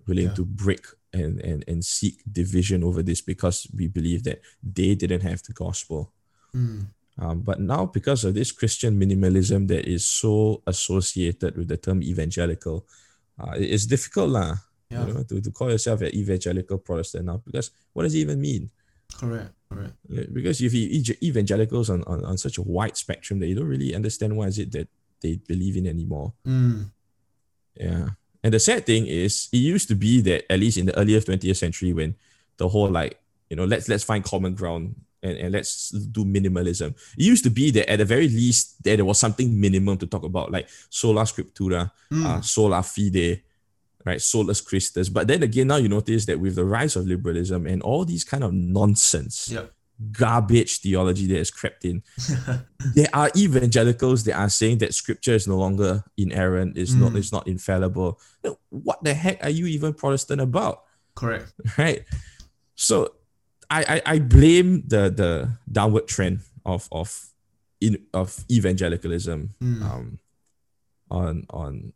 willing 0.08 0.28
Yeah. 0.28 0.36
to 0.36 0.46
break 0.46 0.86
and, 1.14 1.40
and 1.42 1.64
and 1.68 1.86
seek 1.86 2.22
division 2.28 2.84
over 2.84 3.02
this 3.04 3.22
because 3.22 3.68
we 3.72 3.88
believe 3.88 4.24
that 4.24 4.42
they 4.62 4.96
didn't 4.96 5.22
have 5.24 5.42
the 5.44 5.54
gospel. 5.54 6.12
mm, 6.54 6.88
Um, 7.18 7.40
but 7.48 7.60
now, 7.64 7.86
because 7.88 8.28
of 8.28 8.34
this 8.36 8.52
Christian 8.52 9.00
minimalism 9.00 9.68
that 9.72 9.88
is 9.88 10.04
so 10.04 10.60
associated 10.68 11.56
with 11.56 11.70
the 11.72 11.78
term 11.80 12.04
evangelical, 12.04 12.84
uh, 13.40 13.56
it's 13.56 13.88
difficult 13.88 14.30
lah, 14.36 14.60
yeah. 14.90 15.06
you 15.06 15.14
know, 15.14 15.24
to, 15.24 15.42
to 15.42 15.52
call 15.52 15.70
yourself 15.70 16.02
an 16.02 16.14
evangelical 16.16 16.78
Protestant 16.78 17.26
now 17.26 17.42
because 17.46 17.72
what 17.94 18.04
does 18.04 18.16
it 18.16 18.20
even 18.20 18.40
mean? 18.42 18.70
Correct, 19.14 19.52
correct. 19.70 19.94
Because 20.34 20.62
if 20.62 20.74
you 20.74 21.04
evangelicals 21.22 21.90
on, 21.90 22.04
on, 22.04 22.26
on 22.26 22.38
such 22.38 22.58
a 22.58 22.62
wide 22.62 22.98
spectrum 22.98 23.40
that 23.40 23.48
you 23.48 23.56
don't 23.56 23.68
really 23.68 23.96
understand 23.96 24.36
what 24.36 24.50
is 24.50 24.60
it 24.60 24.72
that 24.72 24.88
they 25.22 25.36
believe 25.48 25.78
in 25.78 25.88
anymore. 25.88 26.34
Mm, 26.46 26.92
Yeah. 27.76 28.10
And 28.44 28.54
the 28.54 28.60
sad 28.60 28.86
thing 28.86 29.08
is 29.08 29.50
it 29.52 29.58
used 29.58 29.88
to 29.88 29.96
be 29.96 30.22
that 30.22 30.52
at 30.52 30.60
least 30.60 30.78
in 30.78 30.86
the 30.86 30.98
earlier 31.00 31.20
20th 31.20 31.58
century 31.58 31.94
when 31.94 32.16
the 32.58 32.70
whole 32.70 32.90
like, 32.90 33.20
you 33.50 33.56
know, 33.56 33.66
let's 33.66 33.90
let's 33.90 34.04
find 34.04 34.24
common 34.24 34.54
ground 34.54 34.96
and, 35.24 35.38
and 35.38 35.52
let's 35.52 35.90
do 35.90 36.24
minimalism. 36.24 36.94
It 37.18 37.24
used 37.24 37.44
to 37.46 37.50
be 37.50 37.72
that 37.72 37.90
at 37.90 37.98
the 37.98 38.06
very 38.06 38.28
least 38.28 38.84
there, 38.84 38.96
there 38.98 39.06
was 39.06 39.18
something 39.18 39.60
minimum 39.60 39.98
to 39.98 40.06
talk 40.06 40.24
about, 40.24 40.52
like 40.52 40.70
sola 40.90 41.24
scriptura, 41.24 41.92
mm, 42.12 42.26
uh, 42.26 42.42
sola 42.42 42.84
fide, 42.84 43.42
right? 44.06 44.22
Solus 44.22 44.62
Christus. 44.62 45.10
But 45.10 45.28
then 45.28 45.44
again, 45.44 45.68
now 45.68 45.78
you 45.78 45.90
notice 45.90 46.26
that 46.28 46.40
with 46.40 46.56
the 46.56 46.64
rise 46.66 46.96
of 46.96 47.08
liberalism 47.08 47.66
and 47.66 47.82
all 47.82 48.06
these 48.06 48.24
kind 48.24 48.44
of 48.44 48.54
nonsense, 48.54 49.50
Yep. 49.52 49.72
garbage 50.12 50.80
theology 50.82 51.26
that 51.28 51.38
has 51.38 51.52
crept 51.52 51.86
in, 51.86 52.04
there 52.96 53.08
are 53.14 53.32
evangelicals 53.36 54.24
that 54.26 54.36
are 54.38 54.50
saying 54.50 54.78
that 54.80 54.94
scripture 54.94 55.34
is 55.34 55.48
no 55.48 55.58
longer 55.58 56.04
inerrant, 56.18 56.76
not 56.76 57.14
Mm. 57.14 57.18
it's 57.18 57.32
not 57.32 57.48
infallible. 57.48 58.20
What 58.70 59.04
the 59.04 59.14
heck 59.14 59.44
are 59.44 59.50
you 59.50 59.66
even 59.68 59.94
Protestant 59.94 60.42
about? 60.42 60.84
correct. 61.16 61.54
Right? 61.78 62.04
So 62.76 63.16
I 63.72 64.02
I, 64.06 64.14
I 64.16 64.20
blame 64.20 64.84
the 64.88 65.10
the 65.10 65.50
downward 65.72 66.08
trend 66.08 66.42
of 66.66 66.88
of 66.92 67.30
in 67.80 68.06
of 68.14 68.44
evangelicalism 68.52 69.54
Mm, 69.64 69.82
um 69.82 70.20
on 71.10 71.46
on 71.50 71.94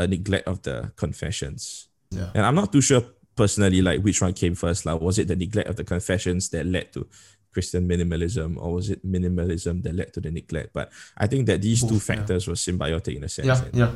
a 0.00 0.06
neglect 0.06 0.48
of 0.48 0.62
the 0.62 0.92
confessions. 0.96 1.88
yeah, 2.10 2.30
And 2.34 2.44
I'm 2.46 2.54
not 2.54 2.72
too 2.72 2.80
sure 2.80 3.02
personally 3.36 3.82
like 3.82 4.02
which 4.02 4.20
one 4.20 4.32
came 4.32 4.54
first. 4.54 4.86
Like 4.86 5.00
was 5.00 5.18
it 5.18 5.28
the 5.28 5.36
neglect 5.36 5.68
of 5.68 5.76
the 5.76 5.84
confessions 5.84 6.48
that 6.50 6.66
led 6.66 6.92
to 6.94 7.06
Christian 7.52 7.88
minimalism 7.88 8.56
or 8.56 8.74
was 8.74 8.90
it 8.90 9.04
minimalism 9.04 9.82
that 9.82 9.94
led 9.94 10.12
to 10.14 10.20
the 10.20 10.30
neglect? 10.30 10.70
But 10.72 10.90
I 11.16 11.26
think 11.26 11.46
that 11.46 11.62
these 11.62 11.80
two 11.82 11.98
Both, 12.00 12.08
yeah. 12.08 12.16
factors 12.16 12.46
were 12.48 12.54
symbiotic 12.54 13.16
in 13.16 13.24
a 13.24 13.28
sense. 13.28 13.46
yeah, 13.46 13.64
and 13.64 13.76
yeah. 13.76 13.92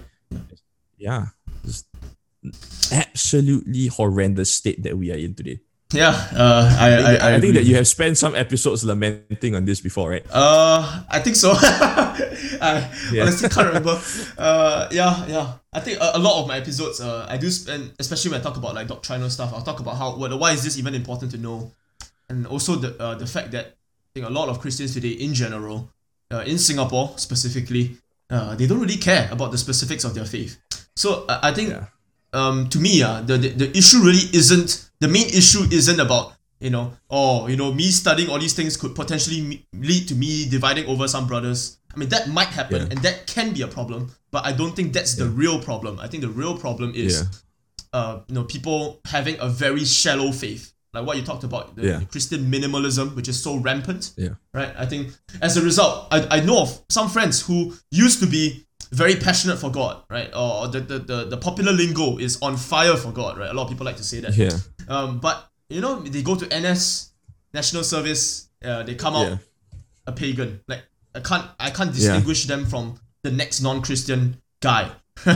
yeah. 0.98 1.24
It's 1.64 2.92
absolutely 2.92 3.86
horrendous 3.88 4.52
state 4.52 4.82
that 4.82 4.96
we 4.98 5.10
are 5.10 5.16
in 5.16 5.34
today. 5.34 5.60
Yeah, 5.92 6.10
uh, 6.34 6.76
I, 6.80 6.90
I, 6.90 6.94
I, 6.96 7.14
I, 7.36 7.40
think 7.40 7.44
agree. 7.44 7.52
that 7.52 7.64
you 7.64 7.76
have 7.76 7.86
spent 7.86 8.18
some 8.18 8.34
episodes 8.34 8.82
lamenting 8.84 9.54
on 9.54 9.64
this 9.64 9.80
before, 9.80 10.10
right? 10.10 10.26
Uh, 10.32 11.02
I 11.08 11.20
think 11.20 11.36
so. 11.36 11.52
I 11.58 12.90
Yeah. 13.12 13.22
honestly 13.22 13.48
can't 13.48 13.68
remember. 13.68 14.00
Uh, 14.36 14.88
yeah, 14.90 15.24
yeah. 15.26 15.52
I 15.72 15.78
think 15.80 16.00
a, 16.00 16.12
a 16.14 16.18
lot 16.18 16.40
of 16.42 16.48
my 16.48 16.56
episodes, 16.56 17.00
uh, 17.00 17.26
I 17.28 17.36
do 17.36 17.48
spend, 17.50 17.92
especially 18.00 18.32
when 18.32 18.40
I 18.40 18.42
talk 18.42 18.56
about 18.56 18.74
like 18.74 18.88
doctrinal 18.88 19.30
stuff. 19.30 19.52
I'll 19.54 19.62
talk 19.62 19.78
about 19.78 19.96
how 19.96 20.16
what, 20.16 20.36
why 20.38 20.52
is 20.52 20.64
this 20.64 20.76
even 20.78 20.94
important 20.94 21.30
to 21.32 21.38
know, 21.38 21.70
and 22.28 22.46
also 22.48 22.74
the 22.74 22.98
uh, 23.00 23.14
the 23.14 23.26
fact 23.26 23.52
that 23.52 23.66
I 23.66 24.08
think 24.14 24.26
a 24.26 24.30
lot 24.30 24.48
of 24.48 24.58
Christians 24.58 24.94
today, 24.94 25.10
in 25.10 25.32
general, 25.34 25.90
uh, 26.32 26.42
in 26.46 26.58
Singapore 26.58 27.12
specifically, 27.16 27.96
uh, 28.30 28.56
they 28.56 28.66
don't 28.66 28.80
really 28.80 28.96
care 28.98 29.28
about 29.30 29.52
the 29.52 29.58
specifics 29.58 30.02
of 30.02 30.14
their 30.14 30.24
faith. 30.26 30.58
So 30.96 31.24
I, 31.28 31.50
I 31.50 31.54
think 31.54 31.70
Yeah. 31.70 31.86
um, 32.32 32.68
to 32.70 32.80
me, 32.80 33.02
uh, 33.02 33.20
the, 33.22 33.38
the 33.38 33.48
the 33.50 33.78
issue 33.78 33.98
really 34.02 34.26
isn't 34.34 34.90
the 35.04 35.08
main 35.16 35.28
issue 35.40 35.62
isn't 35.78 36.00
about 36.06 36.24
you 36.66 36.70
know 36.74 36.84
oh 37.10 37.46
you 37.50 37.56
know 37.60 37.70
me 37.80 37.86
studying 38.02 38.28
all 38.30 38.38
these 38.44 38.54
things 38.58 38.72
could 38.80 38.94
potentially 39.02 39.40
me, 39.50 39.56
lead 39.90 40.04
to 40.10 40.14
me 40.14 40.48
dividing 40.56 40.86
over 40.92 41.06
some 41.14 41.26
brothers. 41.32 41.60
I 41.94 41.96
mean 42.00 42.08
that 42.14 42.24
might 42.38 42.48
happen 42.60 42.80
Yeah. 42.82 42.90
and 42.90 42.98
that 43.06 43.16
can 43.34 43.52
be 43.56 43.62
a 43.68 43.70
problem, 43.78 44.00
but 44.34 44.42
I 44.50 44.52
don't 44.60 44.74
think 44.76 44.88
that's 44.96 45.14
the 45.22 45.26
real 45.42 45.58
problem. 45.68 45.94
I 46.04 46.08
think 46.10 46.20
the 46.28 46.34
real 46.42 46.56
problem 46.64 46.88
is 47.04 47.12
Yeah. 47.14 47.98
uh, 47.98 48.14
you 48.28 48.34
know 48.36 48.44
people 48.56 49.00
having 49.16 49.36
a 49.46 49.48
very 49.64 49.84
shallow 49.84 50.30
faith, 50.32 50.64
like 50.94 51.04
what 51.06 51.16
you 51.18 51.22
talked 51.30 51.44
about, 51.50 51.64
the, 51.76 51.82
Yeah. 51.88 51.98
the 52.02 52.06
Christian 52.14 52.40
minimalism, 52.54 53.06
which 53.16 53.28
is 53.32 53.36
so 53.46 53.56
rampant 53.68 54.02
Yeah. 54.24 54.34
right? 54.58 54.72
I 54.84 54.86
think 54.86 55.02
as 55.46 55.56
a 55.60 55.62
result, 55.70 55.94
I, 56.16 56.18
I 56.36 56.40
know 56.48 56.58
of 56.62 56.70
some 56.88 57.08
friends 57.14 57.36
who 57.46 57.58
used 58.04 58.18
to 58.24 58.26
be 58.38 58.44
very 59.02 59.16
passionate 59.16 59.58
for 59.58 59.70
God, 59.80 59.94
right? 60.16 60.30
Or 60.42 60.68
the, 60.74 60.80
the, 60.80 60.98
the, 61.10 61.18
the 61.32 61.36
popular 61.36 61.72
lingo 61.72 62.18
is 62.26 62.38
on 62.42 62.56
fire 62.56 62.96
for 62.96 63.10
God, 63.20 63.32
right? 63.38 63.50
A 63.50 63.54
lot 63.58 63.64
of 63.64 63.70
people 63.72 63.86
like 63.90 63.96
to 63.96 64.04
say 64.12 64.20
that. 64.20 64.36
Yeah. 64.36 64.56
Um, 64.88 65.20
but 65.20 65.50
you 65.68 65.80
know, 65.80 66.00
they 66.00 66.22
go 66.22 66.34
to 66.36 66.46
NS, 66.46 67.12
national 67.52 67.84
service, 67.84 68.48
uh, 68.64 68.82
they 68.82 68.94
come 68.94 69.14
out 69.16 69.28
Yeah. 69.28 69.36
a 70.06 70.12
pagan. 70.12 70.60
Like 70.68 70.82
I 71.14 71.20
can't 71.20 71.46
I 71.58 71.70
can't 71.70 71.92
distinguish 71.92 72.46
them 72.46 72.66
from 72.66 72.98
the 73.22 73.30
next 73.30 73.60
non-Christian 73.62 74.40
guy. 74.60 74.90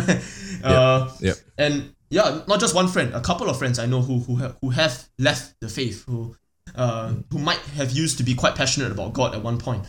uh, 0.65 1.11
Yep. 1.21 1.37
and 1.57 1.95
yeah, 2.11 2.43
not 2.49 2.61
just 2.61 2.75
one 2.75 2.89
friend, 2.89 3.15
a 3.15 3.21
couple 3.21 3.49
of 3.51 3.59
friends 3.59 3.79
I 3.79 3.87
know 3.87 4.01
who 4.03 4.19
who 4.21 4.37
have, 4.37 4.57
who 4.61 4.71
have 4.71 5.09
left 5.19 5.55
the 5.61 5.69
faith, 5.69 6.05
who 6.07 6.37
uh, 6.75 7.15
who 7.31 7.39
might 7.39 7.61
have 7.77 7.91
used 7.93 8.19
to 8.19 8.25
be 8.25 8.35
quite 8.35 8.55
passionate 8.55 8.91
about 8.93 9.13
God 9.13 9.35
at 9.35 9.43
one 9.43 9.59
point. 9.59 9.85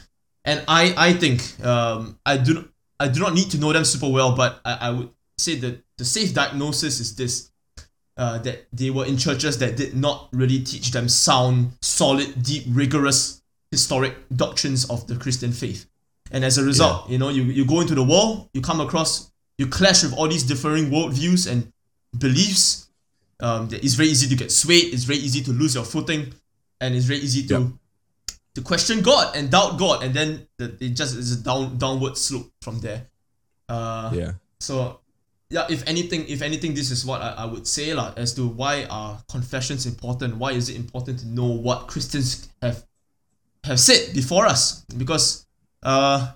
And 0.46 0.64
I 0.68 0.94
I 0.98 1.14
think 1.14 1.42
um, 1.66 2.20
I 2.26 2.38
do 2.38 2.54
not, 2.54 2.66
I 3.00 3.08
do 3.08 3.20
not 3.20 3.34
need 3.34 3.52
to 3.52 3.58
know 3.58 3.74
them 3.74 3.86
super 3.86 4.10
well, 4.10 4.36
but 4.36 4.60
I, 4.66 4.74
I 4.82 4.90
would 4.92 5.10
say 5.38 5.56
that 5.56 5.84
the 5.98 6.06
safe 6.06 6.34
diagnosis 6.34 7.00
is 7.00 7.16
this. 7.16 7.52
Uh, 8.20 8.38
that 8.40 8.68
they 8.74 8.90
were 8.90 9.06
in 9.06 9.16
churches 9.18 9.58
that 9.60 9.78
did 9.78 9.96
not 9.96 10.28
really 10.34 10.60
teach 10.60 10.92
them 10.92 11.08
sound, 11.08 11.72
solid, 11.82 12.28
deep, 12.44 12.64
rigorous, 12.68 13.42
historic 13.72 14.14
doctrines 14.36 14.84
of 14.90 15.08
the 15.08 15.16
Christian 15.16 15.54
faith. 15.54 15.86
And 16.30 16.44
as 16.44 16.58
a 16.58 16.64
result, 16.66 17.10
you 17.10 17.18
know, 17.18 17.30
you, 17.30 17.44
you 17.44 17.64
go 17.66 17.80
into 17.80 17.96
the 17.96 18.04
world, 18.04 18.50
you 18.54 18.60
come 18.62 18.82
across 18.82 19.32
you 19.58 19.68
clash 19.68 20.04
with 20.04 20.14
all 20.18 20.28
these 20.28 20.44
differing 20.44 20.90
worldviews 20.90 21.50
and 21.52 21.72
beliefs, 22.18 22.90
um, 23.42 23.68
that 23.70 23.84
it's 23.84 23.94
very 23.96 24.10
easy 24.10 24.28
to 24.28 24.36
get 24.36 24.52
swayed. 24.52 24.94
It's 24.94 25.04
very 25.06 25.20
easy 25.20 25.42
to 25.44 25.52
lose 25.52 25.76
your 25.76 25.86
footing, 25.86 26.34
and 26.82 26.96
it's 26.96 27.06
very 27.06 27.20
easy 27.20 27.48
to 27.48 27.54
Yep. 27.60 27.68
to 28.56 28.62
question 28.62 29.02
God 29.02 29.36
and 29.36 29.50
doubt 29.52 29.78
God, 29.78 30.04
and 30.04 30.14
then 30.14 30.48
the, 30.58 30.76
it 30.80 30.90
just 30.96 31.16
is 31.16 31.32
a 31.40 31.44
down 31.44 31.78
downward 31.78 32.18
slope 32.18 32.52
from 32.62 32.80
there. 32.80 33.08
Uh, 33.70 34.12
Yeah. 34.14 34.32
so 34.60 35.00
yeah, 35.50 35.66
if 35.70 35.88
anything, 35.88 36.28
if 36.28 36.42
anything, 36.42 36.74
this 36.76 36.92
is 36.92 37.06
what 37.06 37.22
I, 37.22 37.30
I 37.32 37.46
would 37.46 37.66
say 37.68 37.94
lah, 37.94 38.14
as 38.16 38.34
to 38.36 38.48
why 38.48 38.86
are 38.90 39.18
confessions 39.30 39.86
important? 39.86 40.38
Why 40.38 40.52
is 40.52 40.70
it 40.70 40.76
important 40.76 41.20
to 41.20 41.28
know 41.28 41.46
what 41.48 41.88
Christians 41.88 42.50
have 42.62 42.84
have 43.64 43.80
said 43.80 44.14
before 44.14 44.46
us? 44.46 44.84
Because 44.98 45.46
uh 45.84 46.32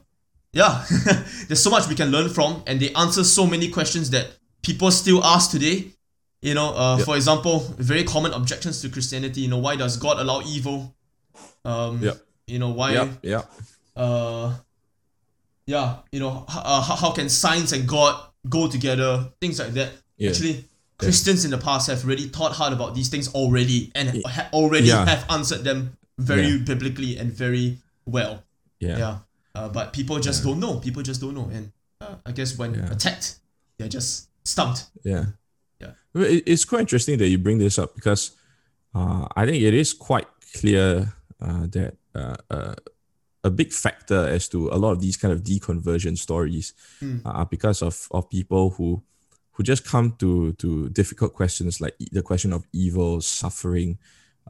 yeah, 0.51 0.83
there's 1.47 1.61
so 1.63 1.69
much 1.69 1.87
we 1.87 1.95
can 1.95 2.09
learn 2.11 2.29
from, 2.29 2.63
and 2.67 2.79
they 2.79 2.93
answer 2.93 3.23
so 3.23 3.45
many 3.47 3.69
questions 3.69 4.09
that 4.11 4.27
people 4.61 4.91
still 4.91 5.23
ask 5.23 5.49
today. 5.51 5.87
You 6.41 6.53
know, 6.53 6.75
uh, 6.75 6.97
Yep. 6.97 7.05
for 7.05 7.15
example, 7.15 7.59
very 7.79 8.03
common 8.03 8.33
objections 8.33 8.81
to 8.81 8.89
Christianity. 8.89 9.41
You 9.41 9.47
know, 9.47 9.59
why 9.59 9.75
does 9.77 9.95
God 9.97 10.19
allow 10.19 10.41
evil? 10.41 10.93
Um, 11.65 12.01
Yep. 12.03 12.17
You 12.47 12.59
know, 12.59 12.69
why? 12.69 12.91
Yeah. 12.93 13.07
Yeah. 13.21 13.41
uh 13.95 14.53
yeah 15.65 15.97
you 16.11 16.19
know 16.19 16.43
h- 16.49 16.57
uh, 16.59 16.81
how, 16.81 16.95
how 16.95 17.11
can 17.11 17.29
science 17.29 17.71
and 17.71 17.87
god 17.87 18.19
go 18.49 18.67
together 18.67 19.31
things 19.41 19.59
like 19.59 19.73
that 19.73 19.91
Yeah. 20.17 20.29
actually 20.29 20.65
christians 20.97 21.43
in 21.45 21.51
the 21.51 21.57
past 21.57 21.89
have 21.89 22.05
really 22.05 22.27
thought 22.27 22.51
hard 22.53 22.73
about 22.73 22.93
these 22.95 23.09
things 23.09 23.27
already 23.33 23.91
and 23.95 24.21
ha- 24.25 24.49
already 24.53 24.87
Yeah. 24.87 25.05
have 25.05 25.25
answered 25.29 25.63
them 25.63 25.97
very 26.17 26.47
Yeah. 26.47 26.57
biblically 26.65 27.17
and 27.17 27.31
very 27.31 27.79
well 28.05 28.43
Yeah. 28.79 28.97
yeah 28.97 29.17
uh, 29.55 29.69
but 29.69 29.93
people 29.93 30.19
just 30.19 30.43
don't 30.43 30.59
know 30.59 30.79
people 30.79 31.01
just 31.03 31.21
don't 31.21 31.33
know 31.35 31.49
and 31.53 31.71
uh, 32.01 32.15
i 32.25 32.31
guess 32.31 32.57
when 32.57 32.75
attacked 32.75 33.39
they're 33.77 33.89
just 33.89 34.27
stumped 34.43 34.85
Yeah. 35.03 35.25
Yeah. 35.81 35.91
It's 36.15 36.63
quite 36.65 36.81
interesting 36.81 37.17
that 37.17 37.27
you 37.29 37.37
bring 37.37 37.57
this 37.57 37.77
up 37.79 37.95
because 37.95 38.31
uh, 38.95 39.27
I 39.35 39.45
think 39.45 39.63
it 39.63 39.73
is 39.73 39.91
quite 39.93 40.27
clear 40.59 41.11
uh, 41.41 41.65
that 41.71 41.95
uh, 42.13 42.35
uh, 42.51 42.75
a 43.43 43.49
big 43.49 43.71
factor 43.73 44.27
as 44.27 44.47
to 44.49 44.69
a 44.69 44.77
lot 44.77 44.91
of 44.91 45.01
these 45.01 45.17
kind 45.17 45.33
of 45.33 45.43
deconversion 45.43 46.17
stories 46.17 46.73
Mm. 47.01 47.21
are 47.25 47.45
because 47.45 47.81
of, 47.81 48.07
of 48.11 48.29
people 48.29 48.69
who 48.71 49.03
who 49.55 49.63
just 49.63 49.85
come 49.85 50.15
to 50.17 50.53
to 50.53 50.89
difficult 50.89 51.33
questions 51.33 51.79
like 51.79 51.95
the 52.11 52.21
question 52.23 52.53
of 52.53 52.65
evil, 52.73 53.21
suffering, 53.21 53.97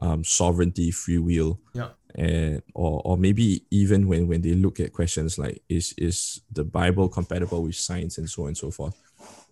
um, 0.00 0.24
sovereignty, 0.24 0.90
free 0.90 1.18
will, 1.18 1.60
yeah. 1.74 1.90
and 2.14 2.62
or 2.74 3.02
or 3.04 3.16
maybe 3.18 3.64
even 3.70 4.08
when 4.08 4.28
when 4.28 4.40
they 4.40 4.54
look 4.54 4.80
at 4.80 4.92
questions 4.92 5.38
like 5.38 5.62
is 5.68 5.92
is 5.98 6.40
the 6.50 6.64
bible 6.64 7.08
compatible 7.08 7.62
with 7.62 7.74
science 7.76 8.16
and 8.18 8.30
so 8.30 8.42
on 8.42 8.48
and 8.48 8.56
so 8.56 8.70
forth? 8.70 8.94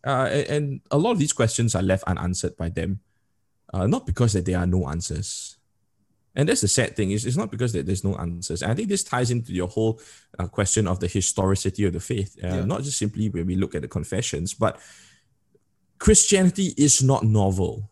Uh, 0.07 0.29
and, 0.33 0.47
and 0.49 0.81
a 0.91 0.99
lot 0.99 1.13
of 1.13 1.19
these 1.19 1.33
questions 1.35 1.75
are 1.75 1.83
left 1.83 2.05
unanswered 2.05 2.57
by 2.57 2.69
them. 2.69 3.01
Uh, 3.75 3.87
not 3.87 4.05
because 4.07 4.33
that 4.35 4.45
there 4.45 4.59
are 4.59 4.67
no 4.67 4.89
answers 4.89 5.57
and 6.35 6.49
that's 6.49 6.61
the 6.63 6.69
sad 6.69 6.97
thing 6.97 7.11
is 7.11 7.27
it's 7.27 7.37
not 7.37 7.51
because 7.51 7.73
that 7.73 7.87
there's 7.87 8.05
no 8.05 8.15
answers 8.17 8.63
and 8.63 8.73
i 8.73 8.75
think 8.75 8.89
this 8.89 9.05
ties 9.05 9.31
into 9.31 9.53
your 9.53 9.69
whole 9.69 10.01
uh, 10.39 10.47
question 10.47 10.87
of 10.87 10.99
the 11.01 11.09
historicity 11.09 11.85
of 11.85 11.93
the 11.93 12.01
faith 12.01 12.37
uh, 12.43 12.47
Yeah. 12.49 12.65
not 12.65 12.83
just 12.83 12.99
simply 12.99 13.29
when 13.29 13.47
we 13.47 13.57
look 13.57 13.75
at 13.75 13.83
the 13.83 13.89
confessions 13.89 14.55
but 14.55 14.81
christianity 15.99 16.75
is 16.77 17.03
not 17.03 17.25
novel 17.25 17.91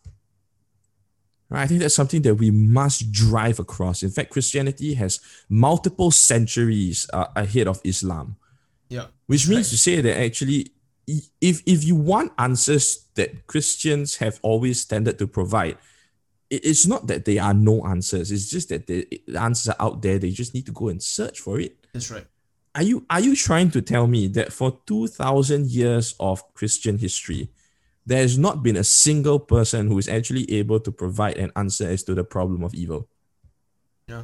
Right, 1.51 1.63
I 1.63 1.67
think 1.67 1.81
that's 1.81 1.95
something 1.95 2.21
that 2.21 2.35
we 2.35 2.49
must 2.49 3.11
drive 3.11 3.59
across. 3.59 4.03
In 4.03 4.09
fact, 4.09 4.29
Christianity 4.29 4.93
has 4.93 5.19
multiple 5.49 6.09
centuries 6.09 7.09
uh, 7.11 7.27
ahead 7.35 7.67
of 7.67 7.81
Islam, 7.83 8.37
yeah 8.87 9.07
which 9.27 9.49
means 9.49 9.67
right. 9.67 9.71
to 9.71 9.77
say 9.77 10.01
that 10.01 10.17
actually, 10.17 10.71
if 11.41 11.61
if 11.65 11.83
you 11.83 11.95
want 11.95 12.31
answers 12.37 13.05
that 13.15 13.47
Christians 13.47 14.15
have 14.17 14.39
always 14.43 14.85
tended 14.85 15.19
to 15.19 15.27
provide, 15.27 15.77
it's 16.51 16.85
not 16.85 17.07
that 17.07 17.25
there 17.25 17.41
are 17.41 17.53
no 17.53 17.85
answers. 17.85 18.31
It's 18.31 18.49
just 18.49 18.69
that 18.69 18.85
the 18.87 19.07
the 19.27 19.39
answers 19.41 19.73
are 19.73 19.81
out 19.85 20.01
there. 20.01 20.19
They 20.19 20.31
just 20.31 20.53
need 20.53 20.65
to 20.67 20.71
go 20.73 20.89
and 20.89 21.01
search 21.01 21.39
for 21.39 21.59
it. 21.59 21.77
that's 21.93 22.11
right 22.11 22.27
Are 22.75 22.83
you 22.83 23.05
are 23.09 23.19
you 23.21 23.35
trying 23.35 23.71
to 23.71 23.81
tell 23.81 24.07
me 24.07 24.27
that 24.37 24.51
for 24.53 24.79
two 24.85 25.07
thousand 25.07 25.71
years 25.71 26.15
of 26.19 26.43
Christian 26.53 26.97
history, 26.97 27.49
there 28.05 28.21
has 28.21 28.37
not 28.37 28.63
been 28.63 28.77
a 28.77 28.83
single 28.83 29.39
person 29.39 29.87
who 29.87 29.97
is 29.97 30.07
actually 30.07 30.45
able 30.59 30.79
to 30.79 30.91
provide 30.91 31.37
an 31.37 31.51
answer 31.55 31.87
as 31.87 32.03
to 32.03 32.13
the 32.15 32.23
problem 32.23 32.63
of 32.63 32.73
evil? 32.73 33.07
yeah 34.07 34.23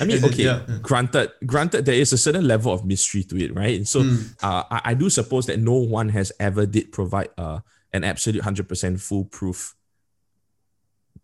I 0.00 0.04
mean, 0.04 0.22
okay, 0.28 0.44
yeah, 0.44 0.60
yeah. 0.68 0.78
granted, 0.82 1.30
granted, 1.46 1.86
there 1.86 1.94
is 1.94 2.12
a 2.12 2.18
certain 2.18 2.46
level 2.46 2.70
of 2.72 2.84
mystery 2.84 3.22
to 3.24 3.36
it, 3.44 3.54
right? 3.54 3.86
So, 3.86 4.02
Mm. 4.02 4.36
uh, 4.42 4.64
I, 4.70 4.80
I 4.92 4.94
do 4.94 5.08
suppose 5.08 5.46
that 5.46 5.58
no 5.58 5.72
one 5.72 6.10
has 6.10 6.32
ever 6.38 6.66
did 6.66 6.92
provide 6.92 7.30
uh, 7.38 7.60
an 7.92 8.04
absolute 8.04 8.42
hundred 8.44 8.68
percent 8.68 9.00
foolproof 9.00 9.74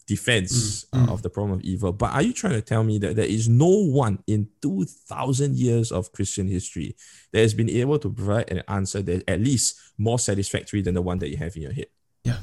defense 0.07 0.85
Mm, 0.93 1.09
uh, 1.09 1.13
of 1.13 1.23
the 1.23 1.31
problem 1.31 1.59
of 1.59 1.63
evil. 1.63 1.93
But 1.93 2.13
are 2.13 2.23
you 2.23 2.33
trying 2.33 2.53
to 2.55 2.63
tell 2.63 2.85
me 2.85 2.99
that 2.99 3.17
there 3.17 3.25
is 3.25 3.49
no 3.49 3.69
one 3.69 4.23
in 4.27 4.49
two 4.61 4.85
thousand 4.85 5.57
years 5.57 5.91
of 5.93 6.13
Christian 6.13 6.49
history 6.49 6.97
that 7.33 7.41
has 7.41 7.55
been 7.55 7.71
able 7.71 7.99
to 7.99 8.11
provide 8.11 8.51
an 8.51 8.63
answer 8.69 9.03
that 9.03 9.25
at 9.29 9.41
least 9.41 9.81
more 9.97 10.19
satisfactory 10.19 10.83
than 10.83 10.95
the 10.95 11.03
one 11.03 11.19
that 11.19 11.31
you 11.31 11.37
have 11.39 11.57
in 11.57 11.63
your 11.63 11.73
head? 11.73 11.87
yeah 12.25 12.39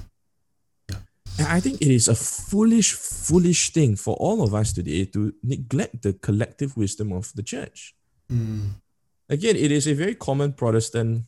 And 1.38 1.47
I 1.47 1.59
think 1.59 1.82
it 1.82 1.88
is 1.88 2.07
a 2.07 2.16
foolish, 2.16 2.93
foolish 2.93 3.72
thing 3.72 3.95
for 3.95 4.16
all 4.16 4.41
of 4.43 4.53
us 4.53 4.74
today 4.74 5.05
to 5.05 5.34
neglect 5.43 6.01
the 6.01 6.14
collective 6.14 6.76
wisdom 6.78 7.12
of 7.14 7.32
the 7.36 7.43
church. 7.43 7.95
Mm. 8.32 8.72
Again, 9.30 9.55
it 9.55 9.72
is 9.72 9.88
a 9.88 9.93
very 9.93 10.16
common 10.16 10.53
Protestant 10.53 11.26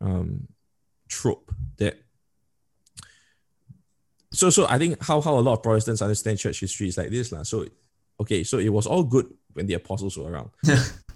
um, 0.00 0.48
trope 1.08 1.52
that. 1.78 2.03
So, 4.34 4.50
so 4.50 4.66
I 4.68 4.78
think 4.78 5.02
how, 5.02 5.20
how 5.20 5.38
a 5.38 5.40
lot 5.40 5.54
of 5.54 5.62
Protestants 5.62 6.02
understand 6.02 6.38
church 6.38 6.60
history 6.60 6.88
is 6.88 6.98
like 6.98 7.10
this. 7.10 7.32
lah. 7.32 7.42
So, 7.42 7.66
okay, 8.20 8.44
so 8.44 8.58
it 8.58 8.68
was 8.72 8.86
all 8.86 9.02
good 9.04 9.32
when 9.54 9.66
the 9.66 9.74
apostles 9.74 10.16
were 10.18 10.30
around. 10.30 10.50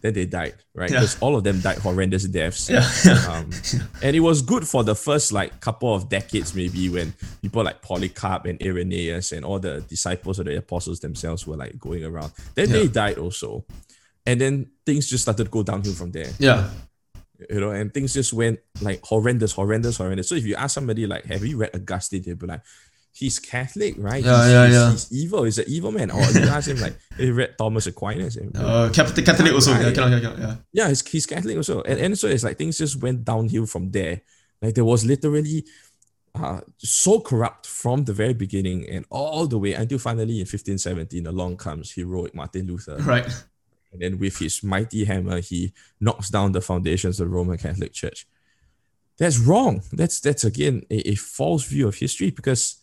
then 0.01 0.15
they 0.15 0.27
died, 0.27 0.55
right? 0.75 0.91
Yeah. 0.91 1.01
Because 1.01 1.19
all 1.21 1.35
of 1.35 1.43
them 1.43 1.61
died 1.61 1.79
horrendous 1.79 2.25
deaths. 2.25 2.71
yeah 2.71 2.87
Um, 3.29 3.51
and 4.03 4.15
it 4.15 4.21
was 4.21 4.43
good 4.43 4.67
for 4.67 4.85
the 4.85 4.95
first 4.95 5.33
like 5.33 5.61
couple 5.61 5.93
of 5.93 6.09
decades, 6.09 6.55
maybe 6.55 6.89
when 6.89 7.13
people 7.43 7.65
like 7.65 7.83
Polycarp 7.83 8.47
and 8.47 8.63
Irenaeus 8.63 9.33
and 9.33 9.45
all 9.45 9.59
the 9.59 9.81
disciples 9.83 10.39
of 10.39 10.47
the 10.47 10.57
apostles 10.57 11.01
themselves 11.01 11.47
were 11.47 11.57
like 11.57 11.79
going 11.79 12.05
around. 12.05 12.33
Then 12.55 12.71
they 12.71 12.87
died 12.87 13.19
also, 13.19 13.65
and 14.25 14.41
then 14.41 14.71
things 14.87 15.09
just 15.11 15.23
started 15.23 15.45
to 15.45 15.51
go 15.51 15.63
downhill 15.65 15.95
from 15.95 16.13
there. 16.13 16.31
yeah 16.39 16.71
You 17.51 17.61
know, 17.61 17.71
and 17.71 17.93
things 17.93 18.15
just 18.15 18.33
went 18.33 18.59
like 18.81 19.03
horrendous, 19.03 19.53
horrendous, 19.53 19.97
horrendous. 19.99 20.29
So 20.29 20.35
if 20.35 20.45
you 20.47 20.55
ask 20.55 20.75
somebody 20.75 21.07
like, 21.07 21.25
"Have 21.27 21.45
you 21.45 21.57
read 21.57 21.75
Augustine?" 21.75 22.23
They'll 22.23 22.37
be 22.37 22.47
like. 22.47 22.63
He's 23.13 23.39
Catholic, 23.41 23.95
right? 23.99 24.23
Yeah, 24.23 24.45
he's, 24.45 24.53
yeah, 24.53 24.67
he's, 24.67 24.75
yeah. 24.75 24.91
He's 24.93 25.13
evil. 25.13 25.43
He's 25.45 25.59
an 25.59 25.65
evil 25.67 25.91
man. 25.91 26.11
Or 26.13 26.21
you 26.21 26.41
ask 26.43 26.69
him 26.69 26.79
like, 26.81 26.97
"Have 27.11 27.21
you 27.21 27.35
read 27.35 27.59
Thomas 27.59 27.87
Aquinas?" 27.89 28.37
And, 28.37 28.57
uh 28.57 28.91
Catholic, 28.91 29.27
Catholic 29.27 29.53
also 29.53 29.73
yeah, 29.73 29.85
Right. 29.87 29.95
cannot, 29.95 30.21
cannot, 30.21 30.23
cannot, 30.37 30.39
yeah 30.39 30.57
yeah, 30.73 30.89
he's, 30.89 31.07
he's 31.09 31.27
Catholic 31.27 31.57
also. 31.57 31.83
And, 31.83 31.99
and 31.99 32.19
so 32.19 32.29
it's 32.29 32.45
like 32.45 32.59
things 32.59 32.79
just 32.79 33.03
went 33.03 33.25
downhill 33.25 33.67
from 33.67 33.91
there. 33.91 34.23
Like 34.63 34.75
there 34.75 34.85
was 34.85 35.05
literally 35.05 35.65
uh, 36.35 36.61
so 36.77 37.19
corrupt 37.21 37.67
from 37.67 38.05
the 38.05 38.13
very 38.13 38.35
beginning 38.35 38.89
and 38.89 39.05
all 39.11 39.47
the 39.49 39.59
way 39.59 39.73
until 39.73 39.99
finally 39.99 40.35
in 40.35 40.47
1517 40.47 41.27
along 41.27 41.57
comes 41.57 41.93
heroic 41.93 42.35
Martin 42.35 42.67
Luther. 42.67 42.97
right 43.01 43.27
And 43.93 44.01
then 44.03 44.19
with 44.19 44.39
his 44.39 44.63
mighty 44.63 45.05
hammer, 45.05 45.41
he 45.41 45.73
knocks 45.99 46.29
down 46.31 46.53
the 46.53 46.61
foundations 46.61 47.19
of 47.19 47.29
the 47.29 47.35
Roman 47.35 47.59
Catholic 47.59 47.93
Church. 47.93 48.27
That's 49.19 49.39
wrong. 49.39 49.83
That's 49.93 50.21
that's 50.21 50.45
again 50.45 50.83
a, 50.91 51.11
a 51.11 51.15
false 51.17 51.65
view 51.65 51.89
of 51.89 51.97
history 51.97 52.31
because 52.31 52.77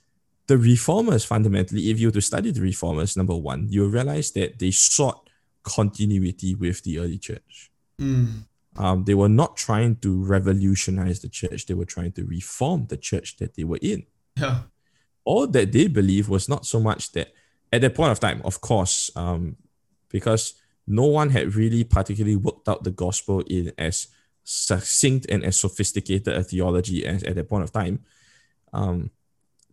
the 0.48 0.58
reformers 0.58 1.26
fundamentally, 1.26 1.90
if 1.90 2.00
you 2.00 2.08
were 2.08 2.14
to 2.14 2.22
study 2.22 2.52
the 2.52 2.62
reformers, 2.62 3.18
number 3.18 3.36
one, 3.36 3.68
you 3.70 3.88
realize 3.88 4.32
that 4.32 4.60
they 4.60 4.72
sought 4.72 5.30
continuity 5.64 6.56
with 6.56 6.84
the 6.84 7.00
early 7.00 7.18
church. 7.18 7.72
mm. 8.00 8.46
Um, 8.78 9.06
they 9.06 9.14
were 9.14 9.30
not 9.30 9.56
trying 9.56 9.96
to 9.98 10.22
revolutionize 10.22 11.22
the 11.22 11.30
church, 11.30 11.66
they 11.66 11.74
were 11.74 11.86
trying 11.86 12.12
to 12.14 12.26
reform 12.26 12.88
the 12.88 12.98
church 12.98 13.38
that 13.38 13.56
they 13.56 13.64
were 13.64 13.80
in. 13.82 14.06
yeah 14.38 14.64
All 15.24 15.48
that 15.48 15.72
they 15.72 15.88
believed 15.88 16.28
was 16.28 16.50
not 16.50 16.66
so 16.66 16.82
much 16.82 17.14
that 17.14 17.30
at 17.72 17.82
that 17.82 17.96
point 17.96 18.12
of 18.12 18.20
time, 18.20 18.42
of 18.44 18.60
course, 18.60 19.10
um, 19.16 19.56
because 20.10 20.56
no 20.88 21.06
one 21.06 21.30
had 21.30 21.56
really 21.56 21.84
particularly 21.84 22.36
worked 22.36 22.68
out 22.68 22.84
the 22.84 22.92
gospel 22.92 23.40
in 23.48 23.72
as 23.78 24.08
succinct 24.44 25.26
and 25.30 25.44
as 25.44 25.60
sophisticated 25.60 26.34
a 26.34 26.44
theology 26.44 27.06
as 27.06 27.24
at 27.24 27.36
that 27.36 27.50
point 27.50 27.64
of 27.64 27.72
time. 27.72 28.00
Um, 28.74 29.10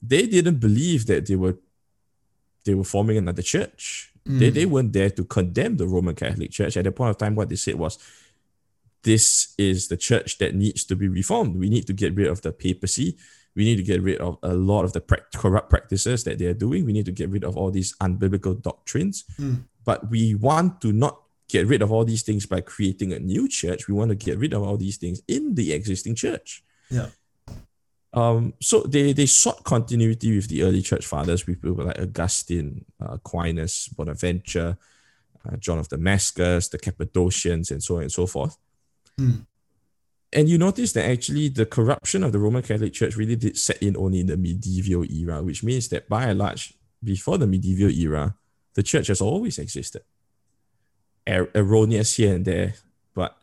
they 0.03 0.26
didn't 0.26 0.59
believe 0.59 1.07
that 1.07 1.26
they 1.26 1.36
were 1.36 1.57
they 2.64 2.74
were 2.74 2.84
forming 2.84 3.16
another 3.16 3.42
church. 3.42 4.12
They, 4.24 4.50
Mm. 4.50 4.55
they 4.55 4.66
weren't 4.66 4.92
there 4.92 5.11
to 5.11 5.24
condemn 5.24 5.76
the 5.78 5.86
Roman 5.88 6.14
Catholic 6.14 6.53
Church. 6.53 6.76
At 6.76 6.84
the 6.84 6.92
point 6.92 7.11
of 7.11 7.18
time, 7.18 7.34
what 7.34 7.48
they 7.48 7.57
said 7.57 7.74
was, 7.74 7.98
this 9.03 9.53
is 9.59 9.88
the 9.88 9.96
church 9.96 10.38
that 10.38 10.55
needs 10.55 10.84
to 10.84 10.94
be 10.94 11.09
reformed. 11.09 11.57
We 11.57 11.68
need 11.68 11.86
to 11.88 11.92
get 11.92 12.14
rid 12.14 12.28
of 12.28 12.40
the 12.42 12.53
papacy. 12.53 13.16
We 13.57 13.64
need 13.64 13.76
to 13.76 13.82
get 13.82 14.00
rid 14.00 14.18
of 14.20 14.38
a 14.44 14.55
lot 14.55 14.84
of 14.84 14.92
the 14.92 15.00
corrupt 15.34 15.70
practices 15.70 16.22
that 16.24 16.38
they're 16.38 16.55
doing. 16.55 16.84
We 16.86 16.92
need 16.92 17.07
to 17.07 17.12
get 17.12 17.28
rid 17.30 17.42
of 17.44 17.57
all 17.57 17.70
these 17.72 17.94
unbiblical 18.00 18.62
doctrines. 18.62 19.24
Mm. 19.40 19.64
But 19.84 20.09
we 20.09 20.36
want 20.36 20.80
to 20.82 20.92
not 20.92 21.20
get 21.48 21.66
rid 21.66 21.82
of 21.82 21.90
all 21.90 22.05
these 22.05 22.22
things 22.22 22.46
by 22.46 22.61
creating 22.61 23.12
a 23.12 23.18
new 23.18 23.48
church. 23.48 23.88
We 23.88 23.94
want 23.94 24.11
to 24.11 24.14
get 24.14 24.38
rid 24.38 24.55
of 24.55 24.62
all 24.62 24.76
these 24.76 24.96
things 24.98 25.20
in 25.26 25.57
the 25.57 25.72
existing 25.72 26.14
church. 26.14 26.62
Yeah. 26.90 27.09
Um, 28.15 28.53
so 28.61 28.81
they 28.83 29.13
they 29.13 29.27
sought 29.27 29.65
continuity 29.65 30.37
with 30.37 30.49
the 30.49 30.63
early 30.63 30.83
church 30.83 31.07
fathers, 31.07 31.47
with 31.47 31.63
people 31.63 31.85
like 31.85 31.99
Augustine, 31.99 32.85
uh, 33.01 33.15
Aquinas, 33.15 33.89
Bonaventure, 33.89 34.77
uh, 35.49 35.57
John 35.57 35.79
of 35.79 35.89
Damascus, 35.89 36.69
the 36.69 36.79
Cappadocians, 36.79 37.71
and 37.71 37.83
so 37.83 37.97
on 37.97 38.03
and 38.03 38.13
so 38.13 38.27
forth. 38.27 38.57
Hmm. 39.19 39.41
And 40.33 40.49
you 40.49 40.57
notice 40.57 40.93
that 40.93 41.11
actually 41.11 41.49
the 41.49 41.67
corruption 41.67 42.25
of 42.25 42.33
the 42.33 42.39
Roman 42.39 42.63
Catholic 42.63 42.95
Church 42.95 43.17
really 43.17 43.37
did 43.37 43.59
set 43.59 43.83
in 43.83 43.97
only 43.97 44.21
in 44.21 44.27
the 44.27 44.37
medieval 44.37 45.05
era, 45.05 45.43
which 45.43 45.63
means 45.63 45.89
that 45.89 46.09
by 46.09 46.25
and 46.25 46.39
large, 46.39 46.75
before 47.05 47.37
the 47.37 47.47
medieval 47.47 47.91
era, 47.91 48.35
the 48.75 48.83
church 48.83 49.09
has 49.09 49.21
always 49.21 49.59
existed. 49.59 50.03
Er- 51.29 51.51
erroneous 51.55 52.17
here 52.17 52.35
and 52.35 52.45
there, 52.45 52.75
but 53.15 53.37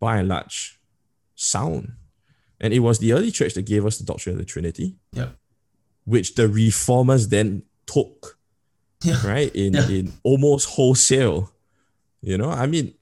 by 0.00 0.18
and 0.18 0.28
large, 0.28 0.80
sound. 1.34 1.92
And 2.60 2.72
it 2.72 2.80
was 2.80 2.98
the 2.98 3.12
early 3.12 3.30
church 3.30 3.54
that 3.54 3.66
gave 3.66 3.84
us 3.84 3.98
the 3.98 4.04
doctrine 4.04 4.34
of 4.34 4.38
the 4.38 4.44
Trinity, 4.46 4.96
Yeah. 5.12 5.30
which 6.04 6.34
the 6.34 6.48
reformers 6.48 7.28
then 7.28 7.62
took, 7.86 8.38
Yeah. 9.04 9.26
right, 9.26 9.54
in, 9.54 9.74
Yeah. 9.74 9.88
in 9.88 10.12
almost 10.22 10.68
wholesale. 10.70 11.52
You 12.22 12.38
know, 12.38 12.48
I 12.50 12.66
mean, 12.66 12.94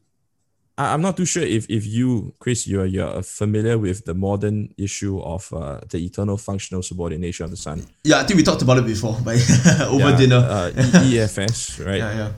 I, 0.76 0.92
I'm 0.92 1.00
not 1.02 1.16
too 1.16 1.24
sure 1.24 1.44
if, 1.44 1.66
if 1.70 1.86
you, 1.86 2.34
Chris, 2.40 2.66
you're, 2.66 2.84
you're 2.84 3.22
familiar 3.22 3.78
with 3.78 4.04
the 4.06 4.14
modern 4.14 4.74
issue 4.76 5.20
of 5.20 5.52
uh, 5.52 5.80
the 5.88 6.04
eternal 6.04 6.36
functional 6.36 6.82
subordination 6.82 7.44
of 7.44 7.50
the 7.52 7.56
Son. 7.56 7.86
Yeah, 8.02 8.18
I 8.18 8.24
think 8.24 8.38
we 8.38 8.42
talked 8.42 8.62
about 8.62 8.78
it 8.78 8.86
before, 8.86 9.16
but 9.24 9.36
over 9.86 10.10
Yeah, 10.10 10.16
dinner. 10.16 10.36
Uh, 10.36 10.72
EFS, 10.74 11.78
right? 11.86 11.98
yeah, 11.98 12.16
yeah. 12.16 12.32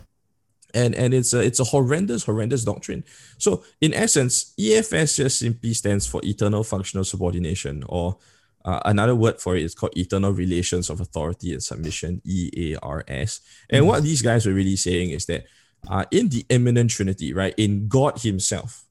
And 0.74 0.94
and 0.94 1.14
it's 1.14 1.32
a 1.32 1.40
it's 1.40 1.60
a 1.60 1.64
horrendous 1.64 2.24
horrendous 2.24 2.64
doctrine. 2.64 3.04
So 3.38 3.64
in 3.80 3.94
essence 3.94 4.54
efs 4.58 5.16
just 5.16 5.38
simply 5.38 5.74
stands 5.74 6.06
for 6.06 6.20
eternal 6.24 6.64
functional 6.64 7.04
subordination 7.04 7.84
or 7.88 8.18
uh, 8.64 8.80
another 8.84 9.14
word 9.14 9.40
for 9.40 9.56
it 9.56 9.62
is 9.62 9.74
called 9.74 9.96
eternal 9.96 10.32
relations 10.32 10.90
of 10.90 11.00
authority 11.00 11.52
and 11.52 11.62
submission 11.62 12.20
ERAS 12.26 13.40
and 13.70 13.86
what 13.86 14.02
these 14.02 14.22
guys 14.22 14.44
were 14.44 14.52
really 14.52 14.74
saying 14.74 15.10
is 15.10 15.26
that 15.26 15.44
uh, 15.88 16.04
in 16.10 16.28
the 16.30 16.44
immanent 16.48 16.90
trinity 16.90 17.32
right 17.32 17.54
in 17.56 17.86
god 17.86 18.20
himself 18.22 18.84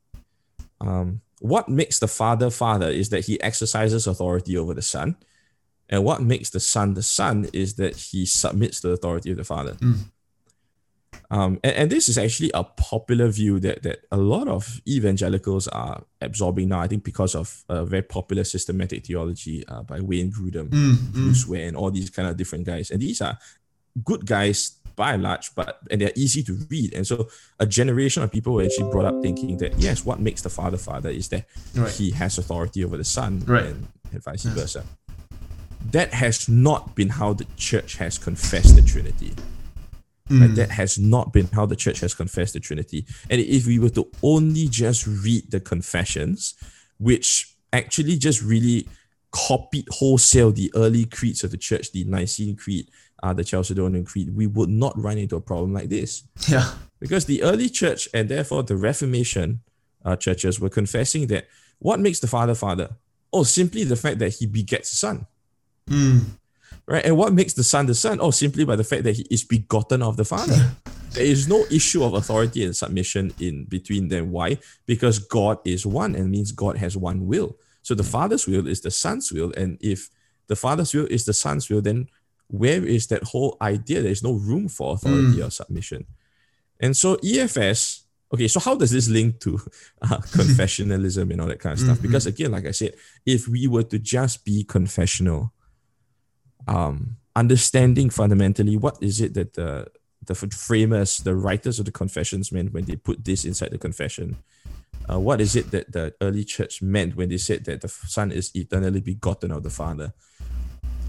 um, 0.80 1.20
what 1.40 1.70
makes 1.70 2.00
the 2.00 2.08
father 2.08 2.50
father 2.50 2.90
is 2.90 3.10
that 3.10 3.26
he 3.26 3.42
exercises 3.42 4.08
authority 4.08 4.58
over 4.58 4.74
the 4.74 4.82
son. 4.82 5.16
And 5.90 6.04
what 6.04 6.22
makes 6.22 6.50
the 6.50 6.60
son 6.60 6.96
the 6.96 7.04
son 7.04 7.48
is 7.54 7.76
that 7.76 7.96
he 7.96 8.26
submits 8.26 8.82
to 8.82 8.88
the 8.88 8.94
authority 8.94 9.32
of 9.32 9.38
the 9.38 9.44
father 9.44 9.78
um, 11.32 11.60
and, 11.64 11.76
and 11.76 11.90
this 11.92 12.08
is 12.10 12.18
actually 12.18 12.52
a 12.54 12.64
popular 12.64 13.28
view 13.30 13.60
that, 13.60 13.84
that 13.84 14.00
a 14.12 14.18
lot 14.18 14.48
of 14.48 14.82
evangelicals 14.88 15.68
are 15.70 16.04
absorbing 16.22 16.70
now, 16.70 16.80
I 16.82 16.88
think, 16.88 17.04
because 17.04 17.36
of 17.36 17.64
a 17.70 17.86
very 17.86 18.04
popular 18.04 18.44
systematic 18.44 19.06
theology 19.06 19.68
uh, 19.68 19.84
by 19.84 20.00
Wayne 20.02 20.32
Grudem, 20.32 20.70
Mm, 20.70 20.94
mm. 20.96 21.12
Bruce 21.14 21.48
Ware, 21.48 21.68
and 21.68 21.76
all 21.78 21.92
these 21.92 22.10
kind 22.10 22.28
of 22.28 22.38
different 22.38 22.66
guys. 22.66 22.92
And 22.92 23.02
these 23.02 23.22
are 23.22 23.38
good 24.04 24.26
guys 24.26 24.78
by 24.96 25.14
and 25.14 25.24
large, 25.24 25.54
but 25.56 25.80
and 25.92 26.00
they're 26.02 26.14
easy 26.16 26.42
to 26.44 26.54
read. 26.70 26.94
And 26.94 27.06
so 27.06 27.28
a 27.60 27.66
generation 27.66 28.24
of 28.24 28.32
people 28.32 28.54
were 28.54 28.64
actually 28.64 28.90
brought 28.92 29.06
up 29.06 29.22
thinking 29.22 29.58
that 29.58 29.78
yes, 29.78 30.06
what 30.06 30.20
makes 30.22 30.42
the 30.42 30.50
father 30.50 30.78
father 30.78 31.10
is 31.10 31.28
that 31.30 31.46
Right. 31.76 31.92
he 31.92 32.12
has 32.12 32.38
authority 32.38 32.84
over 32.86 32.96
the 32.98 33.04
son 33.04 33.44
Right. 33.46 33.66
and, 33.66 33.88
and 34.14 34.24
vice 34.24 34.44
versa. 34.44 34.84
That 35.92 36.14
has 36.14 36.48
not 36.50 36.96
been 36.96 37.10
how 37.10 37.34
the 37.34 37.46
church 37.58 37.98
has 37.98 38.18
confessed 38.18 38.76
the 38.76 38.82
Trinity. 38.82 39.34
Right? 40.30 40.50
Mm. 40.50 40.56
That 40.56 40.72
has 40.72 40.98
not 40.98 41.34
been 41.34 41.48
how 41.48 41.66
the 41.66 41.76
church 41.76 42.00
has 42.00 42.14
confessed 42.14 42.54
the 42.54 42.60
Trinity. 42.60 43.06
And 43.30 43.40
if 43.40 43.68
we 43.68 43.78
were 43.80 43.90
to 43.90 44.10
only 44.24 44.68
just 44.68 45.06
read 45.06 45.52
the 45.52 45.60
confessions, 45.60 46.56
which 46.98 47.56
actually 47.72 48.18
just 48.18 48.42
really 48.42 48.88
copied 49.32 49.88
wholesale 49.92 50.52
the 50.52 50.72
early 50.76 51.06
creeds 51.06 51.44
of 51.44 51.52
the 51.52 51.58
church, 51.58 51.92
the 51.92 52.06
Nicene 52.06 52.56
Creed, 52.56 52.90
uh, 53.22 53.34
the 53.34 53.44
Chalcedonian 53.44 54.06
Creed, 54.06 54.36
we 54.36 54.48
would 54.48 54.70
not 54.70 54.98
run 54.98 55.18
into 55.18 55.36
a 55.36 55.42
problem 55.42 55.74
like 55.74 55.90
this. 55.90 56.24
Yeah. 56.48 56.74
Because 57.00 57.26
the 57.26 57.44
early 57.44 57.70
church 57.70 58.08
and 58.14 58.30
therefore 58.30 58.64
the 58.64 58.78
Reformation 58.78 59.62
uh, 60.04 60.16
churches 60.16 60.60
were 60.60 60.70
confessing 60.70 61.28
that 61.28 61.48
what 61.80 62.00
makes 62.00 62.20
the 62.20 62.28
Father 62.28 62.56
Father? 62.56 62.96
Oh, 63.32 63.44
simply 63.44 63.84
the 63.84 63.96
fact 63.96 64.20
that 64.20 64.36
he 64.36 64.46
begets 64.46 64.92
a 64.92 64.96
son 64.96 65.28
Mm. 65.90 66.22
Right? 66.88 67.06
And 67.06 67.18
what 67.18 67.34
makes 67.34 67.54
the 67.54 67.64
Son 67.64 67.86
the 67.86 67.96
Son? 67.96 68.20
Oh, 68.22 68.32
simply 68.32 68.66
by 68.66 68.76
the 68.76 68.84
fact 68.84 69.04
that 69.04 69.16
he 69.16 69.26
is 69.30 69.44
begotten 69.44 70.02
of 70.02 70.18
the 70.18 70.26
Father. 70.26 70.72
there 71.12 71.26
is 71.26 71.48
no 71.48 71.66
issue 71.72 72.04
of 72.04 72.14
authority 72.14 72.66
and 72.66 72.76
submission 72.76 73.34
in 73.40 73.66
between 73.66 74.10
them. 74.10 74.32
Why? 74.32 74.58
Because 74.86 75.20
God 75.20 75.60
is 75.66 75.86
one 75.86 76.16
and 76.16 76.30
means 76.30 76.52
God 76.52 76.78
has 76.78 76.98
one 76.98 77.26
will. 77.26 77.58
So 77.82 77.96
the 77.96 78.04
Father's 78.04 78.48
will 78.48 78.68
is 78.68 78.82
the 78.82 78.92
Son's 78.92 79.32
will, 79.32 79.54
and 79.56 79.78
if 79.80 80.10
the 80.48 80.56
Father's 80.56 80.94
will 80.94 81.06
is 81.06 81.26
the 81.26 81.34
Son's 81.34 81.70
will, 81.70 81.82
then 81.82 82.08
where 82.48 82.86
is 82.86 83.08
that 83.08 83.24
whole 83.24 83.58
idea? 83.62 84.02
There 84.02 84.12
is 84.12 84.24
no 84.24 84.34
room 84.34 84.68
for 84.68 84.94
authority 84.94 85.42
or 85.42 85.50
submission. 85.50 86.06
And 86.80 86.96
so 86.96 87.16
EFS, 87.18 88.04
okay, 88.34 88.48
so 88.48 88.60
how 88.60 88.76
does 88.76 88.92
this 88.92 89.08
link 89.08 89.40
to 89.42 89.56
uh, 90.02 90.18
confessionalism 90.34 91.32
and 91.32 91.42
all 91.42 91.48
that 91.48 91.60
kind 91.60 91.74
of 91.74 91.80
stuff? 91.80 92.02
Because 92.02 92.26
again, 92.26 92.52
like 92.52 92.66
I 92.66 92.72
said, 92.72 92.94
if 93.26 93.48
we 93.48 93.68
were 93.68 93.84
to 93.84 94.00
just 94.00 94.46
be 94.46 94.64
confessional, 94.64 95.54
um, 96.68 97.18
understanding 97.36 98.10
fundamentally 98.10 98.78
what 98.78 98.98
is 99.02 99.22
it 99.22 99.34
that 99.34 99.54
the 99.54 99.88
the 100.26 100.36
framers, 100.36 101.18
the 101.18 101.36
writers 101.36 101.78
of 101.80 101.86
the 101.86 101.92
confessions 101.92 102.52
meant 102.52 102.74
when 102.74 102.86
they 102.86 102.96
put 102.96 103.24
this 103.24 103.46
inside 103.46 103.70
the 103.72 103.78
confession. 103.78 104.38
Uh, 105.08 105.20
what 105.20 105.40
is 105.40 105.56
it 105.56 105.70
that 105.70 105.92
the 105.92 106.16
early 106.20 106.44
church 106.44 106.82
meant 106.82 107.16
when 107.16 107.30
they 107.30 107.38
said 107.38 107.64
that 107.66 107.82
the 107.82 107.88
Son 107.88 108.32
is 108.32 108.50
eternally 108.56 109.02
begotten 109.02 109.52
of 109.52 109.62
the 109.62 109.70
Father? 109.70 110.14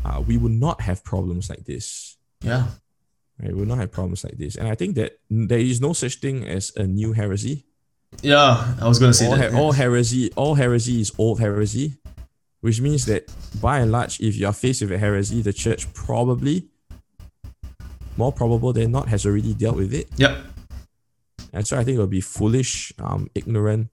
Uh, 0.04 0.20
we 0.20 0.36
would 0.36 0.52
not 0.52 0.82
have 0.82 1.02
problems 1.02 1.48
like 1.48 1.64
this. 1.64 2.18
Yeah. 2.42 2.66
Right? 3.40 3.52
We 3.52 3.60
would 3.60 3.68
not 3.68 3.78
have 3.78 3.90
problems 3.90 4.22
like 4.22 4.36
this. 4.36 4.56
And 4.56 4.68
I 4.68 4.74
think 4.74 4.96
that 4.96 5.18
there 5.30 5.58
is 5.58 5.80
no 5.80 5.94
such 5.94 6.16
thing 6.16 6.46
as 6.46 6.72
a 6.76 6.86
new 6.86 7.12
heresy. 7.12 7.64
Yeah. 8.22 8.74
I 8.80 8.86
was 8.86 8.98
gonna 8.98 9.14
say 9.14 9.26
All, 9.28 9.36
that. 9.36 9.52
he- 9.52 9.58
all 9.58 9.72
heresy, 9.72 10.30
all 10.36 10.54
heresy 10.56 11.00
is 11.00 11.12
old 11.16 11.40
heresy, 11.40 11.96
which 12.66 12.80
means 12.80 13.06
that 13.06 13.32
by 13.60 13.78
and 13.78 13.92
large, 13.92 14.18
if 14.18 14.34
you 14.34 14.44
are 14.44 14.52
faced 14.52 14.82
with 14.82 14.90
a 14.90 14.98
heresy, 14.98 15.40
the 15.40 15.52
church 15.52 15.86
probably, 15.94 16.66
more 18.16 18.32
probable 18.32 18.72
than 18.72 18.90
not, 18.90 19.08
has 19.08 19.24
already 19.24 19.54
dealt 19.54 19.76
with 19.76 19.94
it. 19.94 20.08
Yep. 20.16 20.36
And 21.52 21.64
so 21.64 21.78
I 21.78 21.84
think 21.84 21.96
it 21.96 22.00
would 22.00 22.10
be 22.10 22.20
foolish, 22.20 22.92
um, 22.98 23.30
ignorant, 23.36 23.88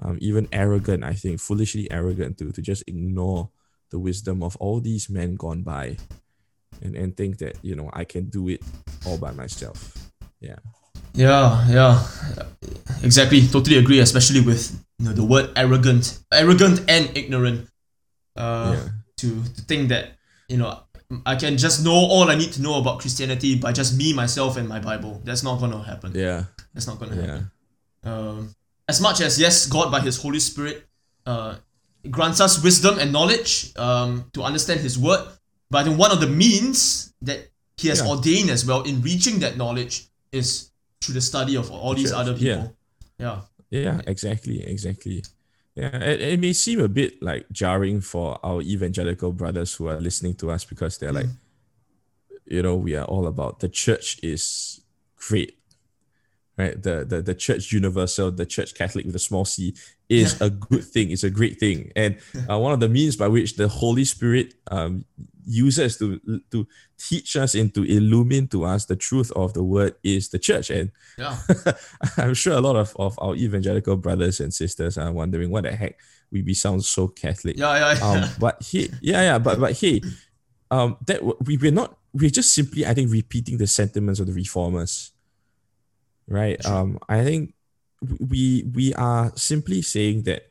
um, 0.00 0.16
even 0.22 0.48
arrogant, 0.50 1.04
I 1.04 1.12
think, 1.12 1.40
foolishly 1.40 1.92
arrogant 1.92 2.38
to, 2.38 2.50
to 2.52 2.62
just 2.62 2.84
ignore 2.86 3.50
the 3.90 3.98
wisdom 3.98 4.42
of 4.42 4.56
all 4.56 4.80
these 4.80 5.10
men 5.10 5.34
gone 5.34 5.60
by 5.60 5.98
and, 6.80 6.96
and 6.96 7.14
think 7.14 7.36
that, 7.44 7.58
you 7.60 7.76
know, 7.76 7.90
I 7.92 8.04
can 8.04 8.30
do 8.30 8.48
it 8.48 8.62
all 9.04 9.18
by 9.18 9.32
myself. 9.32 10.10
Yeah. 10.40 10.56
Yeah, 11.12 11.68
yeah, 11.68 12.06
exactly. 13.02 13.46
Totally 13.46 13.76
agree. 13.76 14.00
Especially 14.00 14.40
with 14.40 14.72
you 14.98 15.06
know 15.06 15.12
the 15.12 15.24
word 15.24 15.50
arrogant, 15.54 16.18
arrogant 16.32 16.80
and 16.88 17.10
ignorant. 17.14 17.68
Uh, 18.36 18.72
Yeah. 18.76 18.88
to 19.16 19.28
to 19.56 19.60
think 19.62 19.88
that 19.88 20.04
you 20.48 20.56
know 20.58 20.80
I 21.24 21.36
can 21.36 21.56
just 21.56 21.84
know 21.84 21.94
all 21.94 22.30
I 22.30 22.34
need 22.34 22.52
to 22.54 22.60
know 22.62 22.78
about 22.78 22.98
Christianity 23.00 23.54
by 23.56 23.72
just 23.72 23.96
me, 23.96 24.12
myself, 24.12 24.56
and 24.56 24.68
my 24.68 24.80
Bible. 24.80 25.20
That's 25.24 25.42
not 25.42 25.60
gonna 25.60 25.82
happen. 25.82 26.12
Yeah. 26.14 26.44
That's 26.74 26.86
not 26.86 26.98
gonna 26.98 27.16
Yeah. 27.16 27.26
happen. 27.26 27.50
Um, 28.04 28.54
as 28.88 29.00
much 29.00 29.20
as 29.20 29.38
yes, 29.38 29.66
God 29.66 29.90
by 29.90 30.00
His 30.00 30.16
Holy 30.18 30.40
Spirit 30.40 30.86
uh, 31.26 31.56
grants 32.10 32.40
us 32.40 32.62
wisdom 32.62 32.98
and 32.98 33.12
knowledge 33.12 33.72
um, 33.76 34.30
to 34.34 34.42
understand 34.42 34.80
His 34.80 34.98
word, 34.98 35.26
but 35.70 35.78
I 35.78 35.84
think 35.84 35.98
one 35.98 36.10
of 36.12 36.20
the 36.20 36.26
means 36.28 37.12
that 37.22 37.50
He 37.78 37.88
has 37.88 37.98
Yeah. 38.00 38.08
ordained 38.10 38.50
as 38.50 38.64
well 38.64 38.82
in 38.82 39.02
reaching 39.02 39.40
that 39.40 39.56
knowledge 39.56 40.06
is 40.32 40.70
through 41.00 41.14
the 41.14 41.20
study 41.20 41.56
of 41.56 41.70
all 41.70 41.94
these 41.94 42.10
Church, 42.10 42.18
other 42.18 42.34
yeah. 42.38 42.68
Yeah. 43.18 43.40
Yeah, 43.70 44.00
exactly, 44.06 44.62
exactly. 44.62 45.22
Yeah, 45.76 45.94
it, 46.02 46.20
it 46.22 46.40
may 46.40 46.54
seem 46.54 46.80
a 46.80 46.88
bit 46.88 47.22
like 47.22 47.44
jarring 47.52 48.00
for 48.00 48.40
our 48.42 48.62
evangelical 48.62 49.32
brothers 49.32 49.74
who 49.74 49.88
are 49.88 50.00
listening 50.00 50.34
to 50.36 50.50
us 50.50 50.64
because 50.64 50.96
they're 50.96 51.12
like, 51.12 51.26
mm. 51.26 51.36
you 52.46 52.62
know, 52.62 52.76
we 52.76 52.96
are 52.96 53.04
all 53.04 53.26
about 53.26 53.60
the 53.60 53.68
church 53.68 54.18
is 54.22 54.80
great, 55.16 55.58
right? 56.58 56.80
The 56.82 57.04
the 57.04 57.22
the 57.22 57.34
church 57.34 57.72
universal, 57.72 58.30
the 58.30 58.46
church 58.46 58.74
Catholic 58.74 59.06
with 59.06 59.16
a 59.16 59.20
small 59.20 59.44
c, 59.44 59.74
is 60.08 60.40
a 60.40 60.50
good 60.50 60.84
thing. 60.84 61.10
It's 61.10 61.24
a 61.24 61.30
great 61.30 61.58
thing, 61.58 61.92
and 61.96 62.18
uh, 62.50 62.58
one 62.58 62.72
of 62.72 62.80
the 62.80 62.88
means 62.88 63.16
by 63.16 63.28
which 63.28 63.56
the 63.56 63.68
Holy 63.68 64.04
Spirit 64.04 64.54
um 64.70 65.04
uses 65.46 65.96
to 65.98 66.20
to 66.50 66.66
teach 66.98 67.36
us 67.36 67.54
and 67.54 67.72
to 67.74 67.84
illumine 67.84 68.48
to 68.48 68.64
us 68.64 68.84
the 68.86 68.96
truth 68.96 69.30
of 69.36 69.52
the 69.54 69.62
word 69.62 69.94
is 70.02 70.28
the 70.30 70.38
church, 70.38 70.70
and 70.70 70.90
Yeah. 71.18 71.38
I'm 72.16 72.34
sure 72.34 72.54
a 72.54 72.60
lot 72.60 72.76
of, 72.76 72.96
of 72.98 73.18
our 73.18 73.34
evangelical 73.36 73.96
brothers 73.96 74.40
and 74.40 74.52
sisters 74.52 74.98
are 74.98 75.12
wondering 75.12 75.50
what 75.50 75.64
the 75.64 75.72
heck 75.72 75.98
we, 76.32 76.42
be 76.42 76.54
sound 76.54 76.84
so 76.84 77.08
Catholic. 77.08 77.56
Yeah. 77.56 77.78
Yeah. 77.78 77.94
yeah. 77.98 78.06
Um, 78.06 78.30
but 78.40 78.62
hey, 78.62 78.88
yeah, 79.00 79.22
yeah, 79.22 79.38
but 79.38 79.60
but 79.60 79.78
hey, 79.78 80.02
um, 80.70 80.96
that 81.06 81.22
we 81.46 81.56
we're 81.56 81.70
not 81.70 81.96
we're 82.12 82.30
just 82.30 82.52
simply 82.52 82.84
I 82.86 82.94
think 82.94 83.12
repeating 83.12 83.58
the 83.58 83.66
sentiments 83.66 84.20
of 84.20 84.26
the 84.26 84.32
reformers. 84.32 85.12
Right? 86.28 86.64
Um, 86.66 86.98
I 87.08 87.24
think 87.24 87.54
we 88.20 88.64
we 88.74 88.94
are 88.94 89.32
simply 89.36 89.82
saying 89.82 90.22
that 90.22 90.48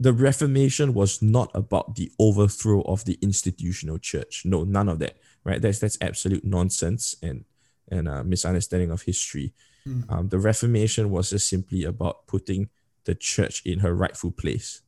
the 0.00 0.12
Reformation 0.12 0.94
was 0.94 1.20
not 1.20 1.50
about 1.54 1.96
the 1.96 2.12
overthrow 2.18 2.82
of 2.82 3.04
the 3.04 3.18
institutional 3.20 3.98
church. 3.98 4.42
No, 4.44 4.64
none 4.64 4.88
of 4.88 4.98
that. 5.00 5.16
Right? 5.44 5.60
That's 5.60 5.78
that's 5.78 5.98
absolute 6.00 6.44
nonsense 6.44 7.16
and 7.22 7.44
and 7.90 8.08
a 8.08 8.22
misunderstanding 8.22 8.90
of 8.90 9.02
history. 9.02 9.54
Mm. 9.86 10.10
Um, 10.10 10.28
the 10.28 10.38
Reformation 10.38 11.10
was 11.10 11.30
just 11.30 11.48
simply 11.48 11.84
about 11.84 12.26
putting 12.26 12.68
the 13.04 13.14
church 13.14 13.62
in 13.64 13.78
her 13.80 13.94
rightful 13.94 14.30
place, 14.30 14.82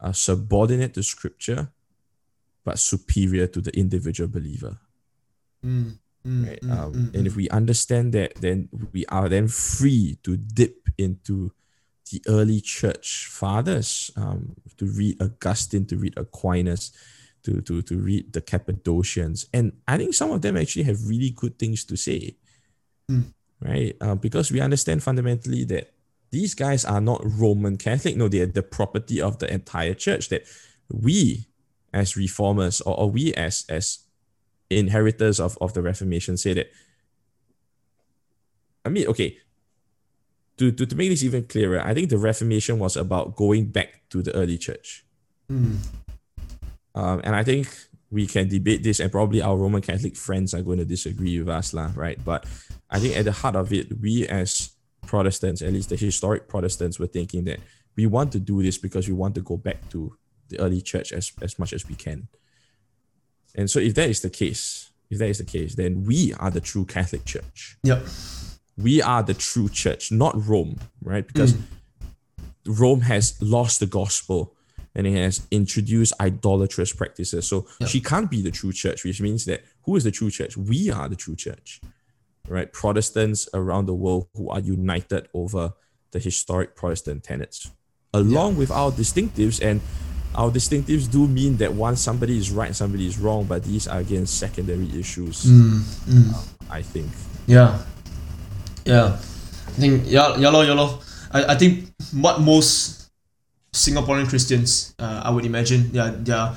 uh, 0.00 0.12
subordinate 0.12 0.92
to 0.94 1.02
Scripture, 1.02 1.70
but 2.64 2.78
superior 2.78 3.46
to 3.46 3.60
the 3.60 3.74
individual 3.76 4.28
believer. 4.28 4.76
Mm, 5.64 5.98
Right? 6.24 6.60
mm, 6.60 6.70
Um, 6.70 6.92
mm, 6.92 7.14
and 7.14 7.26
if 7.26 7.36
we 7.36 7.48
understand 7.48 8.12
that, 8.14 8.34
then 8.36 8.68
we 8.92 9.06
are 9.06 9.28
then 9.28 9.48
free 9.48 10.18
to 10.24 10.36
dip 10.36 10.88
into 10.98 11.52
the 12.10 12.22
early 12.26 12.60
church 12.60 13.26
fathers, 13.30 14.10
um, 14.16 14.56
to 14.76 14.86
read 14.86 15.20
Augustine, 15.22 15.86
to 15.86 15.96
read 15.96 16.14
Aquinas, 16.16 16.92
to, 17.44 17.60
to, 17.62 17.82
to 17.82 17.96
read 17.98 18.32
the 18.32 18.40
Cappadocians. 18.40 19.46
And 19.52 19.72
I 19.86 19.96
think 19.96 20.14
some 20.14 20.30
of 20.32 20.42
them 20.42 20.56
actually 20.56 20.84
have 20.84 21.06
really 21.08 21.30
good 21.30 21.58
things 21.58 21.84
to 21.84 21.96
say, 21.96 22.36
Mm. 23.10 23.32
right? 23.60 23.96
Uh, 24.00 24.14
because 24.14 24.52
we 24.52 24.60
understand 24.60 25.02
fundamentally 25.02 25.64
that 25.64 25.92
these 26.30 26.54
guys 26.54 26.84
are 26.84 27.00
not 27.00 27.22
Roman 27.24 27.76
Catholic. 27.78 28.16
No, 28.16 28.28
they 28.28 28.40
are 28.40 28.46
the 28.46 28.62
property 28.62 29.20
of 29.20 29.38
the 29.38 29.50
entire 29.50 29.94
church. 29.94 30.28
That 30.28 30.44
we, 30.92 31.46
as 31.92 32.16
reformers, 32.16 32.82
or, 32.82 32.98
or 32.98 33.10
we 33.10 33.32
as 33.32 33.64
as 33.68 34.00
inheritors 34.70 35.40
of, 35.40 35.56
of 35.60 35.72
the 35.74 35.82
Reformation, 35.82 36.36
say 36.36 36.54
that. 36.54 36.70
I 38.84 38.88
mean, 38.90 39.06
okay. 39.08 39.38
To, 40.58 40.72
to, 40.72 40.86
to 40.86 40.96
make 40.96 41.10
this 41.10 41.22
even 41.22 41.44
clearer, 41.44 41.80
I 41.80 41.94
think 41.94 42.10
the 42.10 42.18
Reformation 42.18 42.78
was 42.78 42.96
about 42.96 43.36
going 43.36 43.66
back 43.66 44.02
to 44.10 44.22
the 44.22 44.34
early 44.34 44.58
church. 44.58 45.04
mm. 45.50 45.76
Um, 46.94 47.20
and 47.22 47.36
I 47.36 47.44
think 47.44 47.68
we 48.10 48.26
can 48.26 48.48
debate 48.48 48.82
this, 48.82 48.98
and 48.98 49.12
probably 49.12 49.40
our 49.40 49.56
Roman 49.56 49.82
Catholic 49.82 50.16
friends 50.16 50.52
are 50.52 50.62
going 50.62 50.78
to 50.78 50.84
disagree 50.84 51.38
with 51.38 51.48
us, 51.48 51.72
lah, 51.72 51.92
right? 51.94 52.18
But 52.24 52.44
I 52.90 52.98
think 52.98 53.16
at 53.16 53.24
the 53.24 53.32
heart 53.32 53.54
of 53.54 53.72
it, 53.72 54.00
we 54.00 54.26
as 54.26 54.72
Protestants, 55.06 55.62
at 55.62 55.72
least 55.72 55.90
the 55.90 55.96
historic 55.96 56.48
Protestants, 56.48 56.98
were 56.98 57.06
thinking 57.06 57.44
that 57.44 57.60
we 57.96 58.06
want 58.06 58.32
to 58.32 58.40
do 58.40 58.62
this 58.62 58.78
because 58.78 59.06
we 59.06 59.14
want 59.14 59.34
to 59.36 59.42
go 59.42 59.56
back 59.56 59.88
to 59.90 60.16
the 60.48 60.58
early 60.58 60.80
church 60.80 61.12
as, 61.12 61.32
as 61.40 61.58
much 61.58 61.72
as 61.72 61.86
we 61.88 61.94
can. 61.94 62.28
And 63.58 63.68
so, 63.68 63.80
if 63.80 63.94
that 63.96 64.08
is 64.08 64.20
the 64.20 64.30
case, 64.30 64.90
if 65.10 65.18
that 65.18 65.28
is 65.28 65.38
the 65.38 65.44
case, 65.44 65.74
then 65.74 66.04
we 66.04 66.32
are 66.34 66.50
the 66.50 66.60
true 66.60 66.84
Catholic 66.84 67.24
Church. 67.24 67.76
Yep. 67.82 68.06
We 68.76 69.02
are 69.02 69.24
the 69.24 69.34
true 69.34 69.68
church, 69.68 70.12
not 70.12 70.46
Rome, 70.46 70.78
right? 71.02 71.26
Because 71.26 71.54
mm. 71.54 71.62
Rome 72.66 73.00
has 73.00 73.36
lost 73.42 73.80
the 73.80 73.86
gospel 73.86 74.54
and 74.94 75.08
it 75.08 75.16
has 75.16 75.44
introduced 75.50 76.12
idolatrous 76.20 76.92
practices. 76.92 77.48
So 77.48 77.66
Yep. 77.80 77.90
she 77.90 78.00
can't 78.00 78.30
be 78.30 78.42
the 78.42 78.52
true 78.52 78.72
church, 78.72 79.04
which 79.04 79.20
means 79.20 79.44
that 79.46 79.64
who 79.82 79.96
is 79.96 80.04
the 80.04 80.12
true 80.12 80.30
church? 80.30 80.56
We 80.56 80.90
are 80.90 81.08
the 81.08 81.16
true 81.16 81.34
church, 81.34 81.80
right? 82.46 82.72
Protestants 82.72 83.48
around 83.52 83.86
the 83.86 83.94
world 83.94 84.28
who 84.34 84.48
are 84.50 84.60
united 84.60 85.28
over 85.34 85.72
the 86.12 86.20
historic 86.20 86.76
Protestant 86.76 87.24
tenets, 87.24 87.72
along 88.14 88.56
with 88.56 88.70
our 88.70 88.92
distinctives. 88.92 89.60
And 89.60 89.80
our 90.34 90.50
distinctives 90.50 91.10
do 91.10 91.26
mean 91.26 91.56
that 91.56 91.72
one, 91.72 91.96
somebody 91.96 92.38
is 92.38 92.50
right, 92.50 92.74
somebody 92.74 93.06
is 93.06 93.18
wrong, 93.18 93.44
but 93.44 93.64
these 93.64 93.88
are 93.88 93.98
again 94.00 94.26
secondary 94.26 94.88
issues, 94.98 95.44
Mm, 95.44 95.80
mm. 96.06 96.48
I 96.70 96.82
think. 96.82 97.08
Yeah. 97.46 97.78
Yeah. 98.84 99.16
I 99.16 99.80
think 99.80 100.04
yeah, 100.06 100.36
yeah, 100.36 100.48
lor, 100.50 100.64
yeah, 100.64 100.74
lor. 100.74 100.98
I, 101.32 101.52
I 101.52 101.54
think 101.56 101.92
what 102.12 102.40
most 102.40 103.10
Singaporean 103.72 104.28
Christians, 104.28 104.94
uh, 104.98 105.22
I 105.24 105.30
would 105.30 105.44
imagine, 105.44 105.90
yeah, 105.92 106.12
their 106.16 106.56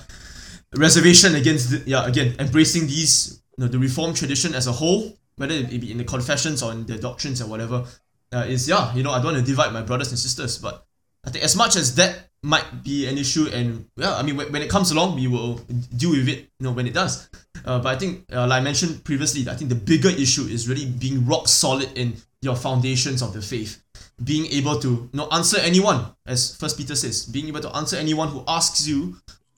reservation 0.76 1.36
against 1.36 1.72
the, 1.72 1.84
yeah, 1.86 2.06
again, 2.06 2.36
embracing 2.40 2.88
these 2.88 3.42
you 3.58 3.66
know, 3.66 3.72
the 3.72 3.80
reformed 3.80 4.16
tradition 4.16 4.56
as 4.56 4.68
a 4.68 4.72
whole, 4.72 5.18
whether 5.36 5.54
it 5.54 5.70
be 5.70 5.92
in 5.92 5.98
the 5.98 6.04
confessions 6.04 6.64
or 6.64 6.72
in 6.72 6.86
the 6.86 6.98
doctrines 6.98 7.42
or 7.42 7.48
whatever, 7.48 7.86
uh, 8.34 8.46
is 8.48 8.68
yeah, 8.68 8.94
you 8.96 9.04
know, 9.04 9.12
I 9.12 9.22
don't 9.22 9.34
want 9.34 9.46
to 9.46 9.52
divide 9.52 9.74
my 9.74 9.82
brothers 9.82 10.10
and 10.10 10.20
sisters, 10.20 10.58
but 10.58 10.86
I 11.26 11.30
think 11.30 11.44
as 11.44 11.56
much 11.56 11.76
as 11.76 11.96
that 11.96 12.30
might 12.44 12.84
be 12.84 13.08
an 13.08 13.18
issue, 13.18 13.48
and 13.54 13.86
yeah, 13.96 14.16
I 14.16 14.24
mean, 14.24 14.36
when, 14.36 14.52
when 14.52 14.62
it 14.62 14.70
comes 14.70 14.92
along, 14.92 15.16
we 15.16 15.28
will 15.28 15.56
deal 15.96 16.12
with 16.12 16.28
it, 16.28 16.50
you 16.60 16.66
know, 16.66 16.72
when 16.72 16.88
it 16.88 16.94
does. 16.94 17.30
Uh, 17.64 17.80
but 17.80 17.96
I 17.96 18.00
think, 18.00 18.26
uh, 18.34 18.48
like 18.48 18.62
I 18.62 18.64
mentioned 18.64 19.04
previously, 19.04 19.48
I 19.50 19.56
think 19.56 19.70
the 19.70 19.76
bigger 19.76 20.10
issue 20.10 20.44
is 20.44 20.68
really 20.68 20.86
being 20.86 21.26
rock 21.28 21.48
solid 21.48 21.96
in 21.96 22.16
your 22.42 22.56
foundations 22.56 23.22
of 23.22 23.34
the 23.34 23.42
faith, 23.42 23.84
being 24.24 24.48
able 24.48 24.80
to 24.80 24.90
you 24.90 25.10
know 25.14 25.28
answer 25.32 25.60
anyone, 25.60 26.06
as 26.26 26.56
First 26.56 26.78
Peter 26.78 26.96
says, 26.96 27.26
being 27.26 27.48
able 27.48 27.62
to 27.62 27.76
answer 27.76 27.98
anyone 27.98 28.30
who 28.30 28.44
asks 28.48 28.88
you 28.88 29.18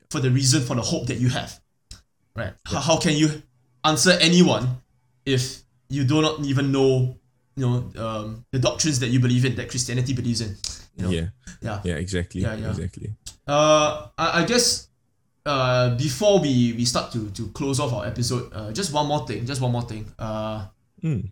for 0.10 0.20
the 0.20 0.30
reason 0.30 0.62
for 0.62 0.76
the 0.76 0.82
hope 0.82 1.08
that 1.08 1.18
you 1.18 1.30
have. 1.30 1.60
Right? 2.36 2.54
How, 2.66 2.80
how 2.80 2.98
can 2.98 3.16
you 3.16 3.42
answer 3.86 4.18
anyone 4.20 4.82
if 5.26 5.64
you 5.90 6.04
do 6.04 6.22
not 6.22 6.42
even 6.42 6.72
know, 6.72 7.16
you 7.56 7.66
know, 7.66 7.92
um, 7.98 8.46
the 8.52 8.60
doctrines 8.60 9.00
that 9.00 9.08
you 9.08 9.20
believe 9.20 9.46
in, 9.46 9.56
that 9.56 9.70
Christianity 9.70 10.14
believes 10.14 10.42
in? 10.42 10.58
You 10.96 11.04
know? 11.04 11.10
Yeah, 11.12 11.28
Yeah. 11.62 11.82
yeah, 11.84 11.96
exactly, 11.96 12.42
Yeah, 12.42 12.56
yeah. 12.56 12.70
exactly. 12.70 13.14
Uh, 13.48 14.08
I, 14.18 14.42
I 14.42 14.46
guess 14.46 14.88
uh, 15.46 15.96
before 15.98 16.40
we, 16.40 16.74
we 16.78 16.86
start 16.86 17.12
to, 17.14 17.30
to 17.32 17.48
close 17.50 17.80
off 17.80 17.92
our 17.94 18.06
episode, 18.06 18.52
uh, 18.54 18.72
just 18.72 18.94
one 18.94 19.08
more 19.08 19.26
thing, 19.28 19.46
just 19.46 19.62
one 19.62 19.72
more 19.72 19.84
thing. 19.84 20.06
Uh, 20.20 20.66
Mm. 21.04 21.28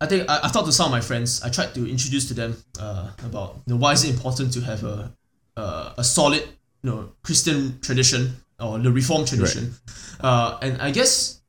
I 0.00 0.06
think 0.06 0.28
I, 0.28 0.40
I 0.44 0.48
talked 0.48 0.66
to 0.66 0.72
some 0.72 0.86
of 0.86 0.92
my 0.92 1.00
friends. 1.00 1.40
I 1.42 1.48
tried 1.48 1.72
to 1.74 1.88
introduce 1.88 2.28
to 2.28 2.34
them 2.34 2.56
uh, 2.78 3.08
about 3.24 3.62
you 3.66 3.72
know, 3.72 3.80
why 3.80 3.92
is 3.92 4.04
it 4.04 4.10
important 4.10 4.52
to 4.52 4.60
have 4.60 4.84
a 4.84 5.10
uh, 5.56 5.94
a 5.96 6.04
solid 6.04 6.42
you 6.82 6.90
know 6.90 7.12
Christian 7.22 7.78
tradition 7.80 8.36
or 8.60 8.78
the 8.78 8.92
Reformed 8.92 9.28
tradition, 9.28 9.72
uh, 10.20 10.58
and 10.60 10.76
I 10.82 10.90
guess 10.90 11.40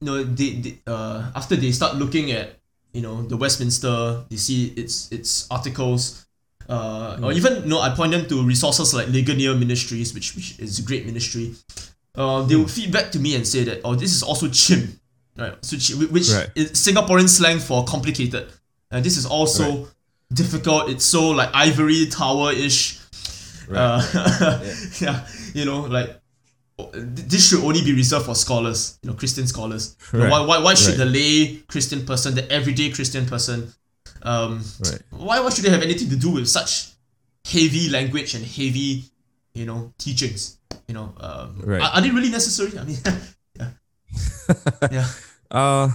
you 0.00 0.06
know 0.06 0.22
they, 0.22 0.50
they 0.62 0.78
uh, 0.86 1.32
after 1.34 1.56
they 1.56 1.72
start 1.72 1.96
looking 1.96 2.30
at 2.30 2.54
you 2.92 3.02
know 3.02 3.22
the 3.22 3.36
Westminster, 3.36 4.24
they 4.30 4.36
see 4.36 4.68
its 4.76 5.10
its 5.12 5.46
articles, 5.50 6.26
uh, 6.68 7.18
or 7.22 7.32
even 7.32 7.62
you 7.62 7.68
know 7.68 7.80
I 7.80 7.90
point 7.90 8.12
them 8.12 8.26
to 8.28 8.42
resources 8.42 8.94
like 8.94 9.08
Ligonier 9.08 9.54
Ministries, 9.54 10.14
which, 10.14 10.34
which 10.34 10.58
is 10.58 10.78
a 10.78 10.82
great 10.82 11.06
ministry. 11.06 11.54
Uh, 12.14 12.42
they 12.42 12.56
would 12.56 12.70
feedback 12.70 13.12
to 13.12 13.18
me 13.18 13.36
and 13.36 13.46
say 13.46 13.64
that 13.64 13.80
oh 13.84 13.94
this 13.94 14.12
is 14.12 14.22
also 14.22 14.48
chim, 14.48 14.98
right? 15.36 15.54
So 15.64 15.76
which 16.06 16.30
Right. 16.30 16.48
is 16.54 16.72
Singaporean 16.72 17.28
slang 17.28 17.58
for 17.58 17.84
complicated, 17.84 18.48
and 18.90 19.04
this 19.04 19.16
is 19.18 19.26
also 19.26 19.88
difficult. 20.32 20.88
It's 20.88 21.04
so 21.04 21.30
like 21.30 21.50
ivory 21.52 22.06
tower 22.06 22.52
ish. 22.52 22.98
Uh, 23.70 24.00
yeah, 25.00 25.26
you 25.52 25.64
know, 25.64 25.80
like 25.82 26.18
this 26.92 27.48
should 27.48 27.64
only 27.64 27.82
be 27.82 27.94
reserved 27.94 28.26
for 28.26 28.34
scholars, 28.34 28.98
you 29.02 29.10
know, 29.10 29.16
Christian 29.16 29.46
scholars. 29.46 29.96
You 30.12 30.18
know, 30.20 30.30
why, 30.30 30.40
why, 30.44 30.58
why 30.62 30.74
should 30.74 30.98
Right. 30.98 30.98
the 30.98 31.04
lay 31.06 31.56
Christian 31.68 32.04
person, 32.04 32.34
the 32.34 32.50
everyday 32.52 32.90
Christian 32.90 33.24
person, 33.26 33.72
um, 34.22 34.62
Right. 34.80 35.00
why, 35.10 35.40
why 35.40 35.50
should 35.50 35.64
they 35.64 35.70
have 35.70 35.82
anything 35.82 36.10
to 36.10 36.16
do 36.16 36.30
with 36.30 36.48
such 36.48 36.88
heavy 37.46 37.88
language 37.88 38.34
and 38.34 38.44
heavy, 38.44 39.04
you 39.54 39.64
know, 39.64 39.94
teachings? 39.98 40.58
You 40.86 40.94
know, 40.94 41.14
um, 41.18 41.60
Right. 41.64 41.80
are, 41.80 41.92
are 41.94 42.00
they 42.02 42.10
really 42.10 42.28
necessary? 42.30 42.78
I 42.78 42.84
mean, 42.84 42.98
yeah, 43.58 43.70
yeah, 44.92 45.08
Uh, 45.50 45.90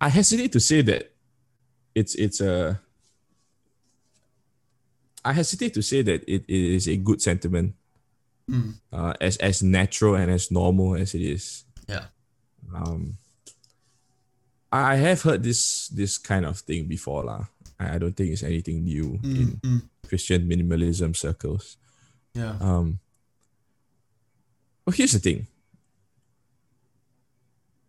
I 0.00 0.08
hesitate 0.08 0.52
to 0.52 0.60
say 0.60 0.80
that 0.82 1.12
it's 1.94 2.14
it's 2.14 2.40
a. 2.40 2.80
I 5.22 5.32
hesitate 5.34 5.74
to 5.74 5.82
say 5.82 6.00
that 6.00 6.24
it, 6.26 6.44
it 6.48 6.64
is 6.76 6.88
a 6.88 6.96
good 6.96 7.20
sentiment, 7.20 7.74
Mm. 8.50 8.74
uh, 8.92 9.14
as 9.20 9.36
as 9.38 9.62
natural 9.62 10.16
and 10.18 10.26
as 10.30 10.50
normal 10.50 10.96
as 10.98 11.14
it 11.14 11.22
is. 11.22 11.62
yeah, 11.86 12.10
Um, 12.74 13.14
I 14.72 14.96
have 14.98 15.22
heard 15.22 15.42
this 15.46 15.86
this 15.94 16.18
kind 16.18 16.44
of 16.44 16.58
thing 16.58 16.86
before, 16.90 17.22
lah. 17.24 17.46
I 17.78 17.98
don't 17.98 18.12
think 18.18 18.30
it's 18.34 18.42
anything 18.42 18.82
new 18.84 19.18
in 19.22 19.56
mm, 19.56 19.60
mm, 19.62 19.82
Christian 20.06 20.46
minimalism 20.50 21.14
circles. 21.14 21.78
yeah, 22.34 22.58
Um, 22.60 22.98
well, 24.84 24.92
here's 24.94 25.12
the 25.14 25.18
thing. 25.22 25.46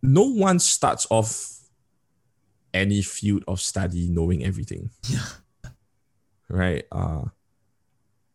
No 0.01 0.23
one 0.29 0.59
starts 0.59 1.05
off 1.09 1.59
any 2.73 3.01
field 3.01 3.43
of 3.47 3.59
study 3.61 4.07
knowing 4.07 4.45
everything, 4.45 4.89
yeah, 5.09 5.25
right? 6.49 6.85
Uh, 6.91 7.25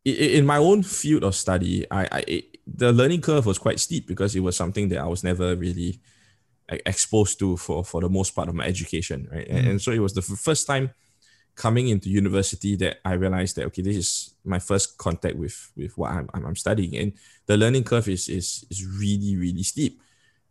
in 0.06 0.46
my 0.46 0.58
own 0.58 0.82
field 0.82 1.24
of 1.24 1.34
study, 1.34 1.84
I, 1.90 2.08
I 2.12 2.24
it- 2.26 2.44
the 2.66 2.92
learning 2.92 3.20
curve 3.20 3.46
was 3.46 3.58
quite 3.58 3.78
steep 3.78 4.08
because 4.08 4.34
it 4.34 4.40
was 4.40 4.56
something 4.56 4.88
that 4.88 4.98
I 4.98 5.06
was 5.06 5.22
never 5.22 5.54
really 5.54 6.00
exposed 6.68 7.38
to 7.38 7.56
for 7.56 7.84
for 7.84 8.00
the 8.00 8.08
most 8.08 8.34
part 8.34 8.48
of 8.48 8.54
my 8.54 8.64
education, 8.66 9.28
right? 9.30 9.46
And, 9.48 9.68
and 9.68 9.82
so 9.82 9.92
it 9.92 10.00
was 10.00 10.14
the 10.14 10.22
first 10.22 10.66
time 10.66 10.90
coming 11.54 11.88
into 11.88 12.10
university 12.10 12.76
that 12.76 12.98
I 13.04 13.12
realized 13.14 13.56
that 13.56 13.66
okay, 13.66 13.82
this 13.82 13.96
is 13.96 14.34
my 14.44 14.58
first 14.58 14.98
contact 14.98 15.36
with 15.36 15.70
with 15.76 15.96
what 15.96 16.10
I'm 16.10 16.28
I'm, 16.34 16.44
I'm 16.46 16.56
studying, 16.56 16.96
and 16.96 17.12
the 17.46 17.56
learning 17.56 17.84
curve 17.84 18.08
is 18.08 18.28
is 18.28 18.64
is 18.68 18.84
really 18.84 19.36
really 19.36 19.62
steep. 19.62 20.00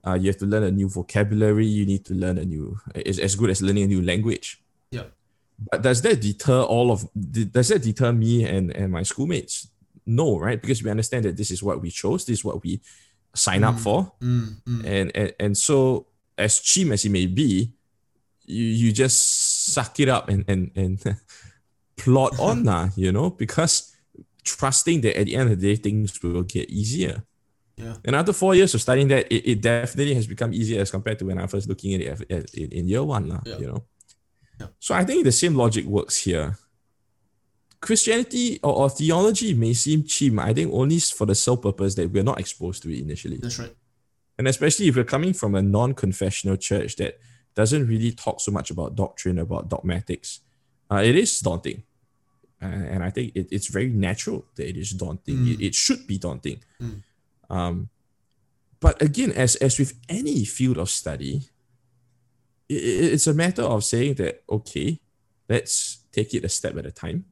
Uh, 0.07 0.13
you 0.13 0.27
have 0.27 0.37
to 0.37 0.45
learn 0.45 0.63
a 0.63 0.71
new 0.71 0.87
vocabulary. 0.87 1.65
You 1.65 1.85
need 1.85 2.05
to 2.05 2.13
learn 2.13 2.37
a 2.37 2.45
new. 2.45 2.77
It's 2.93 3.19
as 3.19 3.35
good 3.35 3.49
as 3.49 3.61
learning 3.61 3.83
a 3.83 3.87
new 3.87 4.01
language. 4.01 4.63
Yeah. 4.91 5.09
But 5.57 5.81
does 5.81 6.01
that 6.01 6.19
deter 6.21 6.61
all 6.63 6.91
of? 6.91 7.07
Does 7.15 7.69
that 7.69 7.81
deter 7.81 8.11
me 8.11 8.43
and 8.43 8.75
and 8.75 8.91
my 8.91 9.03
schoolmates? 9.03 9.67
No, 10.05 10.37
right? 10.37 10.61
Because 10.61 10.83
we 10.83 10.91
understand 10.91 11.25
that 11.25 11.37
this 11.37 11.49
is 11.49 11.63
what 11.63 11.81
we 11.81 11.89
chose. 11.89 12.25
This 12.25 12.39
is 12.39 12.45
what 12.45 12.61
we 12.63 12.81
sign 13.33 13.63
up 13.63 13.79
for, 13.79 14.11
Mm, 14.21 14.61
mm. 14.67 14.85
and 14.85 15.11
and 15.15 15.33
and 15.39 15.57
so 15.57 16.07
as 16.37 16.59
chim 16.59 16.91
as 16.91 17.03
it 17.05 17.09
may 17.11 17.25
be, 17.25 17.71
you 18.45 18.63
you 18.65 18.91
just 18.91 19.71
suck 19.73 19.99
it 19.99 20.09
up 20.09 20.29
and 20.29 20.43
and 20.47 20.71
and 20.75 20.99
plot 21.97 22.37
on 22.39 22.63
now, 22.71 22.89
you 22.95 23.11
know, 23.11 23.29
because 23.31 23.95
trusting 24.43 25.01
that 25.01 25.17
at 25.17 25.25
the 25.25 25.35
end 25.35 25.51
of 25.51 25.59
the 25.59 25.75
day 25.75 25.75
things 25.81 26.21
will 26.21 26.43
get 26.43 26.69
easier. 26.69 27.23
Yeah. 27.77 27.95
And 28.05 28.15
after 28.15 28.31
four 28.31 28.55
years 28.55 28.73
of 28.73 28.81
studying 28.81 29.09
that, 29.09 29.27
it, 29.31 29.51
it 29.51 29.61
definitely 29.61 30.13
has 30.15 30.27
become 30.27 30.53
easier 30.53 30.79
as 30.81 30.91
compared 30.91 31.19
to 31.19 31.25
when 31.25 31.39
I 31.39 31.47
first 31.47 31.67
looking 31.67 31.93
at 31.95 32.21
it 32.29 32.53
in, 32.53 32.69
in 32.71 32.87
year 32.87 33.03
one, 33.03 33.27
lah, 33.27 33.41
Yeah. 33.45 33.57
you 33.57 33.67
know. 33.67 33.83
So 34.79 34.95
I 34.95 35.03
think 35.03 35.23
the 35.23 35.31
same 35.31 35.55
logic 35.55 35.85
works 35.85 36.17
here. 36.23 36.57
Christianity 37.81 38.59
or, 38.63 38.73
or 38.73 38.89
theology 38.89 39.53
may 39.53 39.73
seem 39.73 40.03
chim, 40.03 40.39
I 40.39 40.53
think 40.53 40.71
only 40.73 40.99
for 40.99 41.25
the 41.25 41.35
sole 41.35 41.57
purpose 41.57 41.95
that 41.95 42.11
we're 42.11 42.23
not 42.23 42.39
exposed 42.39 42.83
to 42.83 42.93
it 42.93 42.99
initially. 42.99 43.37
That's 43.37 43.59
right. 43.59 43.75
And 44.37 44.47
especially 44.47 44.87
if 44.87 44.95
you're 44.95 45.05
coming 45.05 45.33
from 45.33 45.55
a 45.55 45.61
non 45.61 45.93
confessional 45.93 46.57
church 46.57 46.95
that 46.97 47.19
doesn't 47.53 47.87
really 47.87 48.11
talk 48.11 48.41
so 48.41 48.51
much 48.51 48.69
about 48.71 48.95
doctrine, 48.95 49.39
about 49.39 49.69
dogmatics, 49.69 50.41
uh, 50.91 51.01
it 51.03 51.15
is 51.15 51.39
daunting. 51.39 51.83
Uh, 52.61 52.65
and 52.65 53.03
I 53.03 53.09
think 53.09 53.35
it, 53.35 53.47
it's 53.51 53.67
very 53.67 53.89
natural 53.89 54.45
that 54.55 54.67
it 54.67 54.77
is 54.77 54.91
daunting. 54.91 55.37
Mm. 55.37 55.53
It, 55.53 55.65
it 55.67 55.75
should 55.75 56.07
be 56.07 56.17
daunting. 56.17 56.61
Mm. 56.81 57.03
Um, 57.49 57.89
but 58.79 59.01
again, 59.01 59.31
as, 59.31 59.55
as 59.57 59.79
with 59.79 59.93
any 60.09 60.43
field 60.45 60.77
of 60.77 60.89
study, 60.89 61.43
it's 62.69 63.27
a 63.27 63.33
matter 63.33 63.61
of 63.63 63.83
saying 63.83 64.15
that, 64.15 64.43
okay, 64.49 64.99
let's 65.49 65.99
take 66.11 66.33
it 66.33 66.43
a 66.45 66.49
step 66.49 66.77
at 66.77 66.85
a 66.85 66.91
time. 66.91 67.25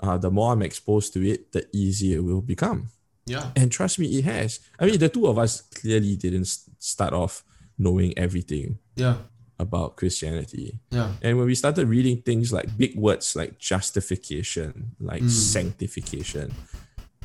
Uh, 0.00 0.18
the 0.18 0.30
more 0.30 0.52
I'm 0.52 0.62
exposed 0.62 1.12
to 1.14 1.26
it, 1.26 1.52
the 1.52 1.66
easier 1.72 2.18
it 2.18 2.24
will 2.24 2.42
become. 2.42 2.88
Yeah. 3.26 3.50
And 3.56 3.72
trust 3.72 3.98
me, 3.98 4.06
it 4.18 4.24
has. 4.24 4.60
I 4.78 4.86
mean, 4.86 4.98
the 4.98 5.08
two 5.08 5.26
of 5.26 5.38
us 5.38 5.62
clearly 5.62 6.16
didn't 6.16 6.46
start 6.78 7.14
off 7.14 7.42
knowing 7.78 8.12
everything 8.18 8.78
Yeah. 8.96 9.16
about 9.58 9.96
Christianity. 9.96 10.78
Yeah. 10.90 11.14
And 11.22 11.38
when 11.38 11.46
we 11.46 11.54
started 11.54 11.88
reading 11.88 12.20
things 12.22 12.52
like 12.52 12.76
big 12.76 12.96
words 12.98 13.34
like 13.34 13.58
justification, 13.58 14.96
like 15.00 15.22
Mm. 15.22 15.30
sanctification, 15.30 16.52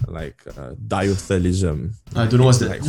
like 0.07 0.41
uh, 0.57 0.71
diothelism, 0.87 1.93
I 2.15 2.25
don't 2.27 2.39
know 2.39 2.45
what's 2.45 2.59
that. 2.59 2.69
like 2.69 2.81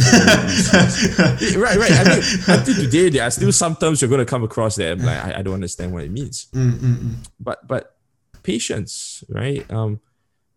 Yeah, 1.41 1.59
right, 1.63 1.77
right. 1.77 1.93
I 1.93 2.05
mean, 2.05 2.23
until 2.49 2.75
today, 2.75 3.11
there 3.11 3.25
are 3.27 3.31
still 3.31 3.53
some 3.53 3.77
terms 3.77 4.01
you're 4.01 4.09
going 4.11 4.21
to 4.21 4.25
come 4.27 4.45
across 4.45 4.77
that 4.77 4.93
I'm 4.93 4.99
like, 5.05 5.25
I, 5.25 5.39
I 5.39 5.43
don't 5.43 5.55
understand 5.55 5.93
what 5.93 6.05
it 6.05 6.11
means. 6.11 6.47
Mm, 6.55 6.73
mm, 6.73 6.97
mm. 6.97 7.15
But 7.39 7.67
but 7.67 7.97
patience, 8.43 9.25
right? 9.29 9.69
Um, 9.71 10.01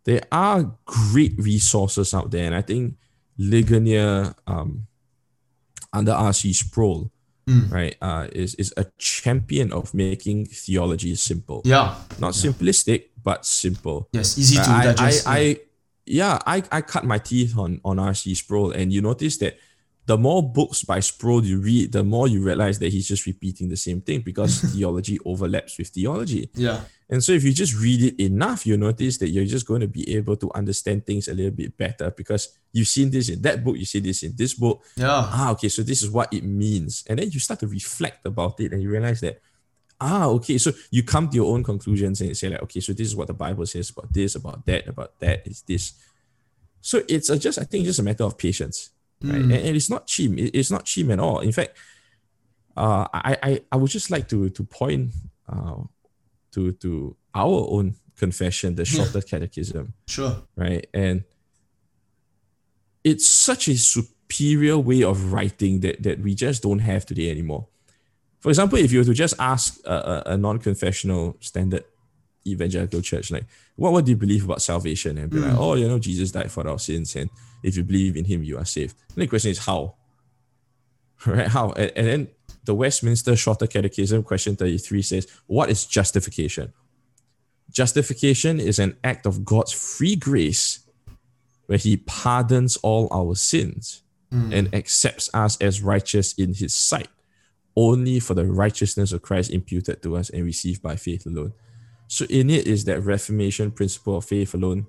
there 0.06 0.22
are 0.32 0.76
great 0.86 1.34
resources 1.38 2.14
out 2.14 2.32
there, 2.32 2.45
and 2.45 2.56
I 2.56 2.62
think 2.62 2.95
Ligonier, 3.38 4.34
um, 4.47 4.88
under 5.91 6.12
R.C. 6.12 6.54
Sproul, 6.54 7.12
Mm. 7.45 7.70
right, 7.74 7.95
uh, 8.01 8.28
is 8.32 8.56
is 8.56 8.74
a 8.78 8.86
champion 8.97 9.74
of 9.74 9.93
making 9.93 10.45
theology 10.45 11.14
simple, 11.16 11.62
Yeah. 11.66 11.93
not 12.18 12.36
simplistic 12.36 13.10
but 13.22 13.45
simple. 13.45 14.08
Yes. 14.14 14.38
Easy 14.38 14.56
to 14.56 14.62
I, 14.70 14.80
I, 14.80 14.84
digest. 14.86 15.28
I, 15.28 15.58
yeah, 16.06 16.39
I, 16.45 16.64
I 16.72 16.82
cut 16.82 17.06
my 17.06 17.18
teeth 17.18 17.58
on 17.58 17.82
on 17.84 17.99
R.C. 17.99 18.36
Sproul, 18.36 18.72
and 18.72 18.91
you 18.91 19.01
notice 19.01 19.38
that 19.38 19.58
the 20.06 20.18
more 20.18 20.43
books 20.43 20.84
by 20.84 20.99
Sproul 20.99 21.45
you 21.45 21.60
read, 21.60 21.93
the 21.93 22.04
more 22.04 22.28
you 22.28 22.43
realize 22.43 22.80
that 22.80 22.91
he's 22.91 23.08
just 23.08 23.26
repeating 23.26 23.70
the 23.70 23.78
same 23.78 24.01
thing 24.01 24.22
because 24.22 24.60
theology 24.74 25.18
overlaps 25.26 25.78
with 25.78 25.89
theology. 25.89 26.49
yeah. 26.56 26.82
And 27.10 27.24
so 27.24 27.32
if 27.32 27.43
you 27.43 27.54
just 27.54 27.76
read 27.80 28.01
it 28.01 28.24
enough, 28.24 28.66
you 28.66 28.76
notice 28.76 29.20
that 29.20 29.30
you're 29.30 29.45
just 29.45 29.68
going 29.68 29.82
to 29.82 29.88
be 29.88 30.16
able 30.16 30.36
to 30.38 30.49
understand 30.56 31.06
things 31.06 31.28
a 31.28 31.34
little 31.34 31.51
bit 31.51 31.78
better 31.78 32.10
because 32.10 32.58
you've 32.72 32.88
seen 32.88 33.12
this 33.12 33.30
in 33.30 33.41
that 33.43 33.64
book, 33.64 33.78
you 33.78 33.86
see 33.86 33.99
this 33.99 34.24
in 34.24 34.34
this 34.36 34.56
book. 34.56 34.84
Yeah. 34.95 35.10
Ah, 35.12 35.51
okay, 35.51 35.70
so 35.70 35.84
this 35.84 36.01
is 36.01 36.10
what 36.10 36.34
it 36.34 36.43
means. 36.43 37.04
And 37.08 37.20
then 37.20 37.30
you 37.30 37.39
start 37.39 37.60
to 37.60 37.68
reflect 37.68 38.26
about 38.26 38.60
it 38.62 38.74
and 38.74 38.82
you 38.82 38.89
realize 38.89 39.22
that, 39.22 39.41
ah, 40.04 40.26
okay, 40.28 40.58
so 40.58 40.72
you 40.91 41.01
come 41.04 41.30
to 41.30 41.36
your 41.36 41.54
own 41.54 41.64
conclusions 41.64 42.20
and 42.22 42.36
say, 42.36 42.49
like, 42.49 42.62
okay, 42.64 42.80
so 42.82 42.91
this 42.93 43.08
is 43.08 43.16
what 43.16 43.28
the 43.28 43.34
Bible 43.34 43.66
says 43.66 43.89
about 43.89 44.12
this, 44.14 44.36
about 44.36 44.66
that, 44.66 44.88
about 44.88 45.18
that, 45.20 45.47
is 45.47 45.62
this. 45.64 45.93
So 46.82 47.01
it's 47.08 47.30
a 47.30 47.39
just, 47.39 47.58
I 47.58 47.64
think, 47.64 47.86
just 47.86 47.99
a 47.99 48.04
matter 48.04 48.26
of 48.26 48.38
patience, 48.38 48.89
right? 49.24 49.36
Mm. 49.41 49.43
And, 49.43 49.66
and 49.68 49.76
it's 49.76 49.89
not 49.89 50.06
chim. 50.08 50.38
It- 50.38 50.54
it's 50.54 50.70
not 50.72 50.84
chim 50.86 51.10
at 51.12 51.20
all. 51.20 51.39
In 51.39 51.51
fact, 51.54 51.78
uh, 52.76 53.08
I, 53.14 53.38
I, 53.43 53.62
I 53.72 53.76
would 53.78 53.91
just 53.91 54.12
like 54.12 54.28
to 54.30 54.49
to 54.49 54.64
point 54.64 55.14
uh, 55.47 55.84
to 56.54 56.72
to 56.84 57.16
our 57.34 57.68
own 57.70 57.95
confession, 58.18 58.76
the 58.76 58.84
shorter 58.86 59.22
catechism, 59.22 59.93
Sure. 60.08 60.36
right? 60.58 60.86
And 60.93 61.24
it's 63.04 63.28
such 63.28 63.68
a 63.68 63.76
superior 63.78 64.78
way 64.78 65.04
of 65.04 65.32
writing 65.34 65.80
that 65.82 66.04
that 66.04 66.20
we 66.20 66.36
just 66.36 66.64
don't 66.64 66.80
have 66.80 67.06
today 67.06 67.30
anymore. 67.32 67.68
For 68.44 68.50
example, 68.50 68.78
if 68.78 68.91
you 68.91 69.00
were 69.00 69.06
to 69.06 69.14
just 69.14 69.36
ask 69.39 69.80
a, 69.86 69.94
a, 69.94 70.24
a 70.34 70.38
non-confessional 70.38 71.38
standard 71.39 71.86
evangelical 72.46 73.02
church, 73.02 73.32
like, 73.32 73.46
what, 73.78 73.94
what 73.94 74.04
do 74.04 74.12
you 74.12 74.18
believe 74.18 74.44
about 74.44 74.62
salvation? 74.62 75.18
And 75.18 75.30
be 75.30 75.39
like, 75.39 75.52
hmm. 75.52 75.58
oh, 75.58 75.76
you 75.76 75.88
know, 75.88 75.98
Jesus 75.98 76.32
died 76.32 76.52
for 76.52 76.68
our 76.68 76.78
sins, 76.78 77.16
and 77.16 77.30
if 77.64 77.78
you 77.78 77.86
believe 77.86 78.18
in 78.18 78.26
him, 78.26 78.44
you 78.44 78.58
are 78.58 78.66
saved. 78.66 78.98
And 79.16 79.22
the 79.22 79.28
question 79.28 79.52
is 79.52 79.66
how? 79.66 79.96
Right? 81.26 81.48
How? 81.48 81.72
And, 81.72 81.91
and 81.96 82.08
then 82.08 82.28
the 82.66 82.76
Westminster 82.76 83.38
Shorter 83.38 83.66
Catechism, 83.66 84.24
question 84.24 84.58
33 84.58 85.02
says, 85.02 85.28
What 85.48 85.70
is 85.70 85.86
justification? 85.86 86.74
Justification 87.72 88.60
is 88.60 88.78
an 88.78 88.98
act 89.06 89.26
of 89.26 89.46
God's 89.46 89.72
free 89.72 90.18
grace 90.18 90.86
where 91.68 91.78
he 91.78 91.96
pardons 91.96 92.76
all 92.84 93.08
our 93.10 93.36
sins 93.36 94.02
hmm. 94.30 94.52
and 94.52 94.76
accepts 94.76 95.30
us 95.34 95.56
as 95.62 95.82
righteous 95.82 96.34
in 96.34 96.54
his 96.54 96.74
sight, 96.74 97.08
only 97.76 98.20
for 98.20 98.34
the 98.36 98.46
righteousness 98.46 99.12
of 99.12 99.22
Christ 99.22 99.52
imputed 99.52 100.02
to 100.04 100.16
us 100.18 100.30
and 100.30 100.44
received 100.46 100.82
by 100.82 100.96
faith 100.96 101.26
alone. 101.26 101.54
So 102.08 102.26
in 102.30 102.50
it 102.50 102.68
is 102.68 102.86
that 102.86 103.02
Reformation 103.02 103.72
principle 103.72 104.18
of 104.18 104.26
faith 104.26 104.54
alone, 104.54 104.86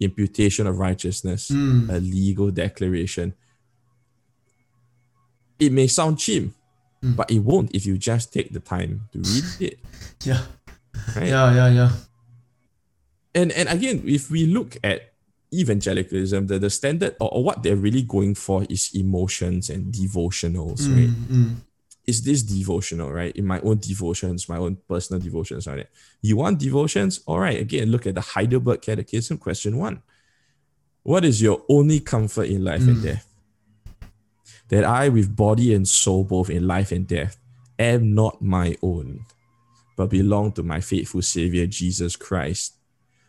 imputation 0.00 0.66
of 0.66 0.78
righteousness, 0.78 1.50
Mm. 1.50 1.88
a 1.90 1.98
legal 2.00 2.50
declaration. 2.50 3.34
It 5.58 5.72
may 5.72 5.86
sound 5.86 6.18
chim, 6.18 6.54
but 7.02 7.30
it 7.30 7.38
won't 7.40 7.74
if 7.74 7.86
you 7.86 7.96
just 7.98 8.32
take 8.32 8.52
the 8.52 8.60
time 8.60 9.08
to 9.12 9.18
read 9.18 9.44
it. 9.72 9.78
Yeah. 10.24 10.42
Right? 11.14 11.28
Yeah. 11.28 11.54
Yeah. 11.54 11.68
Yeah. 11.70 11.90
and 13.34 13.52
and 13.52 13.68
again, 13.68 14.02
if 14.06 14.30
we 14.30 14.46
look 14.46 14.76
at 14.82 15.12
evangelicalism, 15.52 16.46
the, 16.48 16.58
the 16.58 16.70
standard 16.70 17.14
or, 17.20 17.28
or 17.32 17.44
what 17.44 17.62
they're 17.62 17.76
really 17.76 18.02
going 18.02 18.34
for 18.34 18.64
is 18.68 18.90
emotions 18.94 19.70
and 19.70 19.92
devotionals, 19.94 20.88
right? 20.90 21.10
Mm, 21.10 21.26
mm. 21.30 21.54
Is 22.06 22.22
this 22.22 22.42
devotional, 22.42 23.10
right? 23.10 23.34
In 23.34 23.46
my 23.46 23.60
own 23.60 23.78
devotions, 23.78 24.48
my 24.48 24.58
own 24.58 24.76
personal 24.88 25.20
devotions, 25.20 25.66
right? 25.66 25.86
You 26.20 26.36
want 26.36 26.58
devotions? 26.58 27.20
All 27.26 27.40
right, 27.40 27.58
again, 27.58 27.90
look 27.90 28.06
at 28.06 28.14
the 28.14 28.20
Heidelberg 28.20 28.82
Catechism, 28.82 29.38
question 29.38 29.78
one. 29.78 30.02
What 31.02 31.24
is 31.24 31.40
your 31.40 31.62
only 31.68 32.00
comfort 32.00 32.48
in 32.48 32.64
life 32.64 32.82
and 32.82 32.96
hmm. 32.96 33.04
death? 33.04 33.28
That 34.68 34.84
I, 34.84 35.08
with 35.08 35.36
body 35.36 35.74
and 35.74 35.86
soul, 35.86 36.24
both 36.24 36.50
in 36.50 36.66
life 36.66 36.92
and 36.92 37.06
death, 37.06 37.38
am 37.78 38.14
not 38.14 38.42
my 38.42 38.76
own, 38.82 39.24
but 39.96 40.10
belong 40.10 40.52
to 40.52 40.62
my 40.62 40.80
faithful 40.80 41.22
Savior, 41.22 41.66
Jesus 41.66 42.16
Christ, 42.16 42.74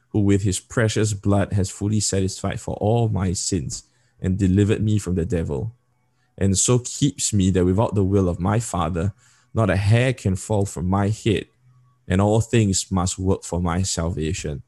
who 0.09 0.21
with 0.21 0.43
his 0.43 0.59
precious 0.59 1.13
blood 1.13 1.53
has 1.53 1.69
fully 1.69 1.99
satisfied 1.99 2.59
for 2.59 2.75
all 2.75 3.09
my 3.09 3.33
sins 3.33 3.83
and 4.21 4.37
delivered 4.37 4.81
me 4.81 4.97
from 4.97 5.15
the 5.15 5.25
devil, 5.25 5.75
and 6.37 6.57
so 6.57 6.79
keeps 6.79 7.33
me 7.33 7.49
that 7.51 7.65
without 7.65 7.95
the 7.95 8.03
will 8.03 8.27
of 8.29 8.39
my 8.39 8.59
Father, 8.59 9.13
not 9.53 9.69
a 9.69 9.75
hair 9.77 10.13
can 10.13 10.35
fall 10.35 10.65
from 10.65 10.87
my 10.87 11.09
head, 11.09 11.45
and 12.07 12.21
all 12.21 12.41
things 12.41 12.91
must 12.91 13.17
work 13.17 13.43
for 13.43 13.61
my 13.61 13.81
salvation. 13.83 14.61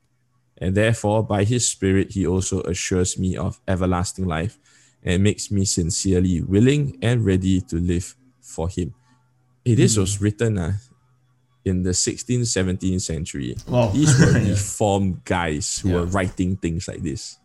And 0.59 0.75
therefore, 0.75 1.23
by 1.23 1.43
his 1.43 1.67
Spirit, 1.67 2.13
he 2.13 2.25
also 2.25 2.61
assures 2.61 3.19
me 3.19 3.37
of 3.37 3.59
everlasting 3.67 4.25
life 4.25 4.57
and 5.03 5.21
makes 5.23 5.51
me 5.51 5.65
sincerely 5.65 6.41
willing 6.41 6.97
and 7.01 7.23
ready 7.23 7.61
to 7.61 7.75
live 7.75 8.15
for 8.41 8.67
him. 8.67 8.93
Hey, 9.63 9.75
this 9.75 9.97
was 9.97 10.19
written 10.19 10.57
uh, 10.57 10.73
in 11.63 11.83
the 11.83 11.91
16th, 11.91 12.41
17th 12.41 13.01
century. 13.01 13.55
Wow. 13.67 13.89
These 13.93 14.17
were 14.19 14.31
reformed 14.49 15.23
guys 15.25 15.79
who 15.79 15.89
Yeah. 15.89 15.95
were 15.95 16.05
writing 16.05 16.55
things 16.57 16.87
like 16.87 17.03
this. 17.03 17.37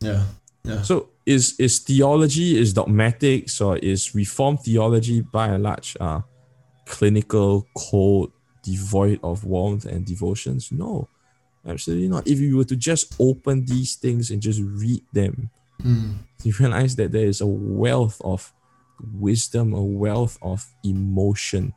Yeah. 0.00 0.24
Yeah. 0.64 0.82
So 0.82 1.08
is 1.26 1.54
is 1.58 1.78
theology, 1.78 2.58
is 2.58 2.72
dogmatics, 2.72 3.60
or 3.60 3.78
is 3.78 4.14
reformed 4.14 4.60
theology 4.60 5.20
by 5.20 5.48
and 5.48 5.62
large 5.62 5.96
uh, 6.00 6.20
clinical, 6.86 7.66
cold, 7.76 8.32
devoid 8.62 9.20
of 9.22 9.44
warmth 9.44 9.86
and 9.86 10.04
devotions? 10.04 10.70
No, 10.70 11.08
absolutely 11.66 12.08
not. 12.08 12.26
If 12.26 12.40
you 12.40 12.56
were 12.56 12.64
to 12.64 12.76
just 12.76 13.14
open 13.18 13.64
these 13.64 13.96
things 13.96 14.30
and 14.30 14.42
just 14.42 14.60
read 14.62 15.02
them, 15.12 15.50
you 16.42 16.52
realize 16.58 16.96
that 16.96 17.12
there 17.12 17.26
is 17.26 17.40
a 17.40 17.46
wealth 17.46 18.20
of 18.22 18.52
wisdom, 19.14 19.72
a 19.72 19.82
wealth 19.82 20.38
of 20.42 20.66
emotion 20.84 21.72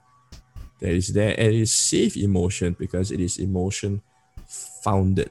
that 0.80 0.92
is 0.92 1.14
there, 1.14 1.32
and 1.38 1.48
it 1.48 1.56
is 1.56 1.72
safe 1.72 2.18
emotion 2.18 2.76
because 2.78 3.12
it 3.12 3.20
is 3.20 3.38
emotion 3.38 4.02
founded 4.84 5.30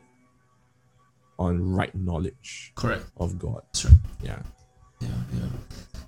on 1.39 1.75
right 1.75 1.95
knowledge 1.95 2.73
Correct. 2.75 3.05
of 3.17 3.39
God. 3.39 3.63
That's 3.73 3.85
right. 3.87 3.95
Yeah. 4.23 4.39
Yeah, 5.01 5.09
yeah. 5.35 5.49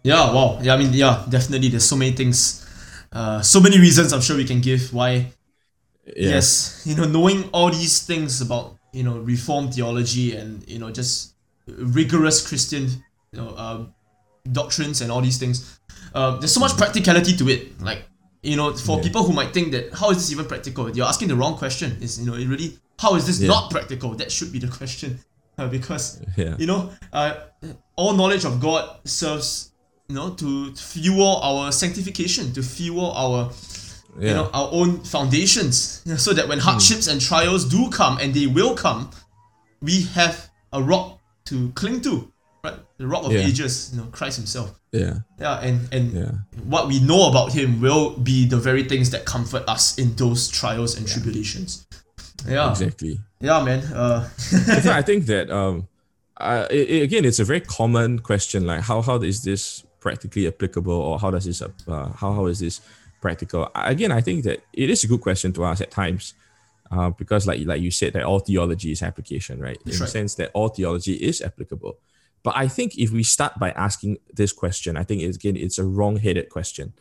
Yeah, 0.02 0.32
wow. 0.32 0.58
Yeah, 0.62 0.74
I 0.74 0.76
mean, 0.78 0.92
yeah, 0.92 1.24
definitely. 1.28 1.68
There's 1.68 1.84
so 1.84 1.96
many 1.96 2.12
things, 2.12 2.64
uh, 3.12 3.42
so 3.42 3.60
many 3.60 3.78
reasons 3.78 4.12
I'm 4.12 4.20
sure 4.22 4.36
we 4.36 4.44
can 4.44 4.60
give 4.60 4.92
why 4.94 5.32
Yeah. 6.08 6.40
yes 6.40 6.82
you 6.88 6.94
know 6.96 7.04
knowing 7.04 7.50
all 7.52 7.68
these 7.70 8.00
things 8.08 8.40
about 8.40 8.76
you 8.96 9.02
know 9.04 9.18
reformed 9.20 9.74
theology 9.76 10.32
and 10.40 10.64
you 10.66 10.78
know 10.80 10.88
just 10.90 11.34
rigorous 11.68 12.40
christian 12.48 12.88
you 13.32 13.36
know 13.40 13.52
um, 13.60 13.92
doctrines 14.52 15.02
and 15.02 15.12
all 15.12 15.20
these 15.20 15.36
things 15.36 15.78
uh, 16.16 16.38
there's 16.40 16.54
so 16.54 16.60
much 16.64 16.74
practicality 16.80 17.36
to 17.36 17.44
it 17.52 17.76
like 17.84 18.08
you 18.42 18.56
know 18.56 18.72
for 18.72 18.96
Yeah. 18.96 19.02
people 19.04 19.22
who 19.22 19.34
might 19.36 19.52
think 19.52 19.72
that 19.76 19.92
how 19.92 20.08
is 20.08 20.16
this 20.16 20.32
even 20.32 20.46
practical 20.48 20.88
you're 20.96 21.04
asking 21.12 21.28
the 21.28 21.36
wrong 21.36 21.58
question 21.60 21.98
is 22.00 22.16
you 22.18 22.24
know 22.24 22.36
it 22.40 22.48
really 22.48 22.78
how 22.98 23.14
is 23.14 23.26
this 23.26 23.40
Yeah. 23.40 23.48
not 23.48 23.70
practical 23.70 24.14
that 24.14 24.30
should 24.32 24.52
be 24.52 24.58
the 24.58 24.68
question 24.68 25.18
uh, 25.58 25.68
because 25.68 26.20
Yeah. 26.36 26.56
you 26.58 26.66
know 26.66 26.90
uh, 27.12 27.34
all 27.96 28.14
knowledge 28.14 28.44
of 28.44 28.60
god 28.60 28.84
serves 29.04 29.72
you 30.08 30.14
know 30.14 30.30
to 30.30 30.74
fuel 30.74 31.36
our 31.42 31.72
sanctification 31.72 32.52
to 32.52 32.62
fuel 32.62 33.10
our 33.12 33.50
Yeah. 34.18 34.28
you 34.28 34.34
know 34.34 34.50
our 34.52 34.68
own 34.72 34.90
foundations 35.04 36.02
you 36.04 36.12
know, 36.12 36.18
so 36.18 36.32
that 36.32 36.48
when 36.48 36.58
hardships 36.58 37.06
and 37.08 37.20
trials 37.20 37.64
do 37.64 37.88
come 37.90 38.18
and 38.22 38.34
they 38.34 38.46
will 38.46 38.74
come 38.74 39.10
we 39.80 40.02
have 40.18 40.50
a 40.72 40.82
rock 40.82 41.20
to 41.46 41.70
cling 41.74 42.00
to 42.02 42.32
right 42.64 42.78
the 42.98 43.06
rock 43.06 43.24
of 43.24 43.32
Yeah. 43.32 43.46
ages 43.48 43.90
you 43.92 43.98
know 44.00 44.08
christ 44.10 44.36
himself 44.36 44.68
yeah. 44.92 45.14
yeah 45.38 45.60
and 45.66 45.76
and 45.92 46.12
Yeah. 46.12 46.32
what 46.64 46.88
we 46.88 46.98
know 47.00 47.28
about 47.30 47.52
him 47.52 47.80
will 47.80 48.16
be 48.30 48.46
the 48.48 48.56
very 48.68 48.84
things 48.84 49.10
that 49.10 49.24
comfort 49.24 49.62
us 49.68 49.98
in 49.98 50.16
those 50.16 50.48
trials 50.48 50.96
and 50.96 51.06
tribulations 51.06 51.86
yeah 52.46 52.70
Exactly. 52.70 53.18
yeah 53.40 53.62
man 53.64 53.80
uh 53.92 54.28
so 54.84 54.92
I 54.92 55.02
think 55.02 55.26
that 55.26 55.50
um, 55.50 55.88
i- 56.36 56.68
i- 56.70 57.02
again, 57.02 57.24
it's 57.24 57.38
a 57.40 57.44
very 57.44 57.60
common 57.60 58.18
question. 58.20 58.66
Like, 58.66 58.82
how 58.82 59.02
how 59.02 59.16
is 59.22 59.42
this 59.42 59.84
practically 60.00 60.46
applicable, 60.46 60.92
or 60.94 61.18
how 61.18 61.30
does 61.30 61.44
this 61.44 61.62
uh, 61.62 61.68
how 62.20 62.32
how 62.32 62.46
is 62.46 62.58
this 62.60 62.80
practical? 63.20 63.68
Again, 63.74 64.12
I 64.12 64.20
think 64.20 64.44
that 64.44 64.60
it 64.72 64.88
is 64.90 65.04
a 65.04 65.08
good 65.08 65.20
question 65.20 65.52
to 65.54 65.64
ask 65.64 65.80
at 65.82 65.90
times, 65.90 66.34
uh, 66.90 67.10
because 67.10 67.46
like 67.46 67.66
like 67.66 67.80
you 67.82 67.90
said, 67.90 68.12
that 68.14 68.22
all 68.24 68.38
theology 68.40 68.92
is 68.92 69.02
application, 69.02 69.60
right? 69.60 69.76
In 69.78 69.82
That's 69.86 69.98
the 69.98 70.06
sense 70.06 70.34
that 70.36 70.50
all 70.54 70.68
theology 70.68 71.14
is 71.14 71.42
applicable. 71.42 71.98
But 72.44 72.54
I 72.56 72.68
think 72.68 72.96
if 72.96 73.10
we 73.10 73.24
start 73.24 73.58
by 73.58 73.70
asking 73.72 74.18
this 74.32 74.52
question, 74.52 74.96
I 74.96 75.02
think 75.02 75.22
it's, 75.22 75.36
again 75.36 75.56
it's 75.56 75.78
a 75.78 75.84
wrong-headed 75.84 76.48
question. 76.50 76.92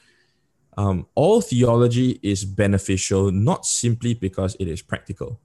Um, 0.77 1.07
all 1.15 1.41
theology 1.41 2.19
is 2.21 2.45
beneficial 2.45 3.31
not 3.31 3.65
simply 3.65 4.13
because 4.13 4.55
it 4.59 4.67
is 4.67 4.81
practical. 4.81 5.39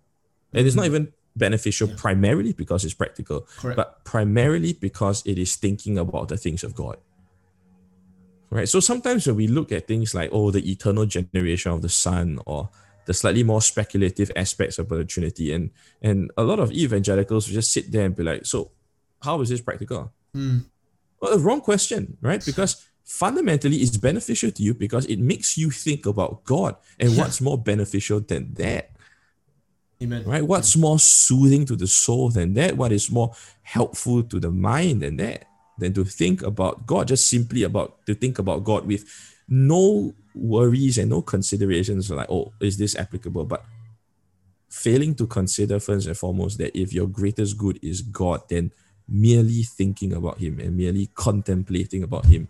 It 0.53 0.66
is 0.66 0.76
not 0.76 0.85
even 0.85 1.12
beneficial 1.35 1.89
primarily 1.89 2.53
because 2.53 2.85
it's 2.85 2.93
practical, 2.93 3.49
Correct. 3.57 3.76
but 3.76 4.05
primarily 4.05 4.74
because 4.74 5.22
it 5.24 5.39
is 5.39 5.57
thinking 5.57 5.97
about 5.97 6.28
the 6.28 6.37
things 6.37 6.62
of 6.62 6.74
God. 6.74 6.99
Right. 8.51 8.68
So 8.68 8.80
sometimes 8.80 9.26
when 9.26 9.37
we 9.37 9.49
look 9.49 9.72
at 9.72 9.89
things 9.89 10.14
like, 10.14 10.28
oh, 10.30 10.51
the 10.51 10.70
eternal 10.70 11.07
generation 11.07 11.72
of 11.72 11.80
the 11.80 11.89
Son 11.89 12.39
or 12.45 12.68
the 13.07 13.14
slightly 13.14 13.43
more 13.43 13.62
speculative 13.62 14.30
aspects 14.37 14.78
of 14.78 14.91
the 14.91 15.05
Trinity, 15.05 15.55
and 15.55 15.70
and 16.03 16.30
a 16.37 16.43
lot 16.43 16.61
of 16.61 16.70
evangelicals 16.70 17.49
will 17.49 17.55
just 17.55 17.72
sit 17.72 17.91
there 17.91 18.05
and 18.05 18.14
be 18.14 18.22
like, 18.22 18.45
so 18.45 18.70
how 19.22 19.41
is 19.41 19.49
this 19.49 19.62
practical? 19.62 20.12
Well, 20.35 21.37
the 21.37 21.39
wrong 21.39 21.62
question, 21.62 22.18
right? 22.20 22.45
Because 22.45 22.87
fundamentally 23.05 23.76
it's 23.76 23.96
beneficial 23.96 24.50
to 24.50 24.62
you 24.62 24.74
because 24.74 25.07
it 25.07 25.18
makes 25.18 25.57
you 25.57 25.70
think 25.70 26.07
about 26.07 26.44
God. 26.44 26.76
And 26.98 27.16
what's 27.16 27.40
more 27.40 27.59
beneficial 27.59 28.20
than 28.20 28.55
that? 28.55 28.90
amen 30.03 30.24
right? 30.24 30.42
What's 30.42 30.76
more 30.76 30.98
soothing 30.98 31.64
to 31.66 31.76
the 31.76 31.86
soul 31.86 32.30
than 32.30 32.55
that? 32.55 32.76
What 32.76 32.92
is 32.92 33.11
more 33.11 33.34
helpful 33.62 34.22
to 34.24 34.40
the 34.40 34.50
mind 34.50 35.03
than 35.03 35.16
that? 35.18 35.46
Than 35.78 35.94
to 35.94 36.05
think 36.05 36.42
about 36.42 36.86
God, 36.86 37.09
just 37.09 37.28
simply 37.28 37.62
about 37.62 38.05
to 38.07 38.14
think 38.14 38.38
about 38.38 38.64
God 38.64 38.86
with 38.86 39.05
no 39.48 40.14
worries 40.34 40.98
and 40.98 41.11
no 41.11 41.22
considerations 41.22 42.11
like, 42.11 42.30
oh, 42.30 42.53
is 42.61 42.76
this 42.76 42.96
applicable? 42.96 43.44
But 43.44 43.64
failing 44.68 45.14
to 45.16 45.26
consider 45.26 45.80
first 45.80 46.07
and 46.07 46.16
foremost 46.16 46.59
that 46.59 46.78
if 46.78 46.92
your 46.92 47.07
greatest 47.07 47.59
good 47.59 47.78
is 47.82 48.03
God, 48.03 48.42
then 48.48 48.72
merely 49.09 49.62
thinking 49.62 50.12
about 50.12 50.38
Him 50.38 50.61
and 50.61 50.76
merely 50.76 51.09
contemplating 51.14 52.03
about 52.03 52.26
Him 52.26 52.48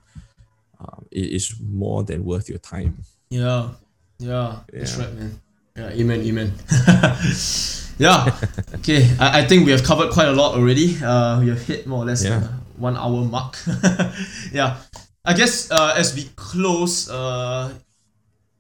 um, 0.83 1.07
it 1.11 1.31
is 1.31 1.55
more 1.63 2.03
than 2.03 2.25
worth 2.25 2.49
your 2.49 2.59
time. 2.59 2.99
Yeah, 3.31 3.71
yeah, 4.19 4.61
that's 4.73 4.97
right, 4.99 5.15
man. 5.15 5.41
Yeah, 5.77 5.89
amen, 5.91 6.21
amen. 6.21 6.53
yeah, 7.99 8.29
okay. 8.75 9.09
I, 9.19 9.41
I 9.41 9.47
think 9.47 9.65
we 9.65 9.71
have 9.73 9.83
covered 9.85 10.11
quite 10.13 10.29
a 10.29 10.33
lot 10.33 10.55
already. 10.55 10.97
Uh, 11.03 11.41
we 11.41 11.49
have 11.49 11.63
hit 11.63 11.87
more 11.87 12.03
or 12.03 12.07
less 12.07 12.25
Yeah. 12.25 12.43
one 12.77 12.97
hour 12.97 13.25
mark. 13.25 13.57
yeah, 14.53 14.77
I 15.25 15.35
guess 15.35 15.71
uh, 15.71 15.95
as 15.97 16.15
we 16.15 16.25
close, 16.37 17.09
uh, 17.09 17.73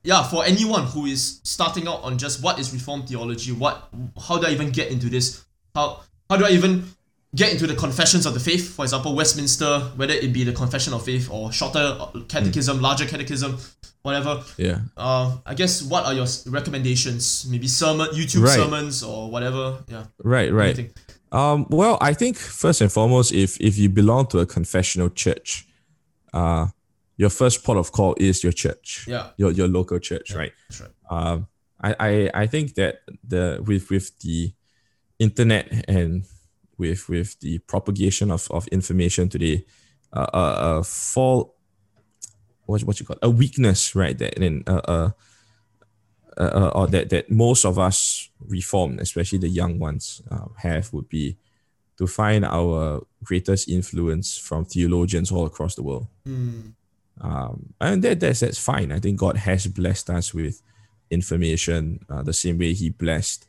yeah, 0.05 0.23
for 0.23 0.45
anyone 0.45 0.85
who 0.87 1.07
is 1.07 1.41
starting 1.45 1.87
out 1.89 2.03
on 2.03 2.18
just 2.18 2.43
what 2.43 2.59
is 2.59 2.73
Reformed 2.73 3.09
theology, 3.09 3.53
what, 3.53 3.89
how 4.29 4.39
do 4.39 4.47
I 4.47 4.51
even 4.51 4.70
get 4.70 4.91
into 4.91 5.09
this? 5.11 5.45
How 5.75 6.01
how 6.31 6.37
do 6.39 6.47
I 6.47 6.51
even 6.51 6.87
get 7.35 7.53
into 7.53 7.66
the 7.66 7.74
confessions 7.74 8.26
of 8.26 8.35
the 8.35 8.41
faith? 8.41 8.74
For 8.74 8.85
example, 8.85 9.14
Westminster, 9.14 9.80
whether 9.97 10.14
it 10.14 10.33
be 10.33 10.45
the 10.45 10.53
Confession 10.53 10.93
of 10.93 11.05
Faith 11.05 11.30
or 11.30 11.53
shorter 11.53 11.99
catechism, 12.28 12.80
larger 12.80 13.07
catechism, 13.07 13.57
whatever. 14.03 14.43
Yeah. 14.57 14.80
Uh, 14.97 15.37
I 15.47 15.55
guess 15.55 15.83
what 15.83 16.05
are 16.05 16.14
your 16.14 16.26
recommendations? 16.49 17.47
Maybe 17.51 17.68
sermon, 17.68 18.09
YouTube 18.09 18.43
Right. 18.45 18.55
sermons 18.55 19.03
or 19.03 19.30
whatever. 19.30 19.78
Yeah. 19.89 20.05
Right, 20.22 20.53
right. 20.53 20.91
Um, 21.30 21.66
well, 21.70 21.97
I 22.01 22.12
think 22.12 22.37
first 22.37 22.80
and 22.83 22.93
foremost, 22.93 23.33
if 23.33 23.59
if 23.61 23.78
you 23.78 23.89
belong 23.89 24.26
to 24.28 24.41
a 24.41 24.47
confessional 24.47 25.09
church, 25.09 25.66
uh, 26.35 26.66
your 27.16 27.30
first 27.30 27.64
port 27.64 27.78
of 27.78 27.93
call 27.93 28.14
is 28.18 28.43
your 28.43 28.53
church, 28.53 29.07
Yeah. 29.09 29.30
your 29.39 29.51
your 29.53 29.68
local 29.68 29.99
church, 29.99 30.35
right? 30.35 30.53
That's 30.68 30.80
right. 30.83 30.91
Um, 31.11 31.47
I, 31.80 31.95
I 31.99 32.30
I 32.43 32.47
think 32.47 32.74
that 32.74 33.01
the 33.26 33.62
with 33.66 33.89
with 33.89 34.18
the 34.20 34.53
internet 35.18 35.66
and 35.89 36.24
with 36.79 37.09
with 37.09 37.39
the 37.41 37.59
propagation 37.59 38.31
of, 38.31 38.51
of 38.51 38.66
information 38.68 39.29
today, 39.29 39.64
uh, 40.12 40.27
a, 40.33 40.79
a 40.79 40.85
fall, 40.85 41.55
what 42.66 42.83
what 42.83 43.01
you 43.01 43.07
call 43.07 43.16
it? 43.16 43.27
a 43.27 43.31
weakness, 43.31 43.95
right? 43.95 44.16
That 44.16 44.35
then 44.37 44.64
uh, 44.66 44.81
uh, 44.85 45.11
uh, 46.37 46.41
uh, 46.43 46.73
or 46.75 46.87
that 46.89 47.11
that 47.11 47.31
most 47.31 47.64
of 47.64 47.79
us 47.79 48.31
reformed, 48.41 49.01
especially 49.01 49.39
the 49.39 49.49
young 49.49 49.79
ones, 49.79 50.23
uh, 50.31 50.47
have 50.57 50.93
would 50.93 51.09
be 51.09 51.37
to 51.99 52.07
find 52.07 52.45
our 52.45 53.07
greatest 53.23 53.68
influence 53.68 54.39
from 54.39 54.64
theologians 54.64 55.31
all 55.31 55.47
across 55.47 55.75
the 55.75 55.83
world. 55.83 56.07
Hmm. 56.25 56.70
Um, 57.20 57.75
and 57.81 58.03
that, 58.03 58.20
that's 58.20 58.41
that's 58.41 58.59
fine. 58.59 58.91
I 58.91 58.99
think 58.99 59.20
God 59.20 59.37
has 59.37 59.66
blessed 59.66 60.11
us 60.11 60.35
with 60.35 60.62
information 61.11 62.01
uh, 62.09 62.23
the 62.23 62.33
same 62.33 62.59
way 62.59 62.73
He 62.73 62.91
blessed 62.91 63.47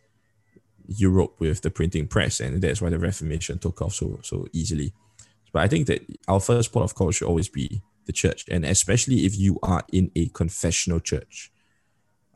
Europe 0.88 1.36
with 1.40 1.62
the 1.62 1.70
printing 1.70 2.08
press, 2.08 2.40
and 2.40 2.62
that's 2.62 2.82
why 2.82 2.90
the 2.90 3.00
Reformation 3.00 3.60
took 3.60 3.82
off 3.82 3.94
so 3.94 4.20
so 4.24 4.48
easily. 4.54 4.94
But 5.52 5.64
I 5.64 5.68
think 5.68 5.88
that 5.88 6.02
our 6.28 6.40
first 6.40 6.72
port 6.72 6.86
of 6.86 6.96
call 6.96 7.12
should 7.12 7.28
always 7.28 7.50
be 7.50 7.82
the 8.06 8.12
church, 8.12 8.46
and 8.50 8.66
especially 8.66 9.26
if 9.26 9.38
you 9.38 9.60
are 9.64 9.84
in 9.92 10.12
a 10.16 10.28
confessional 10.30 11.00
church 11.00 11.52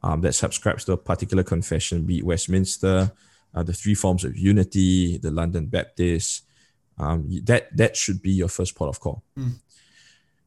um, 0.04 0.22
that 0.22 0.34
subscribes 0.34 0.86
to 0.86 0.94
a 0.94 0.98
particular 0.98 1.44
confession, 1.44 2.06
be 2.06 2.20
it 2.20 2.26
Westminster, 2.26 3.12
uh, 3.54 3.64
the 3.64 3.74
three 3.74 3.96
forms 3.96 4.24
of 4.24 4.38
unity, 4.38 5.18
the 5.18 5.32
London 5.32 5.68
Baptist. 5.68 6.44
Um, 7.00 7.28
that 7.44 7.76
that 7.78 7.96
should 7.96 8.22
be 8.22 8.32
your 8.32 8.48
first 8.48 8.76
port 8.76 8.90
of 8.90 9.00
call. 9.00 9.24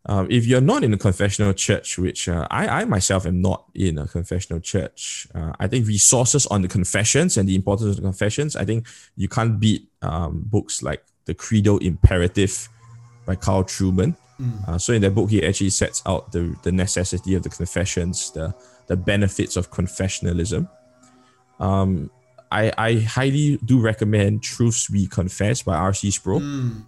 Um, 0.07 0.28
if 0.30 0.46
you're 0.46 0.62
not 0.62 0.82
in 0.82 0.94
a 0.94 0.98
confessional 0.98 1.53
church, 1.53 1.98
which 1.98 2.28
uh, 2.28 2.46
I, 2.51 2.80
I 2.80 2.84
myself 2.86 3.26
am 3.26 3.42
not 3.42 3.66
in 3.74 3.98
a 3.98 4.07
confessional 4.07 4.61
church, 4.61 5.26
uh, 5.34 5.53
I 5.61 5.66
think 5.66 5.86
resources 5.86 6.46
on 6.46 6.62
the 6.62 6.68
confessions 6.68 7.36
and 7.36 7.48
the 7.48 7.55
importance 7.55 7.90
of 7.90 7.96
the 7.96 8.03
confessions, 8.03 8.57
I 8.57 8.64
think 8.64 8.86
you 9.16 9.28
can't 9.28 9.61
beat 9.61 9.88
um, 10.01 10.42
books 10.46 10.82
like 10.82 11.05
The 11.26 11.34
Creedal 11.34 11.78
Imperative 11.78 12.68
by 13.26 13.36
Carl 13.36 13.64
Trueman. 13.64 14.16
Uh, 14.66 14.78
so 14.78 14.94
in 14.94 15.03
that 15.03 15.14
book, 15.14 15.28
he 15.28 15.44
actually 15.46 15.68
sets 15.68 16.03
out 16.07 16.32
the, 16.32 16.57
the 16.62 16.72
necessity 16.72 17.34
of 17.34 17.42
the 17.42 17.51
confessions, 17.51 18.30
the, 18.30 18.55
the 18.86 18.96
benefits 18.96 19.55
of 19.57 19.70
confessionalism. 19.70 20.66
Um, 21.59 22.11
I, 22.53 22.72
I 22.76 22.94
highly 23.01 23.59
do 23.64 23.80
recommend 23.80 24.42
Truths 24.42 24.90
We 24.90 25.07
Confess 25.07 25.62
by 25.62 25.76
R.C. 25.76 26.11
Sproul. 26.11 26.40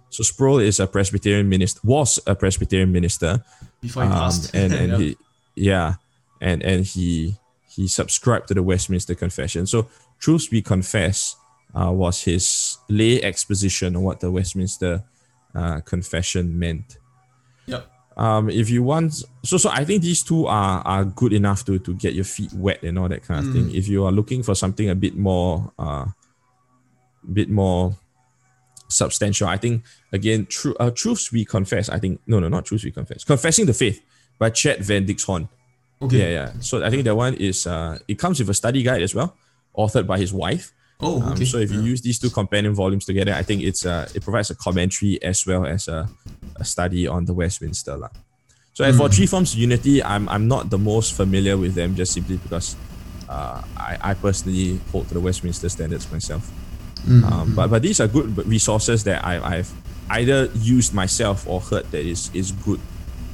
So 0.09 0.23
Sproul 0.23 0.59
is 0.59 0.79
a 0.79 0.87
Presbyterian 0.87 1.47
minister, 1.47 1.79
was 1.83 2.19
a 2.27 2.35
Presbyterian 2.35 2.91
minister, 2.91 3.43
Before 3.81 4.03
he 4.03 4.09
um, 4.09 4.15
passed. 4.15 4.53
and 4.53 4.73
and 4.73 4.91
Yeah. 4.91 4.97
he 4.97 5.17
yeah 5.55 5.93
and 6.41 6.63
and 6.63 6.85
he 6.85 7.35
he 7.69 7.87
subscribed 7.87 8.47
to 8.49 8.53
the 8.53 8.61
Westminster 8.63 9.15
Confession. 9.15 9.65
So 9.65 9.87
Truths 10.19 10.51
We 10.51 10.61
Confess 10.61 11.35
uh, 11.73 11.91
was 11.91 12.21
his 12.23 12.77
lay 12.89 13.21
exposition 13.23 13.95
on 13.95 14.03
what 14.03 14.19
the 14.19 14.29
Westminster 14.31 15.03
uh, 15.55 15.79
confession 15.81 16.59
meant. 16.59 16.97
Yep. 17.67 17.87
Um, 18.15 18.49
if 18.49 18.69
you 18.69 18.83
want, 18.83 19.13
so 19.43 19.57
so 19.57 19.69
I 19.71 19.85
think 19.85 20.03
these 20.03 20.21
two 20.23 20.45
are 20.45 20.81
are 20.85 21.05
good 21.05 21.33
enough 21.33 21.65
to 21.65 21.79
to 21.79 21.93
get 21.95 22.13
your 22.13 22.25
feet 22.25 22.53
wet 22.53 22.83
and 22.83 22.99
all 22.99 23.09
that 23.09 23.23
kind 23.23 23.45
of 23.45 23.53
thing. 23.53 23.73
If 23.73 23.87
you 23.87 24.05
are 24.05 24.11
looking 24.11 24.43
for 24.43 24.53
something 24.55 24.89
a 24.89 24.95
bit 24.95 25.15
more, 25.15 25.71
uh, 25.79 26.05
bit 27.31 27.49
more 27.49 27.97
substantial, 28.87 29.47
I 29.47 29.57
think 29.57 29.83
again, 30.11 30.45
true 30.45 30.75
uh, 30.79 30.91
truths 30.91 31.31
we 31.31 31.43
confess. 31.45 31.89
I 31.89 31.97
think 31.97 32.21
no, 32.27 32.39
no, 32.39 32.49
not 32.49 32.65
truths 32.65 32.83
we 32.83 32.91
confess. 32.91 33.23
Confessing 33.23 33.65
the 33.65 33.73
faith 33.73 34.03
by 34.37 34.51
Chad 34.51 34.83
Van 34.83 35.05
Dixhoorn. 35.05 35.49
Okay. 36.01 36.19
Yeah, 36.19 36.29
yeah. 36.29 36.51
So 36.59 36.83
I 36.83 36.89
think 36.89 37.05
that 37.05 37.15
one 37.15 37.33
is 37.35 37.65
uh, 37.65 37.97
it 38.07 38.19
comes 38.19 38.39
with 38.39 38.49
a 38.49 38.53
study 38.53 38.83
guide 38.83 39.01
as 39.01 39.15
well, 39.15 39.35
authored 39.75 40.05
by 40.05 40.19
his 40.19 40.33
wife. 40.33 40.71
Oh, 40.99 41.21
Um, 41.21 41.35
so 41.45 41.57
if 41.57 41.71
you 41.71 41.81
use 41.81 42.01
these 42.01 42.19
two 42.19 42.29
companion 42.29 42.73
volumes 42.73 43.05
together, 43.05 43.33
I 43.33 43.43
think 43.43 43.61
it's 43.61 43.85
uh, 43.85 44.07
it 44.13 44.23
provides 44.23 44.49
a 44.51 44.55
commentary 44.55 45.21
as 45.23 45.45
well 45.45 45.65
as 45.65 45.87
a, 45.87 46.07
a 46.55 46.63
study 46.63 47.07
on 47.07 47.25
the 47.25 47.33
Westminster 47.33 47.97
lah. 47.97 48.09
So 48.73 48.83
as 48.85 48.95
for 48.97 49.07
Hmm. 49.07 49.13
three 49.13 49.27
forms 49.27 49.53
unity, 49.55 50.01
I'm 50.01 50.29
I'm 50.29 50.47
not 50.47 50.69
the 50.69 50.77
most 50.79 51.13
familiar 51.13 51.57
with 51.57 51.75
them 51.75 51.95
just 51.95 52.13
simply 52.13 52.37
because 52.37 52.75
uh, 53.29 53.61
I, 53.77 53.97
I 54.01 54.13
personally 54.13 54.79
hold 54.91 55.07
to 55.09 55.13
the 55.13 55.19
Westminster 55.19 55.67
standards 55.69 56.09
myself. 56.11 56.47
Hmm. 57.05 57.23
Um, 57.25 57.47
but 57.55 57.67
but 57.67 57.81
these 57.83 57.99
are 57.99 58.07
good 58.07 58.31
resources 58.47 59.03
that 59.03 59.25
I, 59.25 59.59
I've 59.59 59.71
either 60.09 60.47
used 60.55 60.93
myself 60.93 61.43
or 61.47 61.59
heard 61.59 61.83
that 61.91 62.05
is 62.05 62.31
is 62.33 62.51
good 62.63 62.79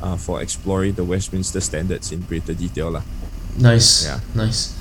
uh, 0.02 0.18
for 0.18 0.42
exploring 0.42 0.96
the 0.98 1.04
Westminster 1.06 1.62
standards 1.62 2.12
in 2.12 2.22
greater 2.26 2.56
detail 2.58 2.90
lah. 2.98 3.04
Nice. 3.62 4.06
Yeah. 4.10 4.20
Nice. 4.34 4.74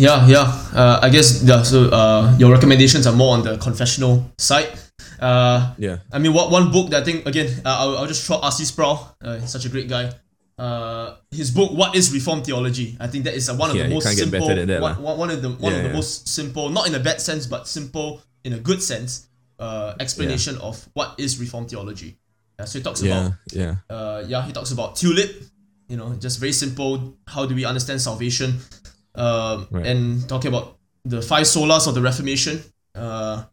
Yeah, 0.00 0.24
yeah. 0.26 0.48
Uh, 0.72 0.98
I 1.02 1.08
guess 1.12 1.42
yeah. 1.44 1.62
So 1.62 1.92
uh, 1.92 2.32
your 2.40 2.50
recommendations 2.50 3.06
are 3.06 3.12
more 3.12 3.36
on 3.36 3.42
the 3.44 3.58
confessional 3.58 4.24
side. 4.38 4.72
Uh, 5.20 5.74
Yeah. 5.76 5.98
I 6.12 6.18
mean, 6.18 6.32
what 6.32 6.48
one 6.50 6.72
book 6.72 6.88
that 6.90 7.02
I 7.02 7.04
think 7.04 7.26
again, 7.28 7.48
uh, 7.64 7.76
I'll, 7.84 7.94
I'll 7.98 8.06
just 8.08 8.24
throw 8.24 8.40
R.C. 8.40 8.64
Sproul. 8.64 8.96
Uh, 9.20 9.40
such 9.44 9.66
a 9.66 9.68
great 9.68 9.88
guy. 9.88 10.08
Uh, 10.56 11.16
his 11.30 11.50
book, 11.52 11.72
"What 11.72 11.94
Is 11.96 12.12
Reformed 12.12 12.44
Theology?" 12.44 12.96
I 13.00 13.06
think 13.08 13.24
that 13.24 13.34
is 13.34 13.48
uh, 13.48 13.54
one 13.56 13.70
of 13.70 13.76
Yeah, 13.76 13.88
the 13.88 13.94
most 13.94 14.08
simple. 14.16 14.48
that 14.48 14.80
one, 14.80 14.96
one, 15.18 15.30
of 15.30 15.40
the 15.42 15.48
one 15.50 15.72
Yeah, 15.72 15.78
of 15.78 15.82
the 15.84 15.88
yeah. 15.90 16.00
most 16.00 16.28
simple, 16.28 16.68
not 16.68 16.88
in 16.88 16.94
a 16.94 17.00
bad 17.00 17.20
sense, 17.20 17.44
but 17.46 17.68
simple 17.68 18.20
in 18.44 18.52
a 18.52 18.58
good 18.58 18.82
sense. 18.82 19.28
Uh, 19.60 19.92
explanation 20.00 20.56
of 20.64 20.80
what 20.96 21.12
is 21.20 21.36
Reformed 21.38 21.68
theology. 21.68 22.16
Yeah, 22.58 22.64
so 22.64 22.78
he 22.78 22.82
talks 22.82 23.02
about 23.02 23.32
Yeah. 23.52 23.76
Yeah. 23.88 23.94
uh, 23.96 24.24
yeah, 24.26 24.40
he 24.46 24.52
talks 24.52 24.72
about 24.72 24.96
tulip, 24.96 25.28
you 25.88 25.96
know, 26.00 26.16
just 26.16 26.40
very 26.40 26.52
simple. 26.52 27.12
How 27.28 27.44
do 27.44 27.54
we 27.54 27.64
understand 27.68 28.00
salvation? 28.00 28.56
Um, 29.14 29.66
Right. 29.70 29.86
And 29.86 30.28
talking 30.28 30.48
about 30.48 30.76
the 31.04 31.20
five 31.22 31.46
solas 31.46 31.86
of 31.86 31.94
the 31.94 32.02
Reformation. 32.02 32.62
Uh, 32.94 33.44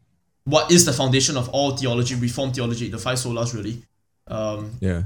what 0.45 0.71
is 0.71 0.85
the 0.85 0.93
foundation 0.93 1.37
of 1.37 1.49
all 1.49 1.75
theology, 1.77 2.15
Reformed 2.15 2.55
theology? 2.55 2.89
The 2.89 2.97
five 2.97 3.17
solas, 3.17 3.53
really. 3.53 3.83
Um, 4.27 4.71
Yeah. 4.81 5.03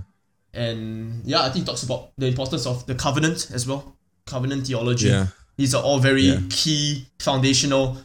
and 0.54 1.22
yeah, 1.26 1.42
I 1.42 1.50
think 1.50 1.66
he 1.66 1.66
talks 1.66 1.84
about 1.84 2.12
the 2.18 2.28
importance 2.28 2.66
of 2.66 2.86
the 2.86 2.96
covenant 2.96 3.50
as 3.54 3.66
well. 3.68 3.96
Covenant 4.26 4.68
theology. 4.68 5.08
Yeah. 5.08 5.28
These 5.58 5.74
are 5.76 5.84
all 5.84 6.00
very 6.00 6.24
Yeah. 6.24 6.40
key 6.50 7.06
foundational 7.20 7.98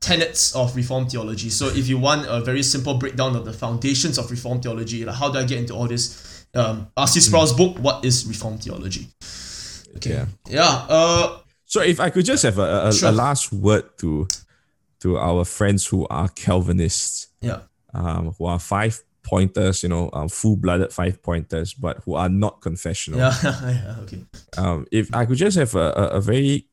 tenets 0.00 0.54
of 0.54 0.74
Reformed 0.76 1.10
theology. 1.10 1.50
So 1.50 1.68
if 1.68 1.88
you 1.88 1.98
want 1.98 2.26
a 2.28 2.40
very 2.40 2.62
simple 2.62 2.94
breakdown 2.94 3.36
of 3.36 3.44
the 3.44 3.52
foundations 3.52 4.18
of 4.18 4.30
Reformed 4.30 4.62
theology, 4.62 5.04
like 5.04 5.16
how 5.16 5.30
do 5.30 5.38
I 5.38 5.44
get 5.44 5.58
into 5.58 5.74
all 5.74 5.88
this? 5.88 6.16
Um, 6.54 6.86
R.C. 6.96 7.20
Sproul's 7.20 7.52
book, 7.52 7.78
What 7.78 8.04
is 8.04 8.26
Reformed 8.26 8.62
Theology? 8.62 9.08
Okay. 9.96 10.10
Yeah. 10.10 10.26
Yeah. 10.48 10.86
Uh, 10.88 11.38
So 11.66 11.80
if 11.82 12.00
I 12.00 12.10
could 12.10 12.24
just 12.24 12.42
have 12.42 12.58
a, 12.58 12.88
a, 12.88 12.92
Sure. 12.92 13.08
a 13.08 13.12
last 13.12 13.52
word 13.52 13.96
to 13.98 14.26
to 15.00 15.18
our 15.18 15.44
friends 15.44 15.86
who 15.86 16.06
are 16.08 16.28
Calvinists, 16.28 17.28
yeah. 17.42 17.60
um, 17.92 18.32
who 18.38 18.46
are 18.46 18.58
five 18.58 19.02
pointers, 19.22 19.82
you 19.82 19.88
know, 19.90 20.08
um, 20.14 20.28
full 20.28 20.56
blooded 20.56 20.92
five 20.92 21.22
pointers, 21.22 21.74
but 21.74 21.98
who 22.04 22.14
are 22.14 22.28
not 22.28 22.62
confessional. 22.62 23.20
Yeah. 23.20 23.34
yeah. 23.42 23.96
Okay. 24.02 24.24
Um, 24.56 24.86
if 24.90 25.14
I 25.14 25.26
could 25.26 25.36
just 25.36 25.58
have 25.58 25.74
a, 25.74 25.92
a, 25.92 26.06
a 26.16 26.20
very 26.20 26.68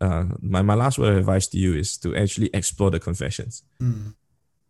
uh, 0.00 0.24
my, 0.40 0.62
my 0.62 0.74
last 0.74 0.98
word 0.98 1.12
of 1.12 1.18
advice 1.18 1.46
to 1.46 1.58
you 1.58 1.74
is 1.74 1.96
to 1.98 2.14
actually 2.16 2.50
explore 2.52 2.90
the 2.90 2.98
confessions. 2.98 3.62
Mm. 3.80 4.14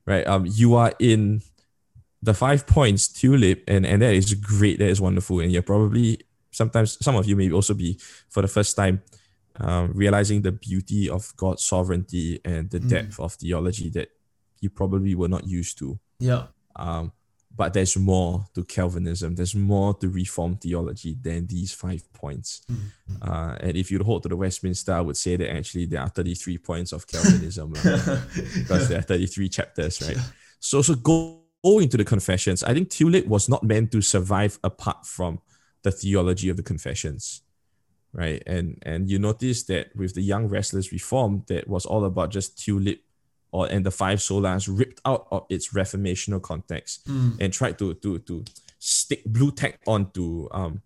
Right. 0.06 0.26
Um, 0.26 0.44
you 0.46 0.74
are 0.74 0.92
in 0.98 1.40
the 2.22 2.34
five 2.34 2.66
points 2.66 3.08
tulip, 3.08 3.64
and 3.66 3.86
and 3.86 4.02
that 4.02 4.14
is 4.14 4.34
great. 4.34 4.78
That 4.78 4.88
is 4.88 5.00
wonderful, 5.00 5.40
and 5.40 5.50
you're 5.50 5.62
probably 5.62 6.20
sometimes 6.50 7.02
some 7.04 7.16
of 7.16 7.26
you 7.26 7.34
may 7.36 7.50
also 7.50 7.74
be 7.74 7.98
for 8.28 8.42
the 8.42 8.48
first 8.48 8.76
time 8.76 9.02
um, 9.62 9.92
realizing 9.94 10.42
the 10.42 10.52
beauty 10.52 11.08
of 11.08 11.32
God's 11.36 11.64
sovereignty 11.64 12.40
and 12.44 12.70
the 12.70 12.80
Mm. 12.80 12.88
depth 12.88 13.20
of 13.20 13.32
theology 13.34 13.88
that 13.90 14.08
you 14.60 14.70
probably 14.70 15.14
were 15.14 15.28
not 15.28 15.46
used 15.46 15.78
to. 15.78 15.98
Yeah. 16.20 16.46
Um, 16.76 17.12
but 17.54 17.74
there's 17.74 17.96
more 17.98 18.46
to 18.54 18.64
Calvinism. 18.64 19.34
There's 19.34 19.54
more 19.54 19.92
to 19.98 20.08
Reformed 20.08 20.62
theology 20.62 21.18
than 21.20 21.46
these 21.46 21.70
five 21.72 22.02
points. 22.14 22.62
Uh, 23.20 23.56
and 23.60 23.76
if 23.76 23.90
you 23.90 24.02
hold 24.02 24.22
to 24.22 24.28
the 24.30 24.36
Westminster, 24.36 24.92
I 24.94 25.02
would 25.02 25.18
say 25.18 25.36
that 25.36 25.50
actually 25.54 25.84
there 25.84 26.00
are 26.00 26.08
33 26.08 26.56
points 26.58 26.92
of 26.92 27.06
Calvinism 27.06 27.72
because 28.54 28.88
there 28.88 28.98
are 29.00 29.02
33 29.02 29.48
chapters, 29.50 30.00
right? 30.00 30.16
So, 30.60 30.80
so 30.80 30.94
go, 30.94 31.42
go 31.62 31.78
into 31.80 31.98
the 31.98 32.04
confessions. 32.06 32.62
I 32.64 32.72
think 32.72 32.88
Tulip 32.88 33.26
was 33.26 33.50
not 33.50 33.62
meant 33.62 33.92
to 33.92 34.00
survive 34.00 34.58
apart 34.64 35.04
from 35.04 35.40
the 35.82 35.90
theology 35.92 36.48
of 36.48 36.56
the 36.56 36.62
confessions, 36.62 37.41
right? 38.12 38.42
And 38.46 38.78
and 38.82 39.10
you 39.10 39.18
notice 39.18 39.64
that 39.64 39.94
with 39.96 40.14
the 40.14 40.22
Young 40.22 40.48
Restless 40.48 40.92
Reform, 40.92 41.44
that 41.48 41.68
was 41.68 41.86
all 41.86 42.04
about 42.04 42.30
just 42.30 42.58
Tulip 42.62 43.00
or 43.50 43.66
and 43.70 43.84
the 43.84 43.90
five 43.90 44.18
solas 44.18 44.68
ripped 44.70 45.00
out 45.04 45.26
of 45.30 45.44
its 45.48 45.72
reformational 45.74 46.40
context 46.40 47.06
Mm. 47.06 47.36
and 47.40 47.52
tried 47.52 47.78
to 47.78 47.94
to 47.94 48.18
to 48.20 48.44
stick 48.78 49.22
blue 49.24 49.50
tack 49.52 49.80
onto 49.86 50.48
um 50.52 50.82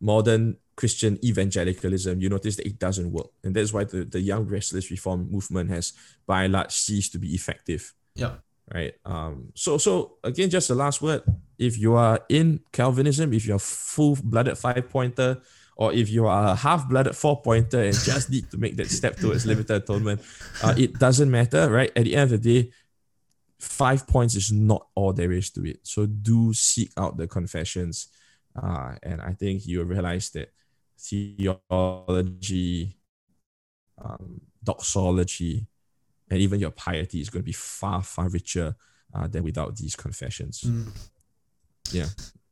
modern 0.00 0.56
Christian 0.76 1.18
evangelicalism, 1.24 2.20
you 2.20 2.28
notice 2.28 2.56
that 2.56 2.66
it 2.66 2.78
doesn't 2.78 3.10
work. 3.10 3.28
And 3.42 3.56
that's 3.56 3.72
why 3.72 3.84
the, 3.84 4.04
the 4.04 4.20
young 4.20 4.44
restless 4.44 4.90
reform 4.90 5.30
movement 5.30 5.70
has 5.70 5.94
by 6.26 6.44
and 6.44 6.52
large 6.52 6.72
ceased 6.72 7.12
to 7.12 7.18
be 7.18 7.34
effective. 7.34 7.94
Yeah. 8.14 8.34
Right. 8.72 8.94
Um 9.04 9.52
so 9.54 9.78
so 9.78 10.16
again, 10.24 10.50
just 10.50 10.68
the 10.68 10.74
last 10.74 11.00
word. 11.00 11.22
If 11.58 11.78
you 11.78 11.94
are 11.94 12.20
in 12.28 12.60
Calvinism, 12.72 13.32
if 13.32 13.46
you're 13.46 13.58
full 13.58 14.18
blooded 14.22 14.58
five 14.58 14.90
pointer, 14.90 15.40
or 15.76 15.92
if 15.92 16.08
you 16.08 16.26
are 16.26 16.52
a 16.52 16.54
half 16.54 16.88
blooded 16.88 17.14
four 17.14 17.40
pointer 17.42 17.82
and 17.82 17.94
just 17.94 18.30
need 18.30 18.50
to 18.50 18.56
make 18.56 18.76
that 18.76 18.90
step 18.90 19.16
towards 19.16 19.44
limited 19.46 19.76
atonement, 19.76 20.22
uh, 20.62 20.74
it 20.76 20.98
doesn't 20.98 21.30
matter, 21.30 21.70
right? 21.70 21.92
At 21.94 22.04
the 22.04 22.16
end 22.16 22.32
of 22.32 22.42
the 22.42 22.62
day, 22.62 22.70
five 23.60 24.06
points 24.06 24.34
is 24.34 24.50
not 24.50 24.86
all 24.94 25.12
there 25.12 25.32
is 25.32 25.50
to 25.50 25.64
it. 25.64 25.80
So 25.82 26.06
do 26.06 26.52
seek 26.54 26.90
out 26.96 27.16
the 27.18 27.26
confessions. 27.26 28.08
Uh, 28.60 28.94
and 29.02 29.20
I 29.20 29.32
think 29.32 29.66
you'll 29.66 29.84
realize 29.84 30.30
that 30.30 30.50
theology, 30.98 32.96
um, 34.02 34.40
doxology, 34.64 35.66
and 36.30 36.40
even 36.40 36.58
your 36.58 36.70
piety 36.70 37.20
is 37.20 37.28
going 37.28 37.42
to 37.42 37.46
be 37.46 37.52
far, 37.52 38.02
far 38.02 38.28
richer 38.30 38.74
uh, 39.14 39.26
than 39.26 39.44
without 39.44 39.76
these 39.76 39.94
confessions. 39.94 40.62
Mm. 40.66 40.88
Yeah. 41.92 42.06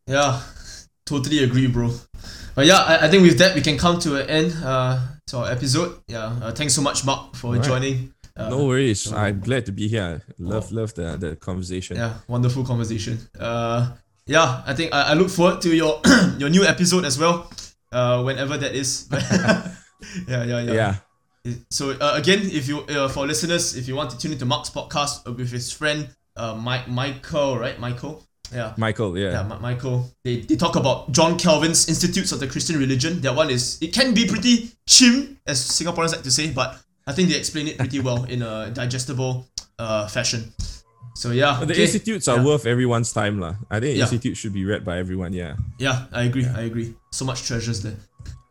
Yeah, 0.06 0.42
totally 1.06 1.42
agree, 1.44 1.66
bro. 1.66 1.90
But 2.54 2.66
yeah, 2.66 2.78
I, 2.78 3.06
I 3.06 3.10
think 3.10 3.22
with 3.22 3.38
that 3.38 3.54
we 3.54 3.60
can 3.60 3.76
come 3.76 3.98
to 4.00 4.22
an 4.22 4.30
end 4.30 4.54
uh, 4.64 5.00
to 5.28 5.38
our 5.38 5.50
episode. 5.50 6.00
Yeah, 6.08 6.26
uh, 6.42 6.52
thanks 6.52 6.74
so 6.74 6.82
much, 6.82 7.04
Mark, 7.04 7.34
for 7.34 7.48
Alright. 7.48 7.64
joining. 7.64 8.14
Uh, 8.36 8.50
no 8.50 8.64
worries. 8.66 9.12
I'm 9.12 9.40
glad 9.40 9.66
to 9.66 9.72
be 9.72 9.86
here. 9.88 10.22
Love, 10.38 10.72
love 10.72 10.94
the, 10.94 11.16
the 11.16 11.36
conversation. 11.36 11.96
Yeah, 11.96 12.14
wonderful 12.26 12.64
conversation. 12.64 13.18
Uh, 13.38 13.92
yeah, 14.26 14.62
I 14.66 14.74
think 14.74 14.92
I, 14.92 15.10
I 15.10 15.14
look 15.14 15.30
forward 15.30 15.60
to 15.62 15.74
your 15.74 16.00
your 16.38 16.48
new 16.48 16.64
episode 16.64 17.04
as 17.04 17.18
well. 17.18 17.50
Uh, 17.92 18.22
whenever 18.22 18.56
that 18.58 18.74
is. 18.74 19.08
yeah, 19.12 20.44
yeah, 20.44 20.60
yeah. 20.62 20.72
Yeah. 20.72 20.96
So 21.70 21.90
uh, 21.90 22.14
again, 22.16 22.40
if 22.42 22.66
you 22.66 22.80
uh, 22.80 23.08
for 23.08 23.26
listeners, 23.26 23.76
if 23.76 23.86
you 23.86 23.94
want 23.94 24.10
to 24.10 24.18
tune 24.18 24.32
into 24.32 24.46
Mark's 24.46 24.70
podcast 24.70 25.24
with 25.36 25.52
his 25.52 25.70
friend 25.70 26.08
uh, 26.36 26.54
Mike 26.54 26.88
Michael, 26.88 27.58
right? 27.58 27.78
Michael. 27.78 28.24
Yeah. 28.52 28.74
Michael, 28.76 29.16
yeah. 29.18 29.32
Yeah, 29.32 29.42
Ma- 29.42 29.58
Michael. 29.58 30.10
They, 30.24 30.40
they 30.40 30.56
talk 30.56 30.76
about 30.76 31.10
John 31.12 31.38
Calvin's 31.38 31.88
Institutes 31.88 32.30
of 32.32 32.40
the 32.40 32.46
Christian 32.46 32.78
Religion. 32.78 33.20
That 33.22 33.34
one 33.34 33.50
is 33.50 33.78
it 33.80 33.92
can 33.92 34.14
be 34.14 34.26
pretty 34.26 34.70
chim, 34.86 35.38
as 35.46 35.58
Singaporeans 35.60 36.12
like 36.12 36.22
to 36.22 36.30
say, 36.30 36.50
but 36.52 36.78
I 37.06 37.12
think 37.12 37.28
they 37.30 37.36
explain 37.36 37.68
it 37.68 37.78
pretty 37.78 38.00
well 38.00 38.24
in 38.24 38.42
a 38.42 38.70
digestible 38.70 39.46
uh, 39.78 40.06
fashion. 40.08 40.52
So 41.16 41.30
yeah, 41.30 41.58
The 41.64 41.72
okay. 41.72 41.82
institutes 41.82 42.26
are 42.28 42.36
Yeah. 42.38 42.44
worth 42.44 42.66
everyone's 42.66 43.12
time. 43.12 43.38
lah. 43.40 43.54
I 43.70 43.80
think 43.80 43.96
Yeah. 43.96 44.02
institute 44.04 44.36
should 44.36 44.52
be 44.52 44.64
read 44.64 44.84
by 44.84 44.98
everyone, 44.98 45.32
yeah. 45.32 45.54
Yeah, 45.78 46.06
I 46.12 46.24
agree. 46.24 46.46
I 46.46 46.62
agree. 46.62 46.94
So 47.12 47.24
much 47.24 47.42
treasures 47.46 47.82
there. 47.82 47.96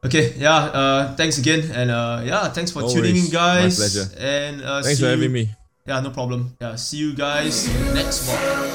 Okay, 0.04 0.34
yeah. 0.36 0.68
Uh, 0.72 1.16
thanks 1.16 1.38
again, 1.38 1.64
and 1.72 1.92
uh, 1.92 2.22
yeah, 2.26 2.50
thanks 2.52 2.72
for 2.72 2.82
No 2.84 2.90
tuning 2.92 3.16
in, 3.16 3.30
guys. 3.32 3.80
My 3.80 3.88
pleasure. 3.88 4.08
And 4.20 4.62
uh, 4.64 4.82
Thanks 4.84 5.00
for 5.00 5.06
you- 5.06 5.12
having 5.16 5.32
me. 5.32 5.52
Yeah, 5.88 6.00
no 6.00 6.12
problem. 6.12 6.56
Yeah, 6.60 6.76
see 6.76 6.98
you 6.98 7.14
guys 7.16 7.68
next 7.94 8.28
one. 8.28 8.73